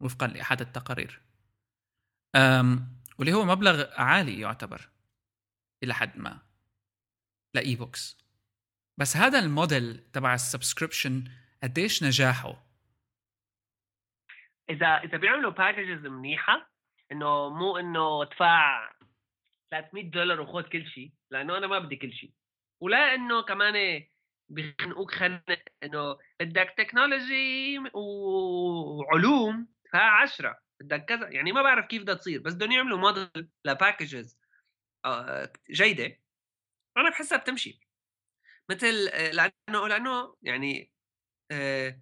وفقا 0.00 0.26
لأحد 0.26 0.60
التقارير. 0.60 1.20
واللي 3.18 3.32
هو 3.32 3.44
مبلغ 3.44 3.92
عالي 4.00 4.40
يعتبر 4.40 4.88
إلى 5.82 5.94
حد 5.94 6.18
ما 6.18 6.42
ل 7.54 7.76
e-books 7.76 8.23
بس 8.96 9.16
هذا 9.16 9.38
الموديل 9.38 9.98
تبع 10.12 10.34
ال 10.34 10.41
subscription 10.41 11.24
قديش 11.62 12.02
نجاحه؟ 12.02 12.64
إذا 14.70 14.86
إذا 14.86 15.18
بيعملوا 15.18 15.50
packages 15.50 16.06
منيحة 16.06 16.70
إنه 17.12 17.48
مو 17.48 17.76
إنه 17.76 18.22
ادفع 18.22 18.90
300 19.70 20.10
دولار 20.10 20.40
وخذ 20.40 20.62
كل 20.62 20.86
شيء 20.86 21.12
لأنه 21.30 21.58
أنا 21.58 21.66
ما 21.66 21.78
بدي 21.78 21.96
كل 21.96 22.12
شيء. 22.12 22.32
ولا 22.80 23.14
إنه 23.14 23.42
كمان 23.42 24.04
بيخنقوك 24.48 25.10
خنق 25.14 25.58
إنه 25.82 26.18
بدك 26.40 26.74
technology 26.78 27.78
وعلوم 27.94 29.68
ادفع 29.86 30.22
10 30.22 30.58
بدك 30.80 31.04
كذا. 31.04 31.28
يعني 31.28 31.52
ما 31.52 31.62
بعرف 31.62 31.86
كيف 31.86 32.02
بدها 32.02 32.14
تصير 32.14 32.40
بس 32.40 32.54
بدهم 32.54 32.72
يعملوا 32.72 32.98
model 32.98 33.48
ل 33.64 33.72
packages 33.72 34.38
آه، 35.04 35.52
جيدة. 35.70 36.18
أنا 36.96 37.10
بحسها 37.10 37.38
بتمشي. 37.38 37.83
مثل 38.70 39.08
آه، 39.12 39.30
لأنه 39.30 39.88
لأنه 39.88 40.36
يعني 40.42 40.92
آه، 41.50 42.00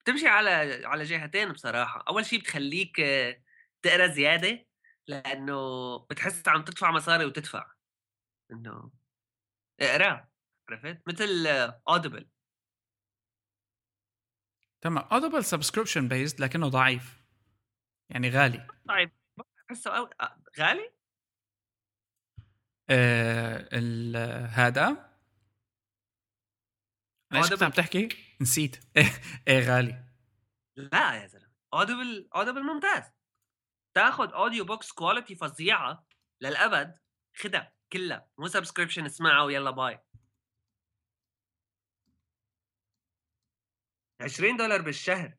بتمشي 0.00 0.28
على 0.28 0.50
على 0.86 1.04
جهتين 1.04 1.52
بصراحة. 1.52 2.04
أول 2.08 2.26
شيء 2.26 2.40
بتخليك 2.40 3.00
آه، 3.00 3.42
تقرأ 3.82 4.06
زيادة 4.06 4.66
لأنه 5.08 5.98
بتحس 5.98 6.48
عم 6.48 6.64
تدفع 6.64 6.90
مصاري 6.90 7.24
وتدفع. 7.24 7.72
إنه 8.52 8.90
اقرأ 9.80 10.28
عرفت؟ 10.70 11.02
مثل 11.08 11.46
اودبل 11.88 12.30
تمام. 14.80 15.04
Audible 15.12 15.44
subscription 15.44 16.08
based 16.08 16.40
لكنه 16.40 16.68
ضعيف. 16.68 17.24
يعني 18.10 18.30
غالي. 18.30 18.66
طيب 18.88 19.10
بحسه 19.68 20.10
غالي؟ 20.58 20.94
آه 22.90 23.68
هذا؟ 24.46 25.13
أنا 27.32 27.40
إيش 27.40 27.50
كنت 27.50 27.62
عم 27.62 27.70
تحكي؟ 27.70 28.08
نسيت. 28.40 28.76
إيه 29.48 29.60
غالي. 29.60 30.04
لا 30.76 31.22
يا 31.22 31.26
زلمة. 31.26 31.52
Audible 31.74 32.28
Audible 32.34 32.62
ممتاز. 32.62 33.12
تاخذ 33.96 34.32
audio 34.32 34.64
books 34.64 34.92
quality 34.92 35.34
فظيعة 35.34 36.06
للأبد. 36.40 36.98
خدها 37.36 37.74
كلها. 37.92 38.28
مو 38.38 38.48
subscription 38.48 39.04
اسمعها 39.04 39.42
ويلا 39.42 39.70
bye 39.70 40.00
20 44.20 44.56
دولار 44.56 44.82
بالشهر. 44.82 45.36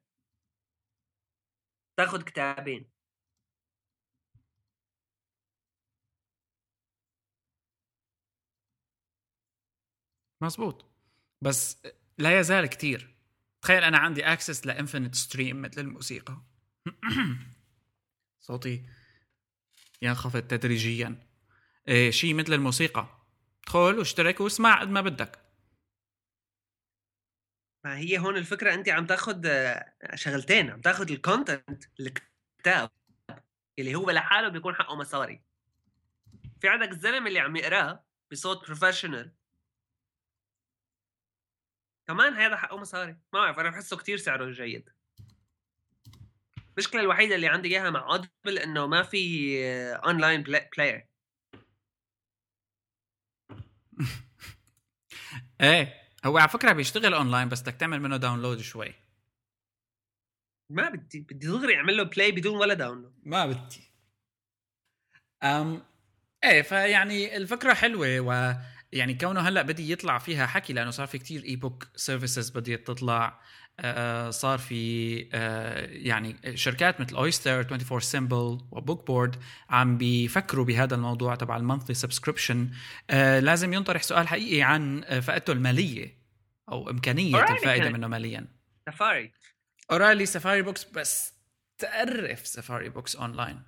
تاخذ 1.97 2.21
كتابين. 2.23 2.91
مزبوط 10.41 10.94
بس 11.45 11.87
لا 12.17 12.39
يزال 12.39 12.65
كتير. 12.65 13.15
تخيل 13.61 13.83
أنا 13.83 13.97
عندي 13.97 14.25
access 14.25 14.67
ل 14.67 14.72
infinite 14.72 15.15
stream 15.15 15.61
مثل 15.61 15.81
الموسيقى. 15.81 16.41
صوتي 18.47 18.85
ينخفض 20.01 20.41
تدريجيا. 20.41 21.27
إيه 21.87 22.11
شيء 22.11 22.33
مثل 22.33 22.53
الموسيقى. 22.53 23.07
ادخل 23.63 23.99
واشترك 23.99 24.39
واسمع 24.41 24.81
قد 24.81 24.89
ما 24.89 25.01
بدك. 25.01 25.39
ما 27.85 27.97
هي 27.97 28.19
هون 28.19 28.37
الفكرة 28.37 28.73
أنت 28.73 28.89
عم 28.89 29.05
تاخذ 29.05 29.41
آه، 29.45 30.15
شغلتين. 30.15 30.69
عم 30.69 30.81
تاخذ 30.81 31.11
ال 31.11 31.20
content 31.20 31.83
الكتاب 31.99 32.91
اللي 33.79 33.95
هو 33.95 34.11
لحاله 34.11 34.47
بيكون 34.47 34.75
حقه 34.75 34.95
مصاري. 34.95 35.41
في 36.61 36.69
عندك 36.69 36.91
الزلمة 36.91 37.27
اللي 37.27 37.39
عم 37.39 37.55
يقراه 37.55 38.05
بصوت 38.31 38.65
professional 38.65 39.34
كمان 42.07 42.33
هذا 42.33 42.55
حقه 42.55 42.77
مصاري. 42.77 43.11
ما 43.11 43.39
بعرف 43.39 43.59
أنا 43.59 43.69
بحسه 43.69 43.97
كتير 43.97 44.17
سعره 44.17 44.51
جيد. 44.51 44.89
المشكلة 46.77 47.01
الوحيدة 47.01 47.35
اللي 47.35 47.47
عندي 47.47 47.67
إياها 47.67 47.89
مع 47.89 48.11
Audible 48.11 48.59
إنه 48.59 48.87
ما 48.87 49.03
في 49.03 49.57
online 49.95 50.43
player 50.43 51.07
إيه 55.61 55.93
هو 56.25 56.37
على 56.37 56.49
فكرة 56.49 56.71
بيشتغل 56.71 57.13
اونلاين 57.13 57.49
بس 57.49 57.61
بدك 57.61 57.73
تعمل 57.73 57.99
منه 57.99 58.17
download 58.17 58.61
شوي. 58.61 58.93
ما 60.69 60.89
بدي 60.89 61.19
بدي 61.19 61.47
دغري 61.47 61.75
أعمل 61.75 61.97
له 61.97 62.03
play 62.03 62.31
بدون 62.31 62.57
ولا 62.57 62.73
download 62.73 63.19
ما 63.23 63.45
بدي. 63.45 63.91
أم 65.43 65.83
إيه 66.43 66.61
فيعني 66.61 67.37
الفكرة 67.37 67.73
حلوة 67.73 68.07
ويعني 68.95 69.13
كونه 69.13 69.39
هلأ 69.41 69.61
بدي 69.61 69.91
يطلع 69.91 70.17
فيها 70.17 70.45
حكي 70.45 70.73
لأنه 70.73 70.89
صار 70.91 71.07
في 71.07 71.17
كتير 71.17 71.43
e-book 71.43 71.87
services 71.95 72.49
بديت 72.49 72.87
تطلع 72.87 73.39
آه 73.79 74.29
صار 74.29 74.57
في 74.59 75.29
آه 75.33 75.85
يعني 75.85 76.57
شركات 76.57 77.01
مثل 77.01 77.15
Oyster 77.15 77.99
24symbols 78.01 78.53
و 78.53 78.59
BookBoard 78.71 79.35
عم 79.69 79.97
بيفكروا 79.97 80.65
بهذا 80.65 80.95
الموضوع 80.95 81.35
تبع 81.35 81.57
المونثلي 81.57 81.93
سبسكريبشن 81.95 82.69
آه 83.09 83.39
لازم 83.39 83.73
ينطرح 83.73 84.03
سؤال 84.03 84.27
حقيقي 84.27 84.61
عن 84.61 85.03
آه، 85.03 85.19
فائدته 85.19 85.53
المالية 85.53 86.25
أو 86.71 86.89
إمكانية 86.89 87.43
الفائدة. 87.43 87.89
منه 87.89 88.07
ماليا. 88.07 88.47
سفاري. 88.89 89.31
أورالي 89.91 90.25
سفاري 90.25 90.61
بوكس 90.61 90.83
بس 90.83 91.33
تقرف 91.77 92.47
سفاري 92.47 92.89
بوكس 92.89 93.15
اونلاين 93.15 93.63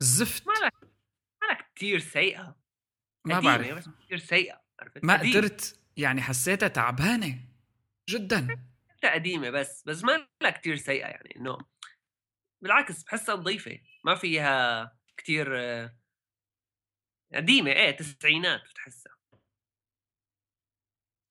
زفت. 0.00 0.46
ما 0.46 0.52
لك 0.52 0.72
ما 1.42 1.52
لك 1.52 1.66
كثير 1.76 1.98
سيئة. 1.98 2.65
ما 3.26 3.40
بعرف. 3.40 3.88
كثير 4.06 4.18
سيئة 4.18 4.60
عرفت؟ 4.80 5.04
ما 5.04 5.18
قديمة. 5.18 5.32
قدرت 5.32 5.80
يعني 5.96 6.22
حسيتها 6.22 6.68
تعبانة 6.68 7.38
جدا. 8.08 8.46
قديمة 9.04 9.50
بس 9.50 9.82
بس 9.86 10.04
ما 10.04 10.26
لها 10.42 10.50
كثير 10.50 10.76
سيئة 10.76 11.06
يعني 11.06 11.36
إنه 11.36 11.58
بالعكس 12.62 13.02
بحسها 13.02 13.36
نظيفة 13.36 13.78
ما 14.04 14.14
فيها 14.14 14.92
كثير 15.16 15.56
قديمة 17.34 17.70
إيه 17.70 17.90
تسعينات 17.90 18.60
بتحسها. 18.70 19.16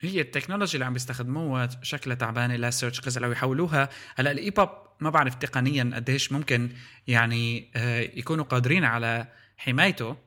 هي 0.02 0.22
التكنولوجيا 0.22 0.74
اللي 0.74 0.86
عم 0.86 0.94
بيستخدموها 0.94 1.70
شكلها 1.84 2.16
تعبانة 2.16 2.56
لا 2.56 2.70
search 2.70 3.00
غزل 3.02 3.22
لو 3.22 3.32
يحولوها. 3.32 3.90
هلأ 4.16 4.32
ال 4.32 4.50
EPUB 4.50 4.70
ما 5.00 5.10
بعرف 5.10 5.36
تقنيا 5.36 5.92
قديش 5.96 6.32
ممكن 6.32 6.70
يعني 7.08 7.72
آه، 7.76 8.00
يكونوا 8.00 8.46
قادرين 8.46 8.84
على 8.84 9.34
حمايته. 9.58 10.10
ما 10.10 10.18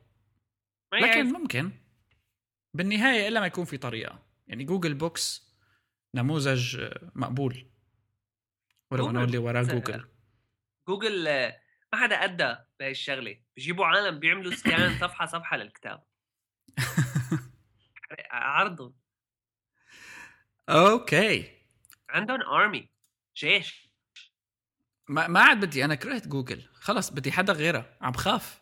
لكن. 0.92 1.32
ممكن. 1.32 1.70
بالنهاية 2.74 3.28
إلا 3.28 3.40
ما 3.40 3.46
يكون 3.46 3.64
في 3.64 3.76
طريقة. 3.78 4.22
يعني 4.46 4.64
Google 4.64 4.94
Books 4.94 5.54
نموذج 6.14 6.76
آه، 6.76 7.10
مقبول. 7.14 7.70
ولو 8.90 9.10
انه 9.10 9.24
اللي 9.24 9.38
وراه 9.38 9.62
جوجل 9.62 10.08
جوجل 10.88 11.28
آه، 11.28 11.60
ما 11.92 11.98
حدا 11.98 12.14
أدى 12.14 12.56
بهي 12.80 12.90
الشغلة. 12.90 13.40
بيجيبوا 13.56 13.86
عالم 13.86 14.18
بيعملوا 14.18 14.52
scan 14.52 14.98
صفحة 15.02 15.26
صفحة 15.26 15.56
للكتاب. 15.56 16.04
عرضهم. 18.30 18.94
okay. 20.68 21.58
عندهم 22.10 22.42
army 22.42 22.90
جيش. 23.36 23.88
ما 25.08 25.26
ما 25.28 25.40
عاد 25.40 25.64
بدي 25.64 25.84
أنا 25.84 25.94
كرهت 25.94 26.28
جوجل 26.28 26.62
خلص 26.74 27.10
بدي 27.10 27.32
حدا 27.32 27.52
غيرها 27.52 27.96
عم 28.00 28.12
بخاف 28.12 28.57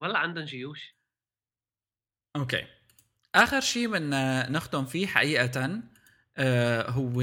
والله 0.00 0.18
عندهم 0.18 0.44
جيوش؟ 0.44 0.94
أوكي. 2.36 2.66
آخر 3.34 3.60
شيء 3.60 3.88
بدنا 3.88 4.50
نختم 4.50 4.84
فيه 4.84 5.06
حقيقه 5.06 5.82
آه 6.36 6.90
هو 6.90 7.22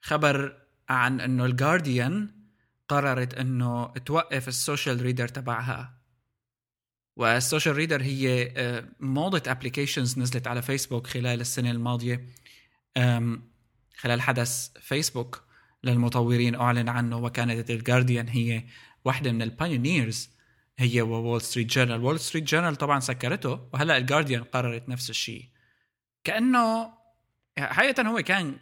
خبر 0.00 0.62
عن 0.88 1.20
إنه 1.20 1.44
الجارديان 1.44 2.42
قررت 2.88 3.34
إنه 3.34 3.86
توقف 3.86 4.48
ال 4.48 4.56
social 4.56 5.02
reader 5.02 5.28
تبعها. 5.28 6.02
وال 7.16 7.31
social 7.31 7.76
reader 7.76 8.02
هي 8.02 8.52
آه، 8.56 8.88
موضة 9.00 9.42
applications 9.46 10.18
نزلت 10.18 10.46
على 10.46 10.62
فيسبوك 10.62 11.06
خلال 11.06 11.40
السنة 11.40 11.70
الماضية. 11.70 12.26
خلال 13.96 14.20
حدث 14.20 14.68
فيسبوك 14.80 15.44
للمطورين 15.84 16.54
أعلن 16.54 16.88
عنه 16.88 17.16
وكانت 17.16 17.70
الجارديان 17.70 18.28
هي 18.28 18.64
واحدة 19.04 19.32
من 19.32 19.42
ال 19.42 19.52
pioneers 19.52 20.30
هي 20.82 21.02
وول 21.02 21.40
ستريت 21.40 21.66
جورنال 21.66 22.00
وول 22.04 22.20
ستريت 22.20 22.44
جورنال 22.44 22.76
طبعا 22.76 23.00
سكرته 23.00 23.68
وهلأ 23.72 23.96
الجارديان 23.96 24.44
قررت 24.44 24.88
نفس 24.88 25.10
الشيء. 25.10 25.48
كأنه 26.24 26.92
حقيقة 27.58 28.02
هو 28.02 28.22
كان 28.22 28.58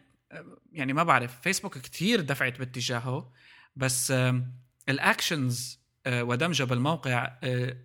يعني 0.73 0.93
ما 0.93 1.03
بعرف 1.03 1.41
فيسبوك 1.41 1.79
كتير 1.79 2.21
دفعت 2.21 2.59
باتجاهه 2.59 3.33
بس 3.77 4.13
ال 4.89 5.00
actions 5.00 5.81
آه، 6.07 6.25
ودمجها 6.25 6.65
بالموقع 6.65 7.39
آه، 7.45 7.77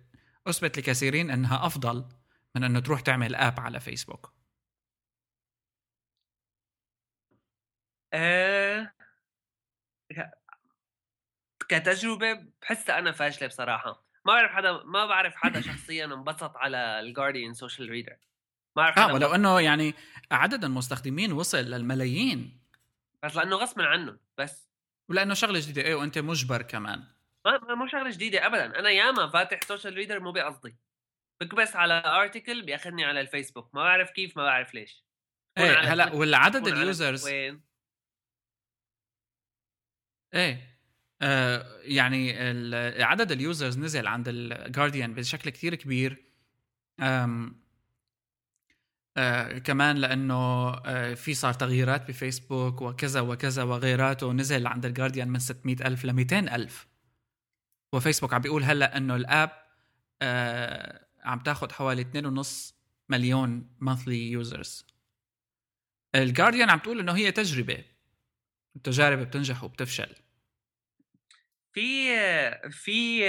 أثبت 0.46 0.78
لكثيرين 0.78 1.30
أنها 1.30 1.66
أفضل 1.66 2.08
من 2.56 2.64
أنه 2.64 2.80
تروح 2.80 3.00
تعمل 3.00 3.34
app 3.34 3.60
على 3.60 3.80
فيسبوك 3.80 4.32
آه... 8.12 8.92
كتجربة 11.68 12.46
بحسها 12.62 12.98
أنا 12.98 13.12
فاشلة 13.12 13.48
بصراحة. 13.48 14.05
ما 14.26 14.32
بعرف 14.32 14.50
حدا 14.50 14.72
ما 14.72 15.06
بعرف 15.06 15.34
حدا 15.36 15.60
شخصيا 15.60 16.04
انبسط 16.04 16.56
على 16.56 17.00
الجارديان 17.00 17.54
social 17.54 17.88
reader 17.88 18.16
ما 18.76 18.82
بعرف 18.82 18.98
آه 18.98 19.14
ولو 19.14 19.34
إنه 19.34 19.60
يعني 19.60 19.94
عدد 20.30 20.64
المستخدمين 20.64 21.32
وصل 21.32 21.58
للملايين. 21.58 22.60
بس 23.22 23.36
لأنه 23.36 23.56
غصبا 23.56 23.84
عنهم 23.86 24.18
بس. 24.38 24.68
ولأنه 25.08 25.34
شغلة 25.34 25.60
جديدة. 25.60 25.82
إيه 25.82 25.94
وأنت 25.94 26.18
مجبر 26.18 26.62
كمان. 26.62 27.04
ما 27.44 27.58
ما- 27.58 27.74
مو 27.74 27.86
شغلة 27.86 28.10
جديدة 28.10 28.46
ابدا. 28.46 28.78
أنا 28.78 28.90
ياما 28.90 29.28
فاتح 29.28 29.60
social 29.62 29.94
reader 29.94 30.20
مو 30.20 30.32
بقصدي. 30.32 30.76
بكبس 31.40 31.76
على 31.76 32.02
article 32.06 32.62
بيأخذني 32.62 33.04
على 33.04 33.20
الفيسبوك. 33.20 33.74
ما 33.74 33.82
بعرف 33.82 34.10
كيف 34.10 34.36
ما 34.36 34.42
بعرف 34.44 34.74
ليش. 34.74 35.04
إيه 35.58 35.78
هلا 35.78 36.12
والعدد 36.12 36.68
ال 36.68 36.77
users 36.77 37.24
وين. 37.24 37.62
إيه. 40.34 40.75
يعني 41.82 42.50
ال- 42.50 43.02
عدد 43.02 43.32
ال 43.32 43.40
users 43.40 43.78
نزل 43.78 44.06
عند 44.06 44.24
الجارديان 44.28 45.14
بشكل 45.14 45.50
كتير 45.50 45.74
كبير. 45.74 46.24
آه 49.18 49.58
كمان 49.58 49.96
لأنه 49.96 50.34
آه 50.74 51.14
في 51.14 51.34
صار 51.34 51.52
تغييرات 51.52 52.08
بفيسبوك 52.08 52.82
وكذا 52.82 53.20
وكذا 53.20 53.62
وغيراته. 53.62 54.32
نزل 54.32 54.66
عند 54.66 54.86
الجارديان 54.86 55.28
من 55.28 55.38
600 55.38 55.76
ألف 55.86 56.04
ل 56.04 56.12
200 56.12 56.38
ألف. 56.54 56.86
وفيسبوك 57.92 58.34
عم 58.34 58.40
بيقول 58.40 58.64
هلأ 58.64 58.96
إنه 58.96 59.16
ال 59.16 59.25
app 59.25 59.50
آه 60.22 61.06
عم 61.24 61.38
تاخذ 61.38 61.72
حوالي 61.72 62.02
2.5 62.02 62.74
مليون 63.08 63.76
monthly 63.80 64.30
users 64.30 64.86
الجارديان 66.14 66.70
عم 66.70 66.78
تقول 66.78 67.00
إنه 67.00 67.12
هي 67.16 67.32
تجربة. 67.32 67.84
التجارب 68.76 69.18
بتنجح 69.18 69.64
وبتفشل. 69.64 70.14
في 71.76 72.70
في 72.70 73.22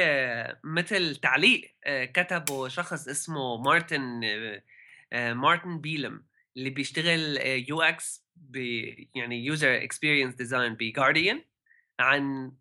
مثل 0.64 1.16
تعليق 1.16 1.76
آه، 1.86 2.06
كتبه 2.06 2.68
شخص 2.68 3.08
اسمه 3.08 3.58
مارتن 3.58 4.24
آه، 4.24 4.64
آه، 5.14 5.34
مارتن 5.34 5.82
بيلام 5.82 6.26
اللي 6.58 6.70
بيشتغل 6.70 7.38
UX 7.70 8.28
يعني 9.16 9.46
user 9.46 9.84
experience 9.84 10.36
design 10.36 10.74
بجارديان 10.74 11.44
عن 12.00 12.52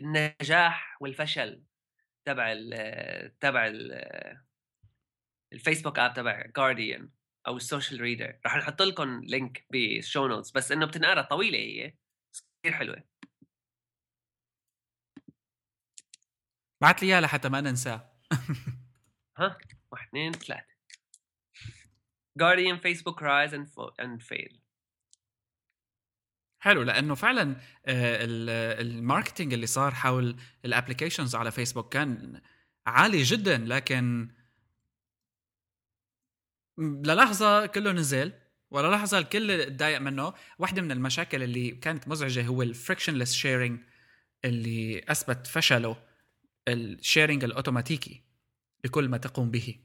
النجاح 0.00 0.96
والفشل 1.00 1.62
تبع 2.24 2.52
ال 2.52 3.38
تبع 3.40 3.66
ال 3.66 3.92
الفيسبوك 5.52 5.98
app 5.98 6.14
تبع 6.14 6.46
جارديان 6.56 7.10
أو 7.46 7.56
ال 7.56 7.62
social 7.62 8.00
reader 8.00 8.38
رح 8.46 8.56
نحط 8.56 8.82
لكم 8.82 9.20
link 9.24 9.66
بال 9.70 9.89
show 9.89 10.26
notes 10.26 10.50
بس 10.50 10.72
إنه 10.72 10.86
بتنقرأ 10.86 11.22
طويلة 11.22 11.58
هي 11.58 11.94
كثير 12.62 12.72
حلوة. 12.78 13.11
بعت 16.82 17.02
لي 17.02 17.08
اياه 17.08 17.20
لحتى 17.20 17.48
ما 17.48 17.60
ننساه 17.60 18.12
ها؟ 19.38 19.58
واحد 19.92 20.06
اثنين 20.08 20.32
ثلاثة. 20.32 20.72
Guardian 22.38 22.78
Facebook 22.80 23.20
Rise 23.20 23.52
and, 23.52 23.66
and 24.00 24.22
Fail. 24.22 24.58
حلو 26.62 26.82
لأنه 26.82 27.14
فعلا 27.14 27.56
آه، 27.86 28.18
ال 28.80 28.87
marketing 28.87 29.52
اللي 29.52 29.66
صار 29.66 29.94
حول 29.94 30.36
ال 30.64 30.69
applications 30.69 31.34
على 31.34 31.50
فيسبوك 31.50 31.92
كان 31.92 32.40
عالي 32.86 33.22
جدا 33.22 33.58
لكن 33.58 34.34
للحظه 36.78 37.66
كله 37.66 37.92
نزل 37.92 38.32
ولا 38.70 38.96
لحظة 38.96 39.18
الكل 39.18 39.64
تضايق 39.64 40.00
منه. 40.00 40.34
واحدة 40.58 40.82
من 40.82 40.92
المشاكل 40.92 41.42
اللي 41.42 41.70
كانت 41.70 42.08
مزعجة 42.08 42.46
هو 42.46 42.62
ال 42.62 42.67
frictionless 42.67 43.32
sharing 43.34 43.80
اللي 44.44 45.04
أثبت 45.08 45.46
فشله. 45.46 46.11
ال 46.68 46.78
sharing 46.78 47.44
الأوتوماتيكي 47.44 48.24
لكل 48.84 49.08
ما 49.08 49.16
تقوم 49.18 49.50
به. 49.50 49.80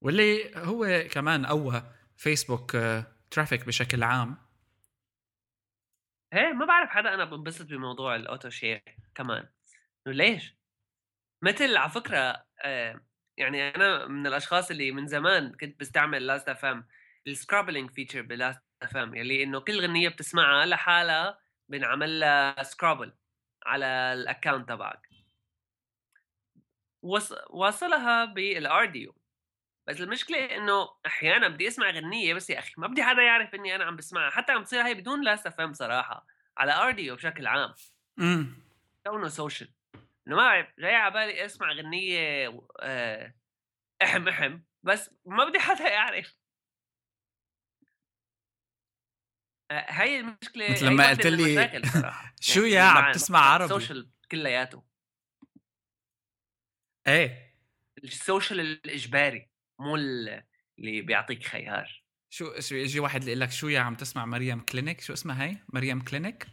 واللي 0.00 0.56
هو 0.56 1.08
كمان 1.10 1.46
قوى 1.46 1.82
فيسبوك 2.16 2.76
traffic 3.30 3.66
بشكل 3.66 4.02
عام. 4.02 4.36
إيه 6.32 6.52
ما 6.52 6.66
بعرف 6.66 6.90
حدا 6.90 7.14
أنا 7.14 7.24
بنبسط 7.24 7.66
بموضوع 7.66 8.16
ال 8.16 8.23
auto 8.23 8.50
share 8.50 8.82
كمان. 9.14 9.48
ليش؟ 10.06 10.56
مثل 11.42 11.76
على 11.76 11.90
فكرة 11.90 12.46
آه 12.64 13.00
يعني 13.36 13.74
أنا 13.74 14.06
من 14.06 14.26
الأشخاص 14.26 14.70
اللي 14.70 14.92
من 14.92 15.06
زمان 15.06 15.52
كنت 15.52 15.80
بستعمل 15.80 16.26
Last.fm 16.26 16.88
ال 17.26 17.32
scrobbling 17.32 17.90
feature 17.90 18.22
ب 18.22 18.62
Last.fm 18.82 19.14
يلي 19.14 19.42
إنه 19.42 19.60
كل 19.60 19.80
غنية 19.80 20.08
بتسمعها 20.08 20.66
لحالها 20.66 21.40
بنعمل 21.68 22.20
لها 22.20 22.62
scrobble 22.62 23.12
على 23.66 23.86
ال 23.86 23.96
account 23.96 24.68
تبعك. 24.68 25.09
واصلها 27.02 28.24
بال 28.24 28.55
Rdio 28.55 29.16
بس 29.86 30.00
المشكلة 30.00 30.44
إنه 30.56 30.88
أحيانا 31.06 31.48
بدي 31.48 31.68
أسمع 31.68 31.90
غنيه 31.90 32.34
بس 32.34 32.50
يا 32.50 32.58
أخي 32.58 32.72
ما 32.76 32.86
بدي 32.86 33.02
حدا 33.02 33.22
يعرف 33.22 33.54
إني 33.54 33.74
أنا 33.74 33.84
عم 33.84 33.96
بسمعها 33.96 34.30
حتى 34.30 34.52
عم 34.52 34.64
تصير 34.64 34.86
هي 34.86 34.94
بدون 34.94 35.24
Last.fm 35.24 35.72
صراحة 35.72 36.26
على 36.58 36.72
Rdio 36.72 37.16
بشكل 37.16 37.46
عام. 37.46 37.74
امم. 38.18 38.62
كونه 39.06 39.28
social 39.28 39.72
إنه 40.26 40.36
ما 40.36 40.42
بعرف 40.42 40.66
جاي 40.78 40.94
على 40.94 41.14
بالي 41.14 41.44
أسمع 41.44 41.72
غنيه 41.72 42.60
آه، 42.80 43.34
أحم 44.02 44.28
أحم 44.28 44.60
بس 44.82 45.10
ما 45.26 45.44
بدي 45.44 45.58
حدا 45.58 45.88
يعرف. 45.98 46.34
آه، 49.70 49.86
هاي 49.88 50.20
المشكلة 50.20 50.70
مثل 50.70 50.86
لما 50.86 51.10
قلت 51.10 51.26
لي 51.26 51.82
شو 52.40 52.60
يا 52.60 52.82
عم 52.82 53.12
تسمع 53.12 53.38
عربي؟ 53.38 53.64
ال 53.64 53.71
social 53.71 54.10
كلياته. 54.30 54.89
إيه. 57.06 57.54
ال 58.04 58.12
social 58.12 58.60
الإجباري 58.60 59.48
مو 59.78 59.96
اللي 59.96 60.42
بيعطيك 60.78 61.44
خيار. 61.44 62.02
شو 62.30 62.60
شو 62.60 62.74
يجي 62.74 63.00
واحد 63.00 63.24
يقول 63.24 63.40
لك 63.40 63.50
شو 63.50 63.68
يا 63.68 63.80
عم 63.80 63.94
تسمع 63.94 64.26
مريم 64.26 64.60
كلينيك؟ 64.60 65.00
شو 65.00 65.12
اسمها 65.12 65.44
هي؟ 65.44 65.56
مريم 65.72 66.00
كلينيك 66.00 66.46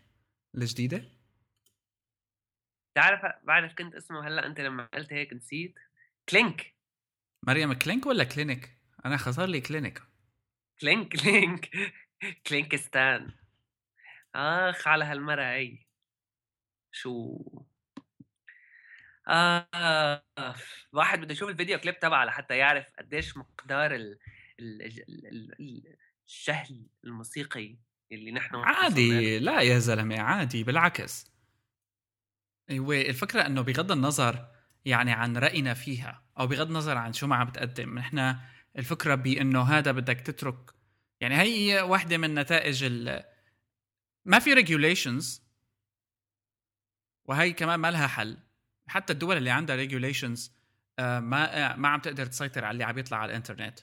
الجديدة؟ 0.55 1.03
تعرف 2.95 3.21
بعرف 3.43 3.73
كنت 3.73 3.95
اسمه 3.95 4.27
هلأ 4.27 4.45
أنت 4.45 4.61
لما 4.61 4.85
قلت 4.85 5.13
هيك 5.13 5.33
نسيت. 5.33 5.79
كلينك. 6.29 6.75
مريم 7.47 7.73
كلينك 7.73 8.05
ولا 8.05 8.23
كلينيك؟ 8.23 8.77
أنا 9.05 9.17
خسر 9.17 9.45
لي 9.45 9.61
كلينيك. 9.61 10.01
كلينك 10.81 11.17
كلينك. 11.17 11.69
كلينكستان. 12.47 13.31
آخ 14.35 14.87
على 14.87 15.05
هالمرة 15.05 15.43
هي 15.43 15.77
شو؟ 16.91 17.37
آه 19.27 20.23
واحد 20.93 21.21
بده 21.21 21.31
يشوف 21.31 21.49
الفيديو 21.49 21.79
كليب 21.79 21.99
تبعها 21.99 22.25
لحتى 22.25 22.57
يعرف 22.57 22.91
قديش 22.99 23.37
مقدار 23.37 23.95
ال... 23.95 24.19
ال... 24.59 24.81
ال... 25.59 25.95
الشهل 26.27 26.87
الموسيقي 27.03 27.77
اللي 28.11 28.31
نحن 28.31 28.55
عادي 28.55 29.39
لا 29.39 29.61
يا 29.61 29.79
زلمة 29.79 30.19
عادي 30.19 30.63
بالعكس. 30.63 31.31
أيوه 32.69 33.01
الفكرة 33.01 33.45
إنه 33.45 33.61
بغض 33.61 33.91
النظر 33.91 34.51
يعني 34.85 35.11
عن 35.11 35.37
رأينا 35.37 35.73
فيها 35.73 36.23
أو 36.39 36.47
بغض 36.47 36.67
النظر 36.67 36.97
عن 36.97 37.13
شو 37.13 37.27
ما 37.27 37.35
عم 37.35 37.47
بتقدم 37.47 37.99
نحن 37.99 38.35
الفكرة 38.77 39.15
بإنه 39.15 39.61
هذا 39.61 39.91
بدك 39.91 40.21
تترك. 40.21 40.71
يعني 41.21 41.35
هي 41.35 41.81
واحدة 41.81 42.17
من 42.17 42.35
نتائج 42.35 42.83
ال 42.83 43.23
ما 44.25 44.39
في 44.39 44.53
regulations 44.53 45.43
وهي 47.25 47.53
كمان 47.53 47.79
ما 47.79 47.91
لها 47.91 48.07
حل. 48.07 48.37
حتى 48.87 49.13
الدول 49.13 49.37
اللي 49.37 49.49
عندها 49.49 49.75
regulations 49.75 50.57
آه، 50.99 51.19
ما 51.19 51.73
آه، 51.73 51.75
ما 51.75 51.87
عم 51.87 51.99
تقدر 51.99 52.25
تسيطر 52.25 52.65
على 52.65 52.73
اللي 52.73 52.83
عم 52.83 52.97
يطلع 52.97 53.17
على 53.17 53.29
الإنترنت. 53.29 53.79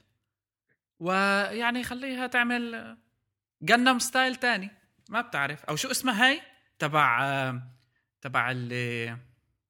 ويعني 1.01 1.85
خليها 1.85 2.27
تعمل 2.27 2.97
Gangnam 3.63 3.99
Style 3.99 4.37
تاني. 4.37 4.71
ما 5.09 5.21
بتعرف. 5.21 5.65
أو 5.65 5.77
شو 5.77 5.91
اسمها 5.91 6.29
هاي؟ 6.29 6.41
تبع 6.79 7.25
آه، 7.25 7.63
تبع 8.21 8.51
اللي 8.51 9.09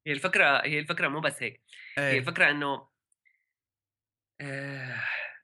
هي 0.06 0.12
الفكرة 0.12 0.64
هي 0.64 0.78
الفكرة 0.78 1.08
مو 1.08 1.20
بس 1.20 1.42
هيك. 1.42 1.62
أيه. 1.98 2.12
هي 2.12 2.18
الفكرة 2.18 2.50
إنه 2.50 2.88
آه 4.40 5.02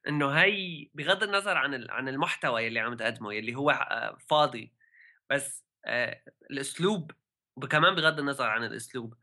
إنه 0.09 0.31
هي 0.31 0.89
بغض 0.95 1.23
النظر 1.23 1.57
عن 1.57 1.91
عن 1.91 2.09
المحتوى 2.09 2.65
يلي 2.65 2.81
عم 2.81 2.95
تقدمه 2.95 3.35
يلي 3.35 3.55
هو 3.55 3.87
فاضي 4.29 4.73
بس 5.31 5.65
آه 5.87 6.23
الأسلوب 6.51 7.13
وكمان 7.57 7.95
بغض 7.95 8.19
النظر 8.19 8.47
عن 8.49 8.65
الأسلوب 8.65 9.15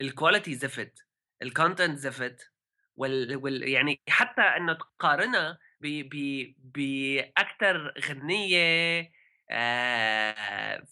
ال 0.00 0.07
quality 0.07 0.54
زفت 0.54 0.98
ال 1.42 1.49
content 1.49 1.98
زفت 1.98 2.52
وال, 2.96 3.36
وال 3.36 3.68
يعني 3.68 4.00
حتى 4.08 4.42
إنه 4.42 4.72
تقارنها 4.72 5.58
ب 5.80 6.08
ب 6.14 6.54
باكثر 6.58 7.94
غنية 8.08 9.12
آه 9.50 10.86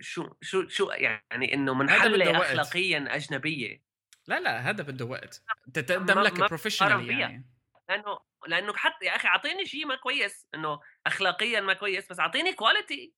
شو 0.00 0.28
شو 0.40 0.68
شو 0.68 0.90
يعني 0.90 1.54
إنه 1.54 1.74
منحله 1.74 2.40
اخلاقيا 2.40 3.16
أجنبية. 3.16 3.82
لا 4.26 4.40
لا 4.40 4.70
هذا 4.70 4.82
بده 4.82 5.04
وقت 5.04 5.42
تقدم 5.74 6.20
لك 6.20 6.38
professional 6.38 7.10
يعني. 7.10 7.46
لأنه 7.88 8.18
لأنه 8.48 8.72
حتى 8.76 9.04
يا 9.04 9.16
أخي 9.16 9.28
أعطيني 9.28 9.66
شيء 9.66 9.86
ما 9.86 9.96
كويس 9.96 10.48
إنه 10.54 10.80
اخلاقيا 11.06 11.60
ما 11.60 11.72
كويس 11.72 12.08
بس 12.10 12.20
أعطيني 12.20 12.52
كواليتي 12.52 13.14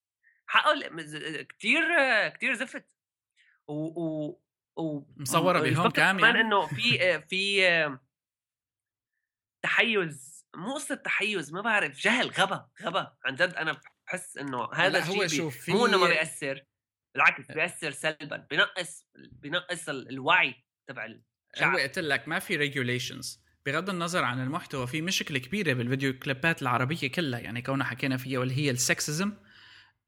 حقه 0.46 0.90
كثير 1.58 1.84
كثير 2.28 2.54
زفت. 2.54 2.86
و, 3.68 4.02
و 4.02 4.40
و 4.76 5.00
مصوره 5.16 5.60
بهون 5.60 5.90
كام 5.90 6.18
يعني. 6.18 6.40
إنه 6.40 6.66
في 6.66 7.20
في 7.20 7.98
تحيز 9.64 10.46
مو 10.56 10.74
قصة 10.74 10.94
تحيز 10.94 11.52
ما 11.52 11.60
بعرف 11.60 11.98
جهل 11.98 12.30
غبا 12.30 12.68
غبا 12.82 13.16
عن 13.24 13.34
جد 13.34 13.54
أنا 13.54 13.80
بحس 14.06 14.36
إنه 14.36 14.68
هذا 14.74 14.98
الشيء 14.98 15.50
في... 15.50 15.72
مو 15.72 15.86
إنه 15.86 15.98
ما 15.98 16.06
بيأثر 16.06 16.64
بالعكس 17.14 17.52
بيأثر 17.52 17.90
سلبا 17.90 18.46
بنقص 18.50 19.06
بنقص 19.32 19.88
الوعي 19.88 20.54
تبع 20.88 21.04
الشعب 21.54 21.72
هو 21.72 21.78
قلت 21.78 21.98
لك 21.98 22.28
ما 22.28 22.38
في 22.38 22.56
regulations 22.57 23.44
بغض 23.66 23.90
النظر 23.90 24.24
عن 24.24 24.42
المحتوى 24.42 24.86
في 24.86 25.02
مشكلة 25.02 25.38
كبيرة 25.38 25.72
بالفيديو 25.72 26.18
كليبات 26.18 26.62
العربية 26.62 27.10
كلها. 27.10 27.40
يعني 27.40 27.62
كونها 27.62 27.86
حكينا 27.86 28.16
فيها 28.16 28.38
واللي 28.38 28.54
هي 28.54 28.70
ال 28.70 28.79
sexism 28.79 29.32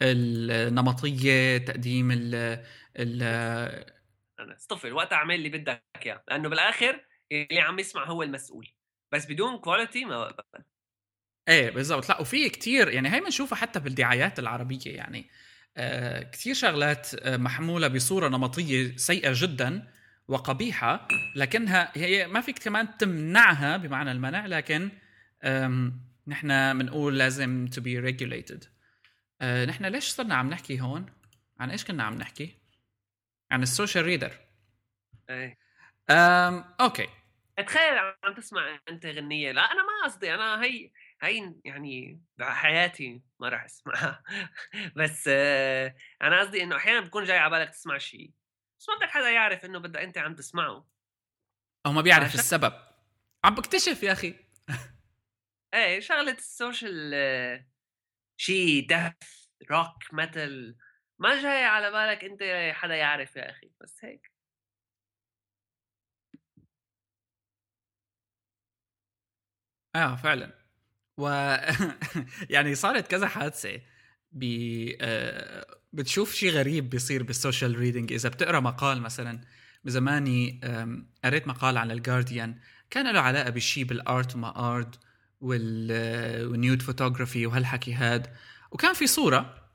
النمطية 0.02 1.58
تقديم 1.58 2.10
ال 2.10 2.34
ال 2.96 3.22
أنا 4.40 4.56
اصطفل 4.56 4.92
وقت 4.92 5.12
أعمل 5.12 5.34
اللي 5.34 5.48
بدك 5.48 5.82
اياه 6.06 6.24
لأنه 6.28 6.48
بالآخر 6.48 7.04
اللي 7.32 7.60
عم 7.60 7.78
يسمع 7.78 8.04
هو 8.04 8.22
المسؤول. 8.22 8.68
بس 9.12 9.26
بدون 9.26 9.58
quality 9.58 10.04
ما 10.04 10.34
إيه 11.48 11.70
بالضبط. 11.70 12.08
لأ 12.08 12.20
وفي 12.20 12.48
كتير 12.48 12.88
يعني 12.88 13.14
هي 13.14 13.20
بنشوفها 13.20 13.56
حتى 13.56 13.80
بالدعايات 13.80 14.38
العربية 14.38 14.78
يعني. 14.86 15.30
آه 15.76 16.22
كثير 16.22 16.54
شغلات 16.54 17.14
آه 17.14 17.36
محمولة 17.36 17.88
بصورة 17.88 18.28
نمطية 18.28 18.96
سيئة 18.96 19.32
جدا 19.34 19.92
وقبيحة 20.28 21.08
لكنها 21.36 21.92
هي 21.94 22.26
ما 22.26 22.40
فيك 22.40 22.58
كمان 22.58 22.96
تمنعها 22.96 23.76
بمعنى 23.76 24.12
المنع 24.12 24.46
لكن 24.46 24.90
نحن 26.26 26.78
بنقول 26.78 27.18
لازم 27.18 27.68
be 27.76 28.12
regulated. 28.12 28.66
آه 29.40 29.64
نحن 29.64 29.86
ليش 29.86 30.08
صرنا 30.08 30.34
عم 30.34 30.50
نحكي 30.50 30.80
هون؟ 30.80 31.06
عن 31.60 31.70
إيش 31.70 31.84
كنا 31.84 32.02
عم 32.02 32.14
نحكي؟ 32.14 32.65
عن 33.50 33.62
ال 33.62 33.68
social 33.68 34.04
reader. 34.04 34.38
إيه. 35.30 35.58
أم 36.10 36.64
أوكي. 36.80 37.08
تخيل 37.66 37.98
عم 37.98 38.34
تسمع 38.36 38.78
أنت 38.88 39.06
غنية. 39.06 39.52
لا 39.52 39.60
أنا 39.72 39.82
ما 39.82 40.04
قصدي 40.04 40.34
أنا 40.34 40.62
هي 40.64 40.90
هي 41.22 41.54
يعني 41.64 42.22
بحياتي 42.38 43.22
ما 43.40 43.48
راح 43.48 43.64
أسمعها. 43.64 44.22
بس 44.96 45.24
آه، 45.32 45.96
أنا 46.22 46.40
قصدي 46.40 46.62
إنه 46.62 46.76
أحيانا 46.76 47.00
بكون 47.00 47.24
جاي 47.24 47.38
على 47.38 47.50
بالك 47.50 47.70
تسمع 47.70 47.98
شيء 47.98 48.30
بس 48.80 48.88
ما 48.88 48.96
بدك 48.96 49.10
حدا 49.10 49.30
يعرف 49.30 49.64
إنه 49.64 49.78
بدك 49.78 50.00
أنت 50.00 50.18
عم 50.18 50.34
تسمعه. 50.34 50.88
أو 51.86 51.92
ما 51.92 52.00
بيعرف 52.00 52.24
عشان- 52.28 52.38
السبب. 52.40 52.72
عم 53.44 53.54
بكتشف 53.54 54.02
يا 54.02 54.12
أخي. 54.12 54.34
إيه 55.74 56.00
شغلة 56.00 56.32
ال 56.32 56.44
social 56.44 57.10
آه، 57.14 57.66
شيء 58.36 58.86
death 58.88 59.48
rock 59.70 59.94
metal. 60.14 60.76
ما 61.18 61.42
جاي 61.42 61.64
على 61.64 61.90
بالك 61.90 62.24
أنت 62.24 62.42
حدا 62.74 62.94
يعرف 62.96 63.36
يا 63.36 63.50
أخي 63.50 63.70
بس 63.80 64.04
هيك. 64.04 64.30
آه 69.94 70.16
فعلا. 70.16 70.52
و 71.18 71.28
يعني 72.50 72.74
صارت 72.74 73.06
كذا 73.08 73.28
حادثة 73.28 73.80
ب 74.32 74.44
آه، 75.00 75.66
بتشوف 75.92 76.34
شيء 76.34 76.50
غريب 76.52 76.90
بيصير 76.90 77.22
بال 77.22 77.36
social 77.36 77.78
reading 77.78 78.12
إذا 78.12 78.28
بتقرأ 78.28 78.60
مقال 78.60 79.02
مثلا 79.02 79.40
بزماني 79.84 80.60
قريت 81.24 81.48
مقال 81.48 81.78
على 81.78 81.92
الجارديان 81.92 82.60
كان 82.90 83.12
له 83.14 83.20
علاقة 83.20 83.50
بالشيء 83.50 83.84
بال 83.84 84.04
art 84.04 84.34
وما 84.36 84.76
art 84.76 85.00
وال 85.40 85.92
وال 86.46 86.58
nude 86.58 86.82
photography 86.82 87.46
وهالحكي 87.46 87.94
هاد. 87.94 88.36
وكان 88.72 88.94
في 88.94 89.06
صورة 89.06 89.65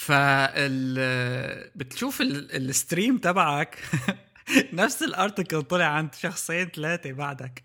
فال 0.00 0.96
آه، 0.98 1.70
بتشوف 1.74 2.20
ال- 2.20 2.56
ال 2.56 2.65
stream 2.65 3.18
تبعك. 3.18 3.78
نفس 4.72 5.02
ال 5.02 5.09
article 5.09 5.62
طلع 5.62 5.84
عند 5.84 6.14
شخصين 6.14 6.68
ثلاثة 6.68 7.12
بعدك. 7.12 7.64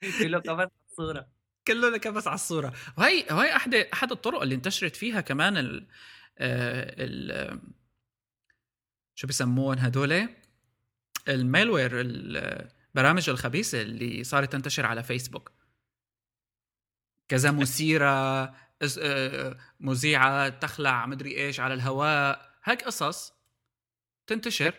في 0.00 0.28
له 0.28 0.40
كمان 0.40 0.68
صوره 0.96 1.28
كله 1.66 1.96
كبس 1.98 2.26
على 2.26 2.34
الصورة. 2.34 2.72
وهي 2.98 3.26
وهي 3.30 3.56
احد 3.56 3.74
أحد 3.74 4.12
الطرق 4.12 4.42
اللي 4.42 4.54
انتشرت 4.54 4.96
فيها 4.96 5.20
كمان 5.20 5.56
ال 5.56 5.86
ال 6.40 7.60
شو 9.14 9.26
بيسموهم 9.26 9.78
هدول؟ 9.78 10.28
الميلوير 11.28 11.90
البرامج 12.00 13.30
الخبيثة 13.30 13.82
اللي 13.82 14.24
صارت 14.24 14.52
تنتشر 14.52 14.86
على 14.86 15.02
فيسبوك. 15.02 15.52
كذا 17.28 17.50
مثيره 17.62 18.06
آه، 18.10 18.54
مذيعة 19.80 20.48
تخلع 20.48 21.06
مدري 21.06 21.36
إيش 21.36 21.60
على 21.60 21.74
الهواء. 21.74 22.54
هيك 22.64 22.82
قصص 22.82 23.32
تنتشر. 24.26 24.74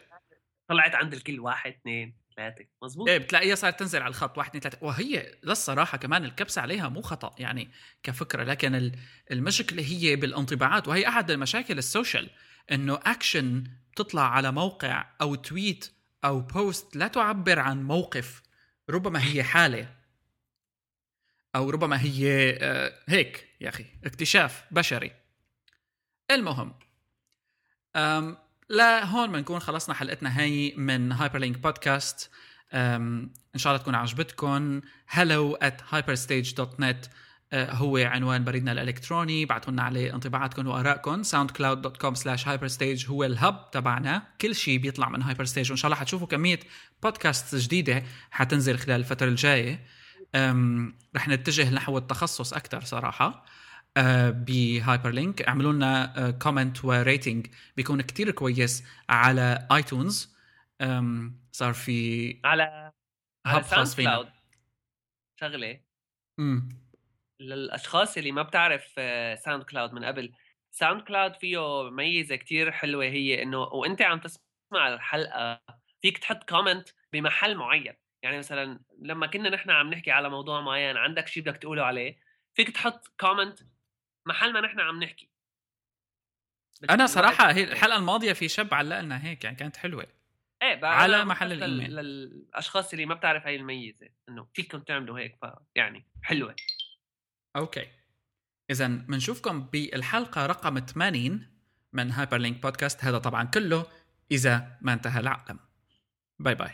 طلعت 0.70 0.96
عند 0.96 1.14
الكل 1.14 1.40
واحد 1.40 1.72
اثنين 1.72 2.18
ثلاثة. 2.38 2.66
مزبوط 2.84 3.10
إيه 3.10 3.18
بتلاقيها 3.18 3.56
صارت 3.56 3.80
تنزل 3.80 4.02
على 4.02 4.10
الخط 4.10 4.38
واحد 4.38 4.50
اثنين 4.50 4.62
ثلاثة. 4.62 4.86
وهي 4.86 5.36
للصراحة 5.44 5.98
كمان 5.98 6.26
الكبسة 6.26 6.62
عليها 6.62 6.90
مو 6.90 7.02
خطأ 7.02 7.36
يعني 7.40 7.72
كفكرة 8.04 8.44
لكن 8.44 8.76
ال- 8.76 9.00
المشكلة 9.32 9.84
هي 9.84 10.16
بالانطباعات. 10.16 10.88
وهي 10.88 11.08
أحد 11.08 11.32
المشاكل 11.32 11.78
ال 11.78 11.85
social 11.85 12.30
إنه 12.72 13.00
أكشن 13.04 13.64
بتطلع 13.92 14.30
على 14.30 14.52
موقع 14.52 15.06
أو 15.22 15.36
tweet 15.36 15.92
أو 16.26 16.40
post 16.40 16.96
لا 16.96 17.08
تعبر 17.08 17.60
عن 17.60 17.84
موقف 17.84 18.42
ربما 18.90 19.24
هي 19.24 19.44
حالة 19.44 19.96
أو 21.56 21.70
ربما 21.70 22.02
هي 22.02 22.58
آه، 22.62 22.94
هيك. 23.08 23.50
يا 23.62 23.70
أخي 23.70 23.86
اكتشاف 24.06 24.64
بشري. 24.72 25.12
المهم 26.32 26.74
أم 27.96 28.38
لا 28.70 29.06
هون 29.06 29.32
بنكون 29.32 29.60
خلصنا 29.60 29.96
حلقتنا 29.96 30.40
هي 30.40 30.74
من 30.78 31.12
هايبر 31.12 31.40
لينك 31.40 31.58
بودكاست 31.58 32.32
إن 32.74 33.30
شاء 33.56 33.74
الله 33.74 33.84
تكون 33.84 33.96
عجبتكم 33.96 34.82
hello 35.12 35.58
at 35.64 35.94
hyperstage.net 35.94 37.10
آه، 37.54 37.72
هو 37.72 37.98
عنوان 37.98 38.44
بريدنا 38.44 38.72
الإلكتروني. 38.72 39.44
ابعتوا 39.44 39.74
لنا 39.74 39.84
عليه 39.84 40.14
انطباعاتكم 40.16 40.68
وارائكم 40.68 41.24
soundcloud.com 41.24 42.16
slash 42.16 42.44
hyperstage 42.46 43.10
هو 43.10 43.24
ال 43.24 43.36
hub 43.36 43.72
تبعنا. 43.72 44.28
كل 44.42 44.56
شيء 44.56 44.78
بيطلع 44.78 45.10
من 45.10 45.22
هايبرستيج 45.22 45.72
وإن 45.72 45.78
شاء 45.78 45.86
الله 45.86 46.00
حتشوفوا 46.00 46.28
كمية 46.28 46.60
بودكاست 47.04 47.56
جديدة 47.56 48.04
حتنزل 48.32 48.78
خلال 48.78 49.00
الفترة 49.00 49.28
الجاية. 49.28 49.86
رح 51.16 51.28
نتجه 51.28 51.74
نحو 51.74 51.98
التخصص 51.98 52.54
أكثر 52.54 52.82
صراحة 52.82 53.46
آه، 53.98 54.30
بهايبر 54.30 55.10
لينك 55.10 55.42
اعملوا 55.42 55.74
لنا 55.74 56.32
comment 56.42 56.86
و 56.86 56.95
rating 56.95 57.48
بيكون 57.78 58.02
كتير 58.02 58.32
كويس 58.32 58.84
على 59.10 59.68
ايتونز 59.72 60.36
صار 61.52 61.74
في 61.74 62.40
على 62.46 62.92
خاص 63.48 63.70
ساوند 63.70 63.88
فينا. 63.88 64.10
كلاود 64.10 64.30
شغلة. 65.42 65.80
امم 66.40 66.70
للأشخاص 67.42 68.18
اللي 68.18 68.32
ما 68.32 68.42
بتعرف 68.42 68.94
ساوند 69.46 69.64
كلاود 69.64 69.94
من 69.94 70.04
قبل. 70.04 70.34
ساوند 70.72 71.02
كلاود 71.02 71.36
فيه 71.36 71.90
ميزة 71.90 72.36
كتير 72.36 72.72
حلوة 72.72 73.06
هي 73.06 73.44
إنه 73.44 73.60
وإنت 73.60 74.02
عم 74.02 74.20
تسمع 74.20 74.94
الحلقة 74.94 75.62
فيك 76.02 76.18
تحط 76.18 76.50
comment 76.50 76.90
بمحل 77.14 77.56
معين. 77.58 77.94
يعني 78.26 78.38
مثلا 78.38 78.80
لما 79.02 79.28
كنا 79.28 79.50
نحن 79.50 79.70
عم 79.70 79.90
نحكي 79.90 80.12
على 80.12 80.30
موضوع 80.30 80.62
معين 80.62 80.98
عندك 80.98 81.28
شيء 81.28 81.44
بدك 81.44 81.58
تقوله 81.58 81.84
عليه 81.84 82.20
فيك 82.54 82.70
تحط 82.70 83.08
comment 83.20 83.60
محل 84.28 84.54
ما 84.54 84.62
نحن 84.62 84.80
عم 84.80 85.04
نحكي. 85.04 85.30
أنا 86.90 87.06
صراحة 87.06 87.52
هي 87.52 87.64
الحلقة 87.64 87.98
الماضية 87.98 88.34
في 88.34 88.48
شاب 88.50 88.74
علق 88.74 89.00
لنا 89.00 89.26
هيك 89.26 89.44
يعني 89.44 89.56
كانت 89.56 89.78
حلوة. 89.78 90.08
إيه 90.62 90.86
على 90.86 91.26
محل. 91.26 91.50
لل- 91.50 91.96
للاشخاص 91.96 92.94
اللي 92.94 93.06
ما 93.06 93.16
بتعرف 93.16 93.46
هاي 93.46 93.56
الميزة 93.56 94.10
إنه 94.30 94.48
فيكم 94.54 94.80
تعملوا 94.80 95.20
هيك 95.20 95.38
فيعني 95.76 96.06
حلوة. 96.24 96.56
أوكي. 97.56 97.88
اذا 98.70 98.88
بنشوفكم 98.88 99.62
بالحلقة 99.64 100.46
رقم 100.46 100.80
80 100.80 101.52
من 101.94 102.12
هايبر 102.12 102.38
لينك 102.38 102.62
بودكاست 102.62 103.04
هذا 103.04 103.18
طبعا 103.18 103.44
كله 103.44 103.86
إذا 104.32 104.78
ما 104.82 104.94
انتهى 104.94 105.20
العالم 105.20 105.60
bye 106.40 106.56
bye 106.56 106.72